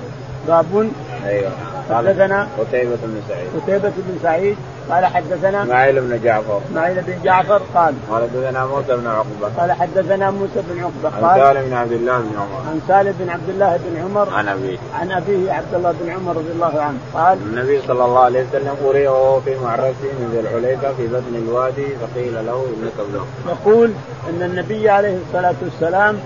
باب 0.48 0.92
أيوه 1.26 1.52
حدثنا 1.94 2.48
قتيبة 2.60 2.98
بن 3.04 3.22
سعيد. 3.30 3.48
قتيبة 3.62 3.90
بن 3.98 4.18
سعيد 4.24 4.58
قال 4.90 5.06
حدثنا 5.06 5.64
اسماعيل 5.64 6.02
بن 6.02 6.20
جعفر. 6.24 6.60
اسماعيل 6.70 7.02
بن 7.02 7.14
جعفر 7.24 7.62
قال 7.76 7.96
قال 8.12 8.24
حدثنا 8.24 8.66
موسى 8.66 8.98
بن 8.98 9.08
عقبة. 9.08 9.48
قال 9.58 9.72
حدثنا 9.72 10.32
موسى 10.32 10.62
بن 10.70 10.84
عقبة 10.84 11.28
قال 11.28 11.42
عن 11.42 11.54
سالم 11.54 11.68
بن 11.68 11.74
عبد 11.74 11.92
الله 11.92 12.18
بن 12.20 12.36
عمر. 12.38 12.70
عن 12.70 12.82
سالم 12.88 13.16
بن 13.20 13.30
عبد 13.30 13.50
الله 13.50 13.78
بن 13.78 14.02
عمر 14.02 14.30
عن 14.30 14.48
أبيه. 14.48 14.78
عن 15.00 15.12
أبيه 15.12 15.52
عبد 15.52 15.74
الله 15.74 15.94
بن 16.02 16.10
عمر 16.10 16.38
رضي 16.38 16.52
الله 16.52 16.82
عنه 16.82 16.98
قال 17.14 17.38
النبي 17.38 17.82
صلى 17.88 18.06
الله 18.06 18.20
عليه 18.20 18.46
وسلم 18.50 18.76
أري 18.86 19.08
وهو 19.08 19.42
في 19.42 19.56
معرسه 19.64 20.10
من 20.20 20.30
ذي 20.34 20.40
الحليفة 20.40 20.94
في 20.94 21.08
بطن 21.08 21.36
الوادي 21.48 21.88
فقيل 22.02 22.34
له 22.46 22.66
إنك 22.66 22.94
ابنه. 23.00 23.26
يقول 23.48 23.92
إن 24.30 24.42
النبي 24.44 24.90
عليه 24.90 25.18
الصلاة 25.28 25.56
والسلام 25.62 26.18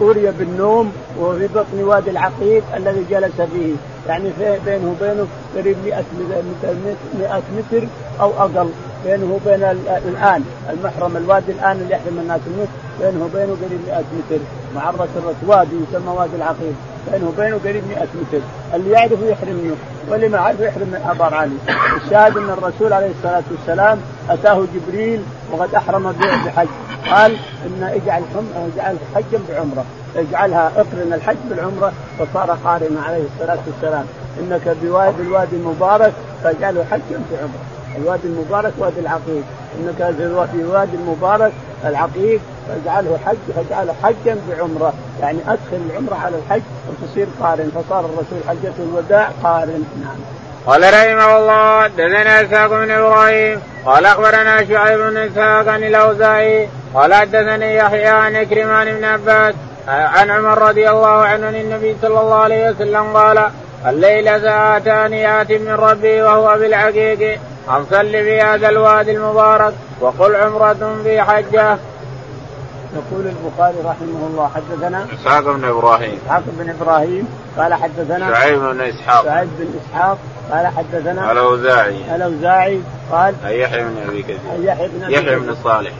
أري 0.00 0.30
بالنوم 0.38 0.92
وهو 1.18 1.38
في 1.38 1.46
بطن 1.46 1.82
وادي 1.82 2.10
العقيق 2.10 2.62
الذي 2.76 3.04
جلس 3.10 3.40
فيه. 3.52 3.74
يعني 4.08 4.30
بينه 4.66 4.90
وبينه 4.90 5.26
قريب 5.56 5.76
100 5.84 6.04
100 7.18 7.42
متر 7.56 7.86
أو 8.20 8.30
أقل. 8.30 8.70
بينه 9.04 9.34
وبين 9.34 9.64
الآن 10.08 10.44
المحرم 10.70 11.16
الوادي 11.16 11.52
الآن 11.52 11.76
اللي 11.76 11.94
يحرم 11.94 12.18
الناس 12.18 12.40
منه 12.46 12.66
بينه 13.00 13.24
وبينه 13.24 13.56
قريب 13.62 13.80
100 13.86 13.98
متر. 13.98 14.42
معرة 14.74 15.08
الرس 15.16 15.36
وادي 15.46 15.76
يسمى 15.90 16.12
وادي 16.12 16.36
العقيق. 16.36 16.74
بينه 17.12 17.28
وبينه 17.28 17.58
قريب 17.64 17.82
100 17.88 17.98
متر. 18.02 18.40
اللي 18.74 18.90
يعرف 18.90 19.22
يحرم 19.22 19.54
منه 19.64 19.76
واللي 20.08 20.28
ما 20.28 20.38
يعرف 20.38 20.60
يحرم 20.60 20.88
من 20.88 21.00
أبار 21.10 21.34
علي 21.34 21.56
الشاهد 22.04 22.36
أن 22.36 22.50
الرسول 22.50 22.92
عليه 22.92 23.10
الصلاة 23.18 23.42
والسلام 23.50 23.98
أتاه 24.30 24.64
جبريل 24.74 25.22
وقد 25.52 25.74
أحرم 25.74 26.12
بحج. 26.46 26.68
قال 27.10 27.36
إن 27.66 27.82
اجعل 27.82 28.22
اجعل 28.74 28.96
حجا 29.14 29.40
بعمرة. 29.48 29.84
اجعلها 30.16 30.72
اقرن 30.76 31.12
الحج 31.12 31.36
بالعمرة 31.50 31.92
فصار 32.18 32.58
قارنا 32.64 33.02
عليه 33.02 33.22
الصلاة 33.34 33.58
والسلام. 33.66 34.06
إنك 34.40 34.76
بوادي 34.82 35.22
الوادي 35.22 35.56
المبارك 35.56 36.12
فاجعله 36.44 36.84
حجا 36.90 37.20
بعمره 37.30 37.64
الوادي 37.96 38.28
المبارك 38.28 38.72
وادي 38.78 39.00
العقيق. 39.00 39.44
إنك 39.80 40.14
في 40.52 40.60
الوادي 40.60 40.96
المبارك 40.96 41.52
العقيق 41.84 42.40
فاجعله 42.68 43.18
حج 43.26 43.36
فاجعله 43.56 43.94
حجا 44.02 44.36
بعمره 44.48 44.92
يعني 45.20 45.38
أدخل 45.48 45.80
العمرة 45.90 46.14
على 46.24 46.36
الحج 46.36 46.62
وتصير 46.88 47.26
قارن. 47.40 47.70
فصار 47.74 48.00
الرسول 48.00 48.38
حجة 48.48 48.72
الوداع 48.78 49.28
قارن. 49.42 49.84
نعم. 50.02 50.16
قال 50.66 50.82
رحمه 50.82 51.38
الله 51.38 51.82
حدثنا 51.82 52.42
إسحاق 52.42 52.70
بن 52.70 52.90
إبراهيم 52.90 53.60
قال 53.86 54.06
أخبرنا 54.06 54.64
شعيب 54.64 55.00
بن 55.00 55.16
إسحاق 55.16 55.68
عن 55.68 55.84
الأوزاعي 55.84 56.68
قال 56.94 57.14
حدثني 57.14 57.76
يحيى 57.76 58.06
عن 58.06 58.36
اكرمان 58.36 58.96
بن 58.96 59.04
عباس 59.04 59.54
عن 59.88 60.30
عمر 60.30 60.68
رضي 60.68 60.90
الله 60.90 61.08
عنه 61.08 61.46
عن 61.46 61.54
النبي 61.54 61.96
صلى 62.02 62.20
الله 62.20 62.34
عليه 62.34 62.70
وسلم 62.70 63.16
قال 63.16 63.50
الليلة 63.86 64.76
آتاني 64.76 65.42
آت 65.42 65.52
من 65.52 65.72
ربي 65.72 66.22
وهو 66.22 66.58
بالعقيق 66.58 67.40
أن 67.68 67.84
صل 67.90 68.12
في 68.12 68.40
هذا 68.40 68.68
الوادي 68.68 69.10
المبارك 69.10 69.74
وقل 70.00 70.36
عمرة 70.36 70.96
في 71.04 71.22
حجة. 71.22 71.78
يقول 72.94 73.26
البخاري 73.26 73.76
رحمه 73.84 74.26
الله 74.30 74.50
حدثنا 74.54 75.06
إسحاق 75.14 75.40
بن 75.40 75.64
إبراهيم. 75.64 76.18
إسحاق 76.26 76.42
بن 76.46 76.70
إبراهيم 76.70 77.28
قال 77.58 77.74
حدثنا 77.74 78.34
شعيب 78.34 78.58
بن 78.58 78.80
إسحاق. 78.80 79.24
شعيب 79.24 79.48
بن 79.58 79.66
إسحاق 79.80 80.18
قال 80.50 80.66
حدثنا 80.66 81.32
الأوزاعي. 81.32 82.14
الأوزاعي 82.14 82.80
قال 83.12 83.34
يحيى 83.44 83.84
بن 83.84 83.96
أبي 84.08 84.22
كثير. 84.22 84.38
يحيى 84.58 84.88
بن 84.88 85.10
يحيى 85.10 85.36
بن 85.36 85.56
صالح. 85.64 85.92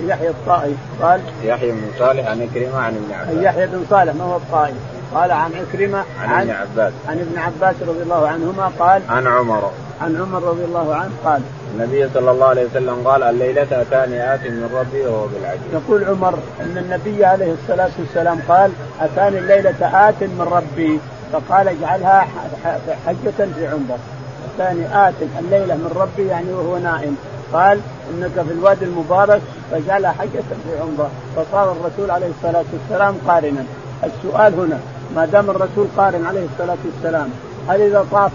يحيى 0.00 0.28
الطائي 0.28 0.74
قال 1.02 1.20
يحيى 1.42 1.70
بن 1.70 1.90
صالح 1.98 2.28
عن 2.28 2.48
كريمه 2.54 2.78
عن 2.78 2.94
ابن 2.96 3.14
عباس. 3.14 3.44
يحيى 3.44 3.66
بن 3.66 3.84
صالح 3.90 4.14
ما 4.14 4.24
هو 4.24 4.36
الطائي 4.36 4.74
قال 5.14 5.30
عن 5.30 5.50
عكرمة 5.54 5.98
عن, 6.20 6.28
عن 6.28 6.40
ابن 6.40 6.50
عباس. 6.50 6.92
عن 7.08 7.18
ابن 7.18 7.38
عباس 7.38 7.74
رضي 7.88 8.02
الله 8.02 8.28
عنهما 8.28 8.70
قال 8.78 9.02
عن 9.08 9.26
عمر. 9.26 9.70
عن 10.00 10.16
عمر 10.16 10.42
رضي 10.42 10.64
الله 10.64 10.94
عنه 10.94 11.10
قال 11.24 11.42
النبي 11.74 12.08
صلى 12.14 12.30
الله 12.30 12.46
عليه 12.46 12.66
وسلم 12.66 13.08
قال 13.08 13.22
الليلة 13.22 13.82
أتاني 13.82 14.34
آت 14.34 14.40
من 14.40 14.70
ربي 14.74 15.06
وهو 15.06 15.26
بالعجل. 15.26 15.60
يقول 15.72 16.04
عمر 16.04 16.38
أن 16.60 16.78
النبي 16.78 17.24
عليه 17.24 17.52
الصلاة 17.52 17.90
والسلام 17.98 18.40
قال 18.48 18.70
أتاني 19.00 19.38
الليلة 19.38 20.08
آت 20.08 20.22
من 20.22 20.48
ربي. 20.52 21.00
فقال 21.32 21.68
اجعلها 21.68 22.26
حجة 23.06 23.48
في 23.56 23.66
عمرة 23.66 23.98
أتاني 24.54 25.08
آت 25.08 25.14
الليلة 25.38 25.74
من 25.74 25.92
ربي 25.96 26.28
يعني 26.28 26.52
وهو 26.52 26.78
نائم. 26.78 27.16
قال 27.52 27.80
إنك 28.14 28.32
في 28.32 28.52
الوادي 28.52 28.84
المبارك 28.84 29.40
فجعلها 29.70 30.12
حجة 30.12 30.42
في 30.64 30.80
عمرة. 30.80 31.10
فصار 31.36 31.72
الرسول 31.72 32.10
عليه 32.10 32.26
الصلاة 32.38 32.64
والسلام 32.72 33.14
قارنا. 33.28 33.64
السؤال 34.04 34.54
هنا 34.54 34.78
ما 35.16 35.24
دام 35.24 35.50
الرسول 35.50 35.86
قارن 35.96 36.26
عليه 36.26 36.46
الصلاة 36.52 36.76
والسلام 36.84 37.30
هل 37.68 37.80
إذا 37.80 38.06
طاف 38.12 38.32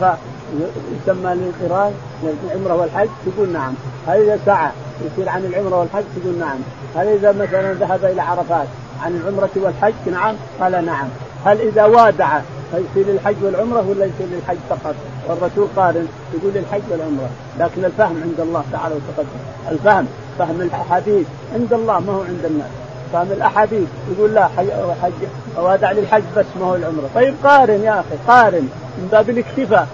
يسمى 0.92 1.36
للقران 1.36 1.94
العمره 2.24 2.76
والحج؟ 2.76 3.10
تقول 3.26 3.50
نعم. 3.50 3.74
هل 4.08 4.22
إذا 4.22 4.40
سعى 4.46 4.72
يصير 5.06 5.30
عن 5.30 5.46
العمرة 5.46 5.80
والحج؟ 5.80 6.04
تقول 6.22 6.36
نعم. 6.40 6.58
هل 6.96 7.08
إذا 7.08 7.32
مثلا 7.32 7.74
ذهب 7.74 8.06
إلى 8.06 8.22
عرفات 8.22 8.68
عن 9.04 9.16
العمرة 9.16 9.50
والحج؟ 9.56 9.94
نعم. 10.12 10.36
قال 10.62 10.86
نعم. 10.86 11.08
هل 11.46 11.62
إذا 11.62 11.86
وادع 11.86 12.40
فيصير 12.72 13.14
للحج 13.14 13.36
والعمرة 13.44 13.86
ولا 13.90 14.06
يصير 14.06 14.28
للحج 14.32 14.58
فقط؟ 14.70 14.96
والرسول 15.28 15.68
قارن 15.76 16.08
يقول 16.34 16.54
للحج 16.54 16.82
والعمرة، 16.92 17.30
لكن 17.60 17.86
الفهم 17.86 18.22
عند 18.24 18.40
الله 18.40 18.64
تعالى 18.72 18.96
وتقدم، 18.96 19.30
الفهم 19.72 20.08
فهم 20.40 20.62
الأحاديث. 20.62 21.28
عند 21.54 21.74
الله 21.74 22.00
ما 22.00 22.14
هو 22.14 22.22
عند 22.22 22.46
الناس، 22.46 22.70
فهم 23.14 23.28
الأحاديث. 23.32 23.88
يقول 24.18 24.34
لا 24.34 24.48
حج 24.48 25.14
وادع 25.58 25.92
للحج 25.92 26.24
بس 26.38 26.46
ما 26.60 26.66
هو 26.66 26.76
العمرة، 26.76 27.10
طيب 27.16 27.34
قارن 27.44 27.84
يا 27.84 28.00
أخي 28.00 28.16
قارن. 28.28 28.70
من 28.98 29.08
باب 29.12 29.30
الاكتفاء. 29.30 29.88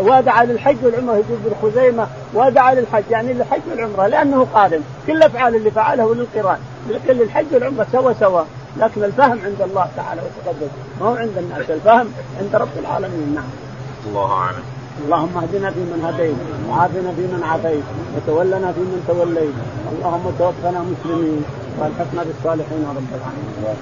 وادع 0.00 0.42
للحج 0.42 0.76
والعمرة 0.82 1.14
يقول 1.14 1.38
ابن 1.44 1.54
خزيمة. 1.62 2.06
وادع 2.34 2.72
للحج 2.72 3.02
يعني 3.10 3.32
للحج 3.32 3.60
والعمرة 3.70 4.06
لأنه 4.06 4.46
قارن. 4.54 4.80
كل 5.06 5.12
الافعال 5.12 5.54
اللي 5.56 5.70
فعله 5.70 6.14
للقران 6.14 6.58
لكن 6.90 7.20
الحج 7.20 7.46
والعمرة 7.52 7.86
سوا 7.92 8.12
سوا. 8.20 8.42
لكن 8.76 9.04
الفهم 9.04 9.38
عند 9.44 9.62
الله 9.62 9.88
تعالى 9.96 10.22
وتقدم 10.22 10.66
ما 11.00 11.06
هو 11.06 11.14
عند 11.14 11.38
الناس. 11.38 11.70
الفهم 11.70 12.08
عند 12.40 12.56
رب 12.56 12.78
العالمين. 12.78 13.34
نعم. 13.34 13.50
الله 14.06 14.32
أعلم. 14.32 14.62
اللهم 15.04 15.38
اهدنا 15.38 15.70
فيمن 15.70 16.04
هديت. 16.04 16.36
وعافنا 16.68 17.12
فيمن 17.16 17.42
عافيت. 17.42 17.84
وتولنا 18.16 18.72
فيمن 18.72 19.04
توليت. 19.08 19.54
اللهم 19.92 20.34
توفنا 20.38 20.80
مسلمين. 20.82 21.44
وألحقنا 21.78 22.22
بالصالحين 22.22 22.86
رب 22.88 23.10
العالمين. 23.14 23.76